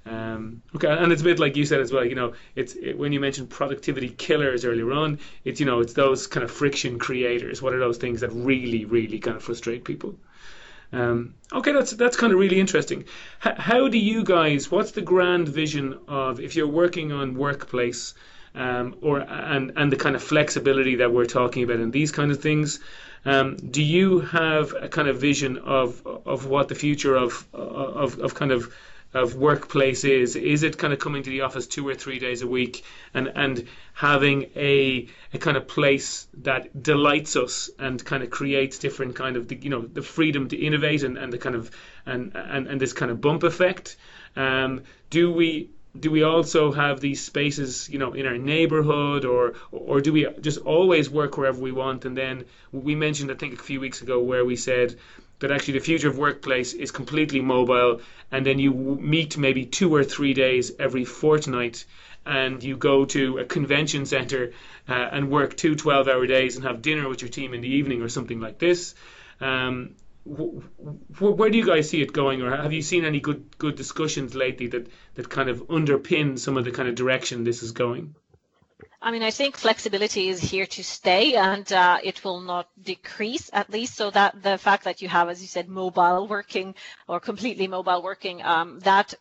um, 0.07 0.61
okay, 0.75 0.87
and 0.87 1.11
it's 1.11 1.21
a 1.21 1.25
bit 1.25 1.39
like 1.39 1.55
you 1.55 1.65
said 1.65 1.79
as 1.79 1.91
well. 1.91 2.05
You 2.05 2.15
know, 2.15 2.33
it's 2.55 2.75
it, 2.75 2.97
when 2.97 3.11
you 3.11 3.19
mentioned 3.19 3.49
productivity 3.49 4.09
killers 4.09 4.63
earlier 4.63 4.91
on. 4.91 5.19
It's 5.43 5.59
you 5.59 5.65
know, 5.65 5.79
it's 5.79 5.93
those 5.93 6.27
kind 6.27 6.43
of 6.43 6.51
friction 6.51 6.99
creators. 6.99 7.61
What 7.61 7.73
are 7.73 7.79
those 7.79 7.97
things 7.97 8.21
that 8.21 8.29
really, 8.31 8.85
really 8.85 9.19
kind 9.19 9.35
of 9.35 9.43
frustrate 9.43 9.83
people? 9.83 10.15
Um, 10.93 11.33
okay, 11.51 11.71
that's 11.71 11.91
that's 11.91 12.17
kind 12.17 12.31
of 12.33 12.39
really 12.39 12.59
interesting. 12.59 13.05
H- 13.43 13.57
how 13.57 13.87
do 13.87 13.97
you 13.97 14.23
guys? 14.23 14.69
What's 14.69 14.91
the 14.91 15.01
grand 15.01 15.49
vision 15.49 15.97
of 16.07 16.39
if 16.39 16.55
you're 16.55 16.67
working 16.67 17.11
on 17.11 17.33
workplace, 17.33 18.13
um, 18.53 18.95
or 19.01 19.21
and 19.21 19.71
and 19.75 19.91
the 19.91 19.97
kind 19.97 20.15
of 20.15 20.21
flexibility 20.21 20.97
that 20.97 21.11
we're 21.11 21.25
talking 21.25 21.63
about 21.63 21.77
and 21.77 21.91
these 21.91 22.11
kind 22.11 22.31
of 22.31 22.39
things? 22.39 22.79
Um, 23.25 23.57
do 23.57 23.81
you 23.81 24.19
have 24.19 24.73
a 24.79 24.87
kind 24.87 25.07
of 25.07 25.19
vision 25.19 25.57
of 25.57 26.05
of 26.25 26.45
what 26.45 26.67
the 26.67 26.75
future 26.75 27.15
of 27.15 27.45
of, 27.53 28.19
of 28.19 28.35
kind 28.35 28.51
of 28.51 28.71
of 29.15 29.35
workplace 29.35 30.03
is. 30.03 30.35
Is 30.35 30.63
it 30.63 30.77
kind 30.77 30.91
of 30.91 30.99
coming 30.99 31.23
to 31.23 31.29
the 31.29 31.41
office 31.41 31.65
two 31.65 31.87
or 31.87 31.95
three 31.95 32.19
days 32.19 32.41
a 32.41 32.47
week 32.47 32.83
and, 33.13 33.31
and 33.33 33.65
having 33.93 34.49
a, 34.57 35.07
a 35.33 35.37
kind 35.37 35.55
of 35.55 35.67
place 35.69 36.27
that 36.43 36.83
delights 36.83 37.37
us 37.37 37.69
and 37.79 38.03
kind 38.03 38.23
of 38.23 38.29
creates 38.29 38.77
different 38.77 39.15
kind 39.15 39.37
of, 39.37 39.47
the, 39.47 39.55
you 39.55 39.69
know, 39.69 39.81
the 39.81 40.01
freedom 40.01 40.49
to 40.49 40.57
innovate 40.57 41.03
and, 41.03 41.17
and 41.17 41.31
the 41.31 41.37
kind 41.37 41.55
of, 41.55 41.71
and, 42.05 42.33
and, 42.35 42.67
and 42.67 42.81
this 42.81 42.91
kind 42.91 43.09
of 43.09 43.21
bump 43.21 43.43
effect? 43.43 43.95
Um, 44.35 44.83
do 45.09 45.31
we, 45.31 45.69
do 45.99 46.11
we 46.11 46.23
also 46.23 46.71
have 46.71 46.99
these 46.99 47.23
spaces, 47.23 47.89
you 47.89 47.99
know, 47.99 48.13
in 48.13 48.25
our 48.25 48.37
neighborhood, 48.37 49.25
or 49.25 49.53
or 49.71 50.01
do 50.01 50.11
we 50.13 50.27
just 50.41 50.59
always 50.59 51.09
work 51.09 51.37
wherever 51.37 51.59
we 51.59 51.71
want? 51.71 52.05
And 52.05 52.17
then 52.17 52.45
we 52.71 52.95
mentioned, 52.95 53.31
I 53.31 53.35
think, 53.35 53.53
a 53.53 53.63
few 53.63 53.79
weeks 53.79 54.01
ago, 54.01 54.19
where 54.19 54.45
we 54.45 54.55
said 54.55 54.95
that 55.39 55.51
actually 55.51 55.75
the 55.79 55.85
future 55.85 56.07
of 56.07 56.17
workplace 56.17 56.73
is 56.73 56.91
completely 56.91 57.41
mobile, 57.41 58.01
and 58.31 58.45
then 58.45 58.59
you 58.59 58.73
meet 58.73 59.37
maybe 59.37 59.65
two 59.65 59.93
or 59.93 60.03
three 60.03 60.33
days 60.33 60.71
every 60.79 61.05
fortnight, 61.05 61.85
and 62.25 62.63
you 62.63 62.77
go 62.77 63.05
to 63.05 63.37
a 63.37 63.45
convention 63.45 64.05
center 64.05 64.51
uh, 64.89 64.93
and 64.93 65.29
work 65.29 65.55
two 65.55 65.75
12 65.75 66.07
hour 66.07 66.25
days 66.25 66.55
and 66.55 66.65
have 66.65 66.81
dinner 66.81 67.07
with 67.07 67.21
your 67.21 67.29
team 67.29 67.53
in 67.53 67.61
the 67.61 67.69
evening 67.69 68.01
or 68.01 68.09
something 68.09 68.39
like 68.39 68.59
this. 68.59 68.95
Um, 69.41 69.95
where 70.25 71.49
do 71.49 71.57
you 71.57 71.65
guys 71.65 71.89
see 71.89 72.01
it 72.01 72.11
going, 72.11 72.41
or 72.41 72.55
have 72.55 72.73
you 72.73 72.81
seen 72.81 73.05
any 73.05 73.19
good 73.19 73.57
good 73.57 73.75
discussions 73.75 74.33
lately 74.33 74.67
that 74.67 74.87
that 75.13 75.29
kind 75.29 75.49
of 75.49 75.67
underpin 75.67 76.39
some 76.39 76.57
of 76.57 76.65
the 76.65 76.71
kind 76.71 76.89
of 76.89 76.95
direction 76.95 77.43
this 77.43 77.61
is 77.61 77.71
going? 77.71 78.15
I 79.01 79.11
mean, 79.11 79.21
I 79.21 79.29
think 79.29 79.55
flexibility 79.55 80.29
is 80.29 80.41
here 80.41 80.65
to 80.65 80.83
stay 80.83 81.35
and 81.35 81.71
uh, 81.71 81.99
it 82.03 82.23
will 82.23 82.41
not 82.41 82.67
decrease 82.81 83.51
at 83.53 83.69
least. 83.69 83.95
So 83.95 84.09
that 84.09 84.41
the 84.41 84.57
fact 84.57 84.85
that 84.85 85.01
you 85.01 85.07
have, 85.09 85.29
as 85.29 85.41
you 85.43 85.47
said, 85.47 85.69
mobile 85.69 86.27
working 86.27 86.73
or 87.07 87.19
completely 87.19 87.67
mobile 87.67 88.01
working, 88.01 88.41
um, 88.41 88.79
that 88.79 89.13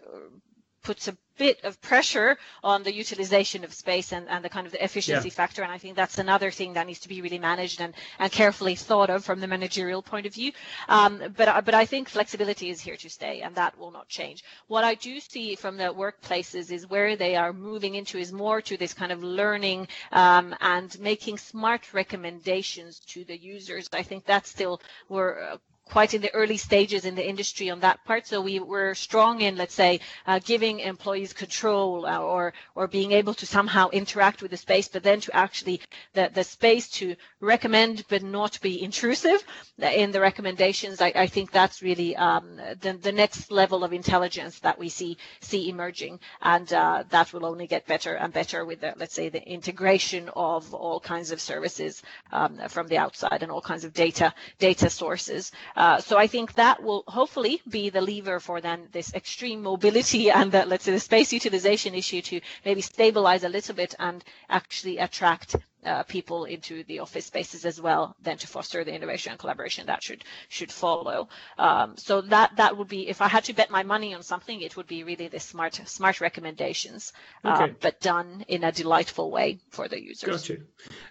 puts 0.85 1.09
a 1.09 1.17
bit 1.37 1.65
of 1.65 1.81
pressure 1.81 2.37
on 2.63 2.83
the 2.83 2.95
utilization 2.95 3.65
of 3.65 3.75
space 3.75 4.13
and, 4.13 4.29
and 4.29 4.45
the 4.45 4.49
kind 4.49 4.67
of 4.67 4.73
the 4.73 4.85
efficiency 4.85 5.29
yeah. 5.29 5.35
factor. 5.35 5.63
And 5.63 5.73
I 5.73 5.79
think 5.79 5.97
that's 5.97 6.19
another 6.19 6.51
thing 6.51 6.75
that 6.75 6.87
needs 6.87 7.01
to 7.01 7.09
be 7.09 7.21
really 7.23 7.39
managed 7.39 7.81
and, 7.81 7.93
and 8.19 8.31
carefully 8.31 8.77
thought 8.77 9.11
of 9.11 9.25
from 9.25 9.41
the 9.41 9.47
managerial 9.49 10.03
point 10.03 10.27
of 10.27 10.35
view. 10.35 10.53
Um, 10.89 11.21
but, 11.37 11.65
but 11.65 11.75
I 11.75 11.87
think 11.87 12.09
flexibility 12.09 12.71
is 12.71 12.81
here 12.81 12.97
to 12.97 13.11
stay 13.11 13.41
and 13.41 13.55
that 13.57 13.77
will 13.79 13.91
not 13.91 14.09
change. 14.09 14.45
What 14.69 14.85
I 14.85 14.95
do 14.95 15.19
see 15.19 15.57
from 15.57 15.77
the 15.77 15.93
workplaces 15.93 16.71
is 16.71 16.89
where 16.89 17.17
they 17.17 17.35
are 17.35 17.53
moving 17.53 17.97
into 17.97 18.19
is 18.19 18.33
more 18.33 18.61
to 18.63 18.77
this 18.77 18.95
kind 18.95 19.11
of 19.11 19.23
learning 19.25 19.89
um, 20.13 20.55
and 20.61 20.97
making 21.01 21.39
smart 21.39 21.93
recommendations 21.93 23.01
to 23.07 23.25
the 23.25 23.37
users. 23.37 23.89
I 23.93 24.03
think 24.03 24.25
that's 24.25 24.51
still 24.51 24.81
where 25.09 25.59
quite 25.87 26.15
in 26.15 26.23
the 26.23 26.33
early 26.35 26.57
stages 26.57 27.05
in 27.05 27.15
the 27.15 27.27
industry 27.29 27.71
on 27.71 27.81
that 27.81 28.03
part. 28.05 28.27
So 28.27 28.41
we 28.41 28.59
were 28.61 28.95
strong 28.95 29.41
in, 29.43 29.57
let's 29.57 29.75
say, 29.75 30.01
uh, 30.27 30.39
giving 30.45 30.81
employees 30.81 31.33
control 31.33 32.07
uh, 32.07 32.19
or 32.19 32.55
or 32.75 32.87
being 32.89 33.13
able 33.13 33.35
to 33.35 33.47
somehow 33.47 33.89
interact 33.91 34.43
with 34.43 34.51
the 34.51 34.57
space, 34.57 34.89
but 34.89 35.03
then 35.03 35.21
to 35.21 35.37
actually 35.37 35.81
the, 36.15 36.31
the 36.33 36.45
space 36.45 36.89
to 36.89 37.17
recommend 37.41 38.05
but 38.09 38.23
not 38.23 38.61
be 38.61 38.83
intrusive 38.83 39.45
in 39.79 40.11
the 40.13 40.21
recommendations. 40.21 41.01
I, 41.01 41.13
I 41.15 41.27
think 41.27 41.51
that's 41.51 41.83
really 41.83 42.17
um, 42.17 42.57
the, 42.81 42.95
the 42.95 43.13
next 43.13 43.51
level 43.51 43.85
of 43.85 43.93
intelligence 43.93 44.59
that 44.61 44.79
we 44.79 44.89
see 44.89 45.17
see 45.41 45.69
emerging, 45.69 46.21
and 46.43 46.73
uh, 46.73 47.05
that 47.11 47.33
will 47.33 47.45
only 47.47 47.67
get 47.67 47.87
better 47.87 48.15
and 48.15 48.33
better 48.33 48.65
with 48.65 48.81
the, 48.81 48.95
let's 48.97 49.15
say, 49.15 49.29
the 49.29 49.47
integration 49.47 50.31
of 50.35 50.73
all 50.75 51.01
kinds 51.01 51.31
of 51.31 51.41
services 51.41 52.03
um, 52.33 52.59
from 52.69 52.87
the 52.89 52.97
outside 52.99 53.43
and 53.43 53.53
all 53.53 53.61
kinds 53.61 53.85
of 53.85 53.93
data 53.93 54.33
data 54.59 54.89
sources. 54.91 55.53
Uh, 55.77 56.01
so 56.01 56.17
I 56.19 56.27
think 56.27 56.55
that 56.55 56.83
will 56.83 57.05
hopefully 57.07 57.61
be 57.69 57.91
the 57.91 58.01
lever 58.01 58.41
for 58.41 58.61
then 58.61 58.89
this 58.93 59.13
extreme 59.15 59.63
mobility 59.63 60.31
and 60.39 60.53
the, 60.53 60.67
let's 60.67 60.85
say 60.85 60.93
the 60.93 61.01
space 61.01 61.33
utilization 61.33 61.95
issue 61.95 62.23
to 62.23 62.41
maybe 62.65 62.81
stabilize 62.81 63.45
a 63.45 63.49
little 63.49 63.75
bit 63.75 63.95
and 63.99 64.25
actually 64.49 64.99
attract 64.99 65.57
uh, 65.85 66.03
people 66.05 66.45
into 66.45 66.83
the 66.85 66.99
office 67.01 67.27
spaces 67.27 67.65
as 67.65 67.81
well, 67.81 68.17
then 68.23 68.39
to 68.39 68.47
foster 68.47 68.85
the 68.85 68.95
innovation 68.95 69.33
and 69.33 69.39
collaboration 69.39 69.87
that 69.87 70.03
should 70.03 70.25
should 70.49 70.73
follow. 70.73 71.29
Um, 71.59 71.97
so 71.97 72.21
that 72.23 72.57
that 72.57 72.77
would 72.77 72.89
be 72.89 73.09
if 73.09 73.21
I 73.21 73.29
had 73.29 73.45
to 73.45 73.53
bet 73.53 73.71
my 73.71 73.83
money 73.83 74.15
on 74.15 74.23
something, 74.23 74.61
it 74.61 74.77
would 74.77 74.87
be 74.87 75.05
really 75.05 75.29
the 75.29 75.41
smart 75.41 75.81
smart 75.85 76.21
recommendations, 76.21 77.13
uh, 77.45 77.53
okay. 77.55 77.73
uh, 77.73 77.75
but 77.81 78.01
done 78.01 78.45
in 78.49 78.65
a 78.65 78.73
delightful 78.73 79.31
way 79.31 79.59
for 79.71 79.89
the 79.89 80.03
users. 80.03 80.49
Gotcha. 80.49 80.63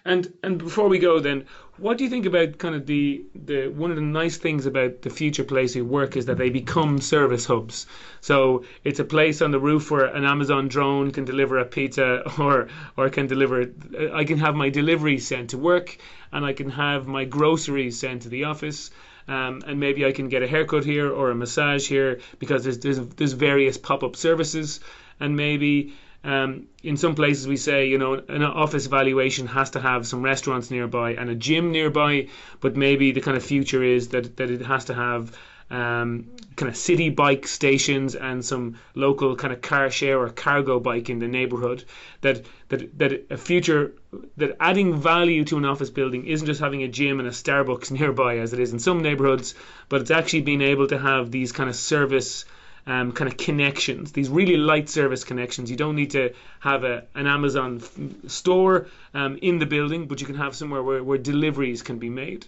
And 0.04 0.32
and 0.42 0.58
before 0.58 0.88
we 0.88 0.98
go, 0.98 1.20
then, 1.20 1.46
what 1.76 1.98
do 1.98 2.04
you 2.04 2.10
think 2.10 2.26
about 2.26 2.58
kind 2.58 2.74
of 2.74 2.86
the 2.86 3.24
the 3.34 3.68
one 3.68 3.90
of 3.90 3.96
the 3.96 4.02
nice 4.02 4.36
things 4.36 4.66
about 4.66 5.02
the 5.02 5.10
future 5.10 5.44
place 5.44 5.74
you 5.74 5.84
work 5.84 6.16
is 6.16 6.26
that 6.26 6.38
they 6.38 6.50
become 6.50 7.00
service 7.00 7.46
hubs. 7.46 7.86
So 8.20 8.64
it's 8.84 9.00
a 9.00 9.04
place 9.04 9.42
on 9.42 9.50
the 9.50 9.58
roof 9.58 9.90
where 9.90 10.04
an 10.04 10.24
Amazon 10.24 10.68
drone 10.68 11.10
can 11.10 11.24
deliver 11.24 11.58
a 11.58 11.64
pizza 11.64 12.22
or 12.38 12.68
or 12.96 13.10
can 13.10 13.26
deliver. 13.26 13.72
I 14.12 14.24
can 14.24 14.38
have 14.38 14.54
my 14.54 14.68
deliveries 14.70 15.26
sent 15.26 15.50
to 15.50 15.58
work 15.58 15.96
and 16.32 16.44
I 16.44 16.52
can 16.52 16.70
have 16.70 17.06
my 17.06 17.24
groceries 17.24 17.98
sent 17.98 18.22
to 18.22 18.28
the 18.28 18.44
office. 18.44 18.90
Um, 19.26 19.62
and 19.66 19.80
maybe 19.80 20.04
I 20.04 20.12
can 20.12 20.28
get 20.28 20.42
a 20.42 20.46
haircut 20.46 20.84
here 20.84 21.10
or 21.10 21.30
a 21.30 21.34
massage 21.34 21.88
here 21.88 22.20
because 22.38 22.62
there's 22.62 22.78
there's, 22.78 22.98
there's 23.16 23.32
various 23.32 23.78
pop-up 23.78 24.16
services 24.16 24.80
and 25.18 25.34
maybe 25.34 25.94
um, 26.24 26.66
in 26.82 26.96
some 26.96 27.14
places 27.14 27.46
we 27.46 27.56
say 27.56 27.86
you 27.86 27.98
know 27.98 28.14
an 28.28 28.42
office 28.42 28.86
valuation 28.86 29.46
has 29.46 29.70
to 29.70 29.80
have 29.80 30.06
some 30.06 30.22
restaurants 30.22 30.70
nearby 30.70 31.12
and 31.12 31.30
a 31.30 31.34
gym 31.34 31.70
nearby 31.70 32.28
but 32.60 32.76
maybe 32.76 33.12
the 33.12 33.20
kind 33.20 33.36
of 33.36 33.44
future 33.44 33.82
is 33.82 34.08
that, 34.08 34.36
that 34.36 34.50
it 34.50 34.62
has 34.62 34.86
to 34.86 34.94
have 34.94 35.36
um, 35.70 36.26
kind 36.56 36.68
of 36.68 36.76
city 36.76 37.08
bike 37.08 37.46
stations 37.46 38.14
and 38.14 38.44
some 38.44 38.78
local 38.94 39.34
kind 39.34 39.52
of 39.52 39.60
car 39.60 39.90
share 39.90 40.20
or 40.20 40.28
cargo 40.28 40.78
bike 40.78 41.08
in 41.08 41.18
the 41.18 41.28
neighborhood 41.28 41.84
that 42.20 42.44
that 42.68 42.98
that 42.98 43.26
a 43.30 43.36
future 43.36 43.94
that 44.36 44.56
adding 44.60 44.94
value 45.00 45.44
to 45.44 45.56
an 45.56 45.64
office 45.64 45.90
building 45.90 46.26
isn't 46.26 46.46
just 46.46 46.60
having 46.60 46.82
a 46.82 46.88
gym 46.88 47.18
and 47.18 47.28
a 47.28 47.32
Starbucks 47.32 47.90
nearby 47.98 48.38
as 48.38 48.52
it 48.52 48.60
is 48.60 48.72
in 48.72 48.78
some 48.78 49.02
neighborhoods 49.02 49.54
but 49.88 50.00
it's 50.00 50.10
actually 50.10 50.42
being 50.42 50.62
able 50.62 50.86
to 50.86 50.98
have 50.98 51.30
these 51.30 51.52
kind 51.52 51.68
of 51.68 51.76
service 51.76 52.44
um, 52.86 53.12
kind 53.12 53.30
of 53.30 53.36
connections, 53.36 54.12
these 54.12 54.28
really 54.28 54.56
light 54.56 54.88
service 54.88 55.24
connections. 55.24 55.70
You 55.70 55.76
don't 55.76 55.96
need 55.96 56.10
to 56.10 56.32
have 56.60 56.84
a, 56.84 57.04
an 57.14 57.26
Amazon 57.26 57.80
f- 57.82 58.30
store 58.30 58.88
um, 59.14 59.38
in 59.40 59.58
the 59.58 59.66
building, 59.66 60.06
but 60.06 60.20
you 60.20 60.26
can 60.26 60.36
have 60.36 60.54
somewhere 60.54 60.82
where, 60.82 61.02
where 61.02 61.18
deliveries 61.18 61.82
can 61.82 61.98
be 61.98 62.10
made. 62.10 62.46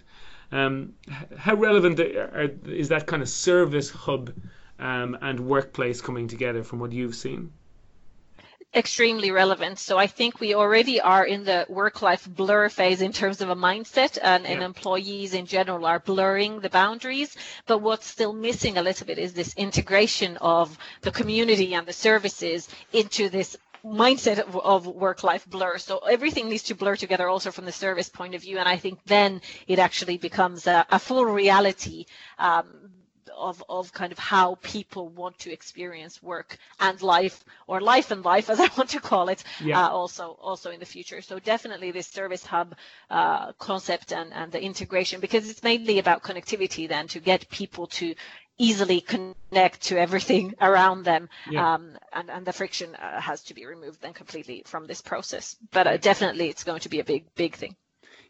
Um, 0.51 0.93
how 1.37 1.55
relevant 1.55 1.99
are, 1.99 2.51
is 2.65 2.89
that 2.89 3.07
kind 3.07 3.21
of 3.21 3.29
service 3.29 3.89
hub 3.89 4.31
um, 4.79 5.17
and 5.21 5.39
workplace 5.39 6.01
coming 6.01 6.27
together 6.27 6.63
from 6.63 6.79
what 6.79 6.91
you've 6.91 7.15
seen? 7.15 7.51
Extremely 8.73 9.31
relevant. 9.31 9.79
So 9.79 9.97
I 9.97 10.07
think 10.07 10.39
we 10.39 10.53
already 10.53 10.99
are 10.99 11.25
in 11.25 11.43
the 11.43 11.65
work-life 11.69 12.27
blur 12.27 12.69
phase 12.69 13.01
in 13.01 13.13
terms 13.13 13.41
of 13.41 13.49
a 13.49 13.55
mindset 13.55 14.17
and, 14.21 14.43
yeah. 14.43 14.51
and, 14.51 14.63
employees 14.63 15.33
in 15.33 15.45
general 15.45 15.85
are 15.85 15.99
blurring 15.99 16.59
the 16.59 16.69
boundaries. 16.69 17.35
But 17.65 17.79
what's 17.79 18.07
still 18.07 18.33
missing 18.33 18.77
a 18.77 18.81
little 18.81 19.07
bit 19.07 19.17
is 19.17 19.33
this 19.33 19.53
integration 19.55 20.37
of 20.37 20.77
the 21.01 21.11
community 21.11 21.73
and 21.73 21.87
the 21.87 21.93
services 21.93 22.69
into 22.91 23.29
this 23.29 23.57
mindset 23.85 24.39
of, 24.39 24.55
of 24.57 24.87
work-life 24.87 25.47
blur. 25.47 25.77
So 25.77 25.99
everything 25.99 26.49
needs 26.49 26.63
to 26.63 26.75
blur 26.75 26.95
together 26.95 27.27
also 27.27 27.51
from 27.51 27.65
the 27.65 27.71
service 27.71 28.09
point 28.09 28.35
of 28.35 28.41
view. 28.41 28.57
And 28.57 28.67
I 28.67 28.77
think 28.77 28.99
then 29.05 29.41
it 29.67 29.79
actually 29.79 30.17
becomes 30.17 30.67
a, 30.67 30.85
a 30.89 30.99
full 30.99 31.25
reality 31.25 32.05
um, 32.37 32.86
of, 33.37 33.63
of 33.69 33.93
kind 33.93 34.11
of 34.11 34.19
how 34.19 34.55
people 34.61 35.09
want 35.09 35.37
to 35.39 35.51
experience 35.51 36.21
work 36.21 36.57
and 36.79 37.01
life 37.01 37.43
or 37.67 37.79
life 37.81 38.11
and 38.11 38.23
life 38.25 38.49
as 38.53 38.59
I 38.59 38.69
want 38.77 38.89
to 38.91 38.99
call 38.99 39.29
it 39.29 39.43
yeah. 39.63 39.85
uh, 39.85 39.89
also 39.89 40.37
also 40.41 40.71
in 40.71 40.79
the 40.79 40.85
future 40.85 41.21
so 41.21 41.39
definitely 41.39 41.91
this 41.91 42.07
service 42.07 42.45
hub 42.45 42.75
uh, 43.09 43.53
concept 43.53 44.11
and, 44.11 44.33
and 44.33 44.51
the 44.51 44.61
integration 44.61 45.19
because 45.19 45.49
it's 45.49 45.63
mainly 45.63 45.99
about 45.99 46.23
connectivity 46.23 46.87
then 46.87 47.07
to 47.09 47.19
get 47.19 47.49
people 47.49 47.87
to 47.87 48.15
easily 48.57 49.01
connect 49.01 49.81
to 49.81 49.97
everything 49.97 50.53
around 50.61 51.03
them 51.03 51.29
yeah. 51.49 51.75
um, 51.75 51.91
and, 52.11 52.29
and 52.29 52.45
the 52.45 52.53
friction 52.53 52.95
uh, 52.95 53.21
has 53.21 53.43
to 53.43 53.53
be 53.53 53.65
removed 53.65 54.01
then 54.01 54.13
completely 54.13 54.63
from 54.65 54.87
this 54.87 55.01
process 55.01 55.55
but 55.71 55.87
uh, 55.87 55.97
definitely 55.97 56.49
it's 56.49 56.63
going 56.63 56.79
to 56.79 56.89
be 56.89 56.99
a 56.99 57.03
big 57.03 57.23
big 57.35 57.55
thing 57.55 57.75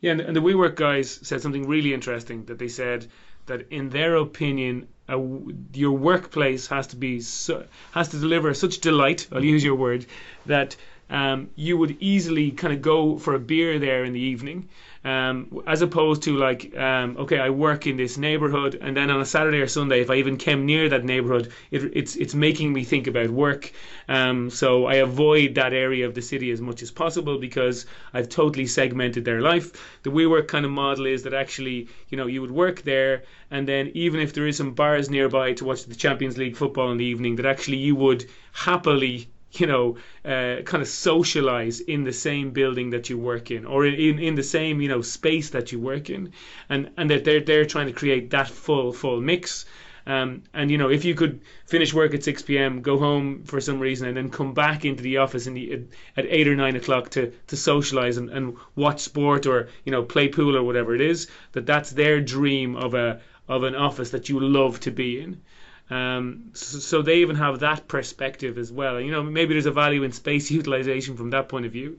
yeah 0.02 0.12
and, 0.12 0.22
and 0.22 0.36
the 0.36 0.42
WeWork 0.42 0.76
guys 0.76 1.20
said 1.24 1.42
something 1.42 1.68
really 1.68 1.94
interesting 1.94 2.46
that 2.46 2.60
they 2.60 2.68
said 2.68 3.08
that 3.46 3.72
in 3.72 3.90
their 3.90 4.16
opinion 4.16 4.88
your 5.10 5.94
workplace 5.94 6.68
has 6.68 6.88
to 6.88 6.96
be 6.96 7.22
so, 7.22 7.66
has 7.92 8.10
to 8.10 8.20
deliver 8.20 8.54
such 8.54 8.80
delight. 8.80 9.28
I'll 9.32 9.44
use 9.44 9.64
your 9.64 9.76
word 9.76 10.06
that 10.46 10.76
um, 11.10 11.50
you 11.56 11.78
would 11.78 11.98
easily 12.00 12.52
kind 12.52 12.74
of 12.74 12.82
go 12.82 13.18
for 13.18 13.36
a 13.36 13.40
beer 13.40 13.80
there 13.80 14.04
in 14.04 14.14
the 14.14 14.20
evening, 14.20 14.68
um, 15.06 15.64
as 15.66 15.82
opposed 15.82 16.24
to 16.24 16.36
like, 16.36 16.76
um, 16.76 17.16
okay, 17.18 17.40
I 17.40 17.50
work 17.50 17.88
in 17.88 17.96
this 17.96 18.18
neighborhood, 18.18 18.78
and 18.82 18.98
then 18.98 19.10
on 19.10 19.22
a 19.22 19.26
Saturday 19.26 19.60
or 19.60 19.68
Sunday, 19.68 20.02
if 20.02 20.10
I 20.10 20.16
even 20.16 20.36
came 20.36 20.66
near 20.66 20.90
that 20.90 21.06
neighborhood, 21.06 21.54
it, 21.72 21.84
it's 21.96 22.16
it's 22.18 22.34
making 22.36 22.74
me 22.74 22.84
think 22.84 23.08
about 23.08 23.30
work. 23.30 23.72
Um, 24.10 24.50
so 24.50 24.86
I 24.86 24.96
avoid 24.96 25.56
that 25.56 25.74
area 25.74 26.06
of 26.06 26.14
the 26.14 26.22
city 26.22 26.52
as 26.52 26.60
much 26.60 26.82
as 26.82 26.92
possible 26.92 27.38
because 27.38 27.86
I've 28.14 28.28
totally 28.28 28.68
segmented 28.68 29.24
their 29.24 29.42
life. 29.42 30.02
The 30.04 30.10
WeWork 30.12 30.48
kind 30.48 30.66
of 30.66 30.72
model 30.72 31.06
is 31.06 31.24
that 31.24 31.34
actually, 31.34 31.88
you 32.10 32.18
know, 32.18 32.28
you 32.28 32.42
would 32.42 32.52
work 32.52 32.82
there, 32.82 33.24
and 33.50 33.66
then 33.66 33.92
even 33.94 34.20
if 34.20 34.34
there 34.34 34.48
is 34.48 34.58
some 34.58 34.74
bars 34.74 35.10
nearby 35.10 35.54
to 35.54 35.66
watch 35.66 35.86
the 35.86 35.96
Champions 35.96 36.38
League 36.38 36.58
football 36.58 36.92
in 36.92 36.98
the 36.98 37.06
evening, 37.06 37.38
that 37.38 37.46
actually 37.46 37.78
you 37.78 37.96
would 37.96 38.26
happily 38.52 39.30
you 39.54 39.66
know, 39.66 39.98
uh, 40.26 40.62
kind 40.64 40.82
of 40.82 40.88
socialize 40.88 41.80
in 41.80 42.04
the 42.04 42.14
same 42.14 42.52
building 42.52 42.90
that 42.92 43.10
you 43.10 43.18
work 43.18 43.50
in, 43.52 43.66
or 43.66 43.86
in, 43.86 44.20
in 44.20 44.36
the 44.36 44.44
same 44.44 44.82
you 44.82 44.90
know 44.90 45.02
space 45.02 45.50
that 45.52 45.72
you 45.72 45.80
work 45.80 46.10
in, 46.10 46.34
and 46.70 46.92
and 46.98 47.10
that 47.10 47.24
they're 47.24 47.42
they're 47.42 47.66
trying 47.66 47.88
to 47.88 47.94
create 47.94 48.30
that 48.32 48.48
full 48.48 48.92
full 48.92 49.22
mix. 49.22 49.66
Um, 50.06 50.44
and 50.54 50.72
you 50.72 50.78
know, 50.78 50.90
if 50.90 51.04
you 51.04 51.16
could 51.16 51.42
finish 51.66 51.94
work 51.94 52.14
at 52.14 52.24
6 52.24 52.44
p.m., 52.44 52.82
go 52.82 52.98
home 52.98 53.44
for 53.44 53.60
some 53.60 53.78
reason, 53.78 54.08
and 54.08 54.16
then 54.16 54.30
come 54.30 54.54
back 54.54 54.86
into 54.86 55.04
the 55.04 55.18
office 55.18 55.48
in 55.48 55.54
the, 55.54 55.84
at 56.16 56.26
eight 56.30 56.48
or 56.48 56.56
nine 56.56 56.78
o'clock 56.78 57.10
to 57.12 57.34
to 57.48 57.58
socialize 57.58 58.16
and, 58.16 58.30
and 58.30 58.56
watch 58.76 59.02
sport 59.02 59.46
or 59.46 59.68
you 59.84 59.92
know 59.92 60.04
play 60.04 60.30
pool 60.30 60.56
or 60.56 60.64
whatever 60.64 60.96
it 60.96 61.02
is, 61.02 61.28
that 61.52 61.66
that's 61.66 61.92
their 61.92 62.22
dream 62.22 62.76
of 62.76 62.94
a 62.94 63.20
of 63.50 63.64
an 63.64 63.76
office 63.76 64.12
that 64.12 64.30
you 64.30 64.40
love 64.40 64.80
to 64.82 64.92
be 64.92 65.20
in. 65.20 65.42
Um, 65.90 66.52
so, 66.54 66.80
so, 66.80 67.02
they 67.02 67.20
even 67.20 67.38
have 67.38 67.60
that 67.62 67.88
perspective 67.88 68.58
as 68.58 68.72
well. 68.74 69.00
You 69.00 69.12
know, 69.12 69.24
maybe 69.24 69.54
there's 69.54 69.68
a 69.68 69.72
value 69.72 70.04
in 70.04 70.12
space 70.12 70.52
utilization 70.60 71.16
from 71.16 71.30
that 71.30 71.48
point 71.48 71.66
of 71.66 71.72
view. 71.72 71.98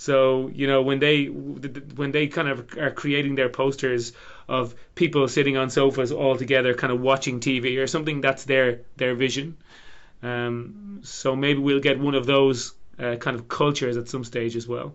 So 0.00 0.50
you 0.54 0.66
know, 0.66 0.80
when 0.80 0.98
they 0.98 1.26
when 1.26 2.10
they 2.10 2.26
kind 2.26 2.48
of 2.48 2.78
are 2.78 2.90
creating 2.90 3.34
their 3.34 3.50
posters 3.50 4.12
of 4.48 4.74
people 4.94 5.28
sitting 5.28 5.58
on 5.58 5.68
sofas 5.68 6.10
all 6.10 6.36
together, 6.36 6.72
kind 6.72 6.90
of 6.90 7.00
watching 7.02 7.38
TV 7.38 7.76
or 7.76 7.86
something, 7.86 8.22
that's 8.22 8.44
their 8.44 8.80
their 8.96 9.14
vision. 9.14 9.58
Um, 10.22 11.00
so 11.02 11.36
maybe 11.36 11.60
we'll 11.60 11.80
get 11.80 12.00
one 12.00 12.14
of 12.14 12.24
those 12.24 12.72
uh, 12.98 13.16
kind 13.16 13.36
of 13.36 13.48
cultures 13.48 13.98
at 13.98 14.08
some 14.08 14.24
stage 14.24 14.56
as 14.56 14.66
well. 14.66 14.94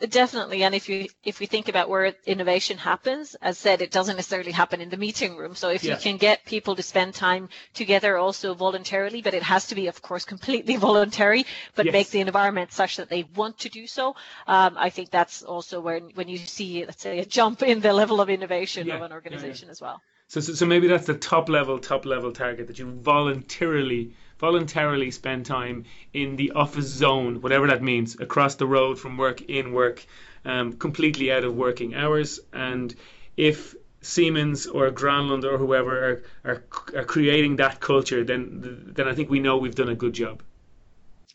Definitely, 0.00 0.62
and 0.62 0.76
if 0.76 0.88
you 0.88 1.08
if 1.24 1.40
we 1.40 1.46
think 1.46 1.68
about 1.68 1.88
where 1.88 2.14
innovation 2.24 2.78
happens, 2.78 3.34
as 3.42 3.58
said, 3.58 3.82
it 3.82 3.90
doesn't 3.90 4.14
necessarily 4.14 4.52
happen 4.52 4.80
in 4.80 4.90
the 4.90 4.96
meeting 4.96 5.36
room. 5.36 5.56
So 5.56 5.70
if 5.70 5.82
yeah. 5.82 5.94
you 5.94 5.98
can 5.98 6.18
get 6.18 6.44
people 6.44 6.76
to 6.76 6.84
spend 6.84 7.14
time 7.14 7.48
together 7.74 8.16
also 8.16 8.54
voluntarily, 8.54 9.22
but 9.22 9.34
it 9.34 9.42
has 9.42 9.66
to 9.68 9.74
be, 9.74 9.88
of 9.88 10.00
course, 10.00 10.24
completely 10.24 10.76
voluntary, 10.88 11.46
but 11.74 11.86
yes. 11.86 11.92
make 11.92 12.10
the 12.10 12.20
environment 12.20 12.70
such 12.70 12.96
that 12.98 13.08
they 13.08 13.24
want 13.34 13.58
to 13.58 13.68
do 13.70 13.88
so. 13.88 14.14
Um, 14.46 14.76
I 14.78 14.90
think 14.90 15.10
that's 15.10 15.42
also 15.42 15.80
when 15.80 16.10
when 16.14 16.28
you 16.28 16.38
see, 16.38 16.84
let's 16.84 17.02
say, 17.02 17.18
a 17.18 17.26
jump 17.26 17.62
in 17.62 17.80
the 17.80 17.92
level 17.92 18.20
of 18.20 18.30
innovation 18.30 18.86
yeah. 18.86 18.94
of 18.94 19.02
an 19.02 19.12
organization 19.12 19.66
yeah, 19.66 19.72
as 19.72 19.80
well. 19.80 20.00
So, 20.28 20.38
so 20.38 20.54
so 20.54 20.64
maybe 20.64 20.86
that's 20.86 21.06
the 21.06 21.14
top 21.14 21.48
level 21.48 21.80
top 21.80 22.06
level 22.06 22.30
target 22.30 22.68
that 22.68 22.78
you 22.78 22.86
voluntarily 22.86 24.14
voluntarily 24.38 25.10
spend 25.10 25.46
time 25.46 25.84
in 26.12 26.36
the 26.36 26.52
office 26.52 26.86
zone, 26.86 27.40
whatever 27.40 27.66
that 27.68 27.82
means, 27.82 28.18
across 28.20 28.54
the 28.54 28.66
road 28.66 28.98
from 28.98 29.16
work, 29.16 29.42
in 29.42 29.72
work, 29.72 30.04
um, 30.44 30.72
completely 30.74 31.32
out 31.32 31.44
of 31.44 31.54
working 31.56 31.94
hours. 31.94 32.40
And 32.52 32.94
if 33.36 33.74
Siemens 34.00 34.66
or 34.66 34.90
Granlund 34.90 35.44
or 35.44 35.58
whoever 35.58 36.10
are, 36.10 36.22
are, 36.44 36.64
are 36.96 37.04
creating 37.04 37.56
that 37.56 37.80
culture, 37.80 38.24
then 38.24 38.92
then 38.94 39.08
I 39.08 39.14
think 39.14 39.28
we 39.28 39.40
know 39.40 39.58
we've 39.58 39.74
done 39.74 39.88
a 39.88 39.94
good 39.94 40.14
job 40.14 40.42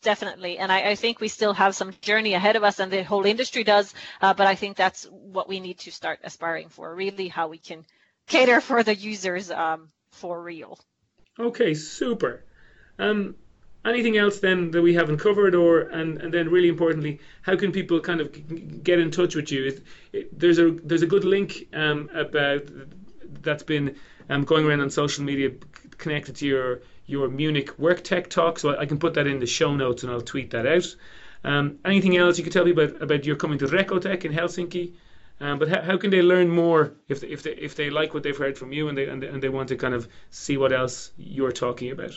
definitely. 0.04 0.58
And 0.60 0.72
I, 0.72 0.90
I, 0.90 0.96
think 0.96 1.20
we 1.20 1.30
still 1.30 1.54
have 1.54 1.76
some 1.76 1.94
journey 2.02 2.34
ahead 2.34 2.56
of 2.56 2.64
us, 2.64 2.80
and 2.80 2.92
the 2.92 3.04
whole 3.04 3.26
industry 3.26 3.64
does. 3.64 3.94
Uh, 4.22 4.34
but 4.34 4.46
I 4.46 4.56
think 4.56 4.76
that's 4.78 5.06
what 5.06 5.50
we 5.50 5.60
need 5.60 5.80
to 5.80 5.92
start 5.92 6.20
aspiring 6.24 6.70
for. 6.70 6.94
Really, 6.94 7.30
how 7.30 7.48
we 7.48 7.58
can 7.58 7.86
cater 8.28 8.62
for 8.62 8.84
the 8.84 8.94
users 8.94 9.50
um, 9.50 9.90
for 10.12 10.42
real. 10.42 10.78
Okay, 11.40 11.74
super. 11.74 12.44
Um, 13.00 13.36
anything 13.86 14.18
else 14.18 14.40
then 14.40 14.72
that 14.72 14.82
we 14.82 14.94
haven't 14.94 15.18
covered, 15.18 15.56
or 15.56 15.82
and 15.82 16.22
and 16.22 16.34
then 16.34 16.50
really 16.50 16.70
importantly, 16.70 17.20
how 17.42 17.56
can 17.56 17.72
people 17.72 18.00
kind 18.00 18.22
of 18.22 18.84
get 18.84 19.00
in 19.00 19.12
touch 19.12 19.36
with 19.36 19.52
you? 19.52 19.66
It, 19.66 19.84
it, 20.14 20.40
there's 20.40 20.60
a 20.60 20.72
there's 20.72 21.02
a 21.02 21.08
good 21.08 21.26
link 21.26 21.68
um, 21.74 22.10
about 22.14 22.64
that's 23.42 23.64
been 23.64 23.96
um, 24.30 24.44
going 24.44 24.66
around 24.66 24.82
on 24.82 24.90
social 24.90 25.24
media 25.24 25.52
connected 25.98 26.36
to 26.38 26.48
your 26.48 26.82
your 27.06 27.28
Munich 27.30 27.78
Work 27.78 28.04
Tech 28.04 28.30
talk, 28.30 28.60
so 28.60 28.78
I 28.78 28.86
can 28.86 28.98
put 28.98 29.14
that 29.16 29.28
in 29.28 29.40
the 29.40 29.46
show 29.46 29.76
notes 29.76 30.04
and 30.04 30.12
I'll 30.12 30.22
tweet 30.22 30.52
that 30.52 30.66
out. 30.66 30.96
Um, 31.44 31.80
anything 31.84 32.16
else 32.16 32.38
you 32.38 32.44
could 32.44 32.54
tell 32.54 32.66
me 32.66 32.72
about 32.72 33.02
about 33.02 33.26
your 33.26 33.36
coming 33.36 33.58
to 33.60 33.66
Recotech 33.68 34.24
in 34.26 34.32
Helsinki? 34.32 34.94
Um, 35.42 35.60
but 35.60 35.68
how, 35.68 35.82
how 35.82 35.98
can 35.98 36.10
they 36.12 36.22
learn 36.22 36.48
more 36.48 36.94
if 37.10 37.20
they, 37.20 37.28
if 37.28 37.44
they 37.44 37.52
if 37.52 37.76
they 37.76 37.90
like 37.90 38.14
what 38.14 38.24
they've 38.24 38.38
heard 38.38 38.58
from 38.58 38.72
you 38.72 38.88
and 38.88 38.98
they, 38.98 39.08
and 39.08 39.22
they 39.22 39.28
and 39.28 39.44
they 39.44 39.50
want 39.50 39.68
to 39.70 39.76
kind 39.76 39.94
of 39.94 40.08
see 40.30 40.56
what 40.58 40.72
else 40.72 41.12
you're 41.18 41.52
talking 41.52 41.92
about? 41.92 42.14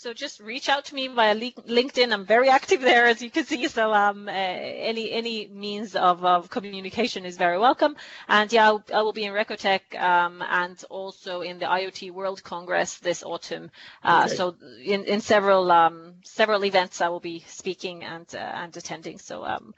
So 0.00 0.14
just 0.14 0.40
reach 0.40 0.70
out 0.70 0.86
to 0.86 0.94
me 0.94 1.08
via 1.08 1.34
LinkedIn. 1.34 2.10
I'm 2.10 2.24
very 2.24 2.48
active 2.48 2.80
there, 2.80 3.04
as 3.04 3.20
you 3.20 3.30
can 3.30 3.44
see. 3.44 3.68
So 3.68 3.92
um, 3.92 4.28
uh, 4.28 4.32
any 4.32 5.12
any 5.12 5.46
means 5.48 5.94
of, 5.94 6.24
of 6.24 6.48
communication 6.48 7.26
is 7.26 7.36
very 7.36 7.58
welcome. 7.58 7.96
And 8.26 8.50
yeah, 8.50 8.64
I'll, 8.64 8.82
I 8.94 9.02
will 9.02 9.12
be 9.12 9.24
in 9.24 9.34
Recotech 9.34 10.00
um, 10.00 10.42
and 10.48 10.82
also 10.88 11.42
in 11.42 11.58
the 11.58 11.66
IoT 11.66 12.12
World 12.12 12.42
Congress 12.42 12.96
this 12.96 13.22
autumn. 13.22 13.70
Uh, 14.02 14.22
okay. 14.24 14.36
So 14.36 14.56
in, 14.82 15.04
in 15.04 15.20
several 15.20 15.70
um, 15.70 16.14
several 16.24 16.64
events, 16.64 17.02
I 17.02 17.08
will 17.08 17.20
be 17.20 17.44
speaking 17.46 18.02
and 18.02 18.26
uh, 18.34 18.38
and 18.38 18.74
attending. 18.74 19.18
So 19.18 19.44
um, 19.44 19.74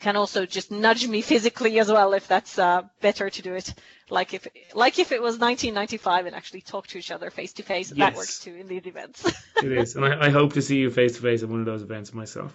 can 0.00 0.16
also 0.16 0.46
just 0.46 0.70
nudge 0.70 1.06
me 1.06 1.22
physically 1.22 1.78
as 1.78 1.90
well 1.90 2.12
if 2.12 2.28
that's 2.28 2.58
uh, 2.58 2.82
better 3.00 3.30
to 3.30 3.42
do 3.42 3.54
it. 3.54 3.74
Like 4.08 4.34
if 4.34 4.46
like 4.74 4.98
if 4.98 5.12
it 5.12 5.20
was 5.20 5.38
1995 5.38 6.26
and 6.26 6.36
actually 6.36 6.60
talk 6.60 6.86
to 6.88 6.98
each 6.98 7.10
other 7.10 7.30
face 7.30 7.52
to 7.54 7.62
face 7.62 7.90
that 7.90 8.14
works 8.14 8.38
too 8.40 8.54
in 8.54 8.68
these 8.68 8.86
events. 8.86 9.24
It 9.62 9.72
is 9.72 9.96
and 9.96 10.04
I, 10.04 10.26
I, 10.26 10.30
hope 10.30 10.52
to 10.52 10.62
see 10.62 10.76
you 10.76 10.90
face 10.90 11.16
to 11.16 11.22
face 11.22 11.42
at 11.42 11.48
one 11.48 11.60
of 11.60 11.66
those 11.66 11.82
events 11.82 12.12
myself. 12.12 12.54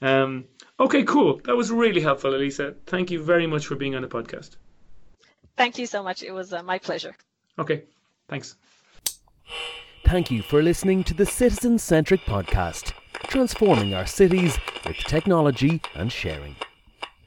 Um, 0.00 0.44
okay 0.78 1.02
cool. 1.02 1.40
That 1.44 1.56
was 1.56 1.70
really 1.70 2.00
helpful 2.00 2.34
elisa. 2.34 2.74
Thank 2.86 3.10
you 3.10 3.22
very 3.22 3.46
much 3.46 3.66
for 3.66 3.74
being 3.74 3.96
on 3.96 4.02
the 4.02 4.08
podcast. 4.08 4.50
Thank 5.56 5.78
you 5.78 5.86
so 5.86 6.02
much. 6.02 6.22
It 6.22 6.30
was 6.30 6.52
uh, 6.52 6.62
my 6.62 6.78
pleasure. 6.78 7.14
Okay 7.58 7.82
Thanks. 8.28 8.56
Thank 10.04 10.30
you 10.30 10.42
for 10.42 10.62
listening 10.62 11.04
to 11.04 11.14
the 11.14 11.26
Citizen 11.26 11.78
Centric 11.78 12.20
Podcast, 12.22 12.92
transforming 13.24 13.94
our 13.94 14.06
cities 14.06 14.58
with 14.86 14.96
technology 14.96 15.80
and 15.94 16.12
sharing. 16.12 16.56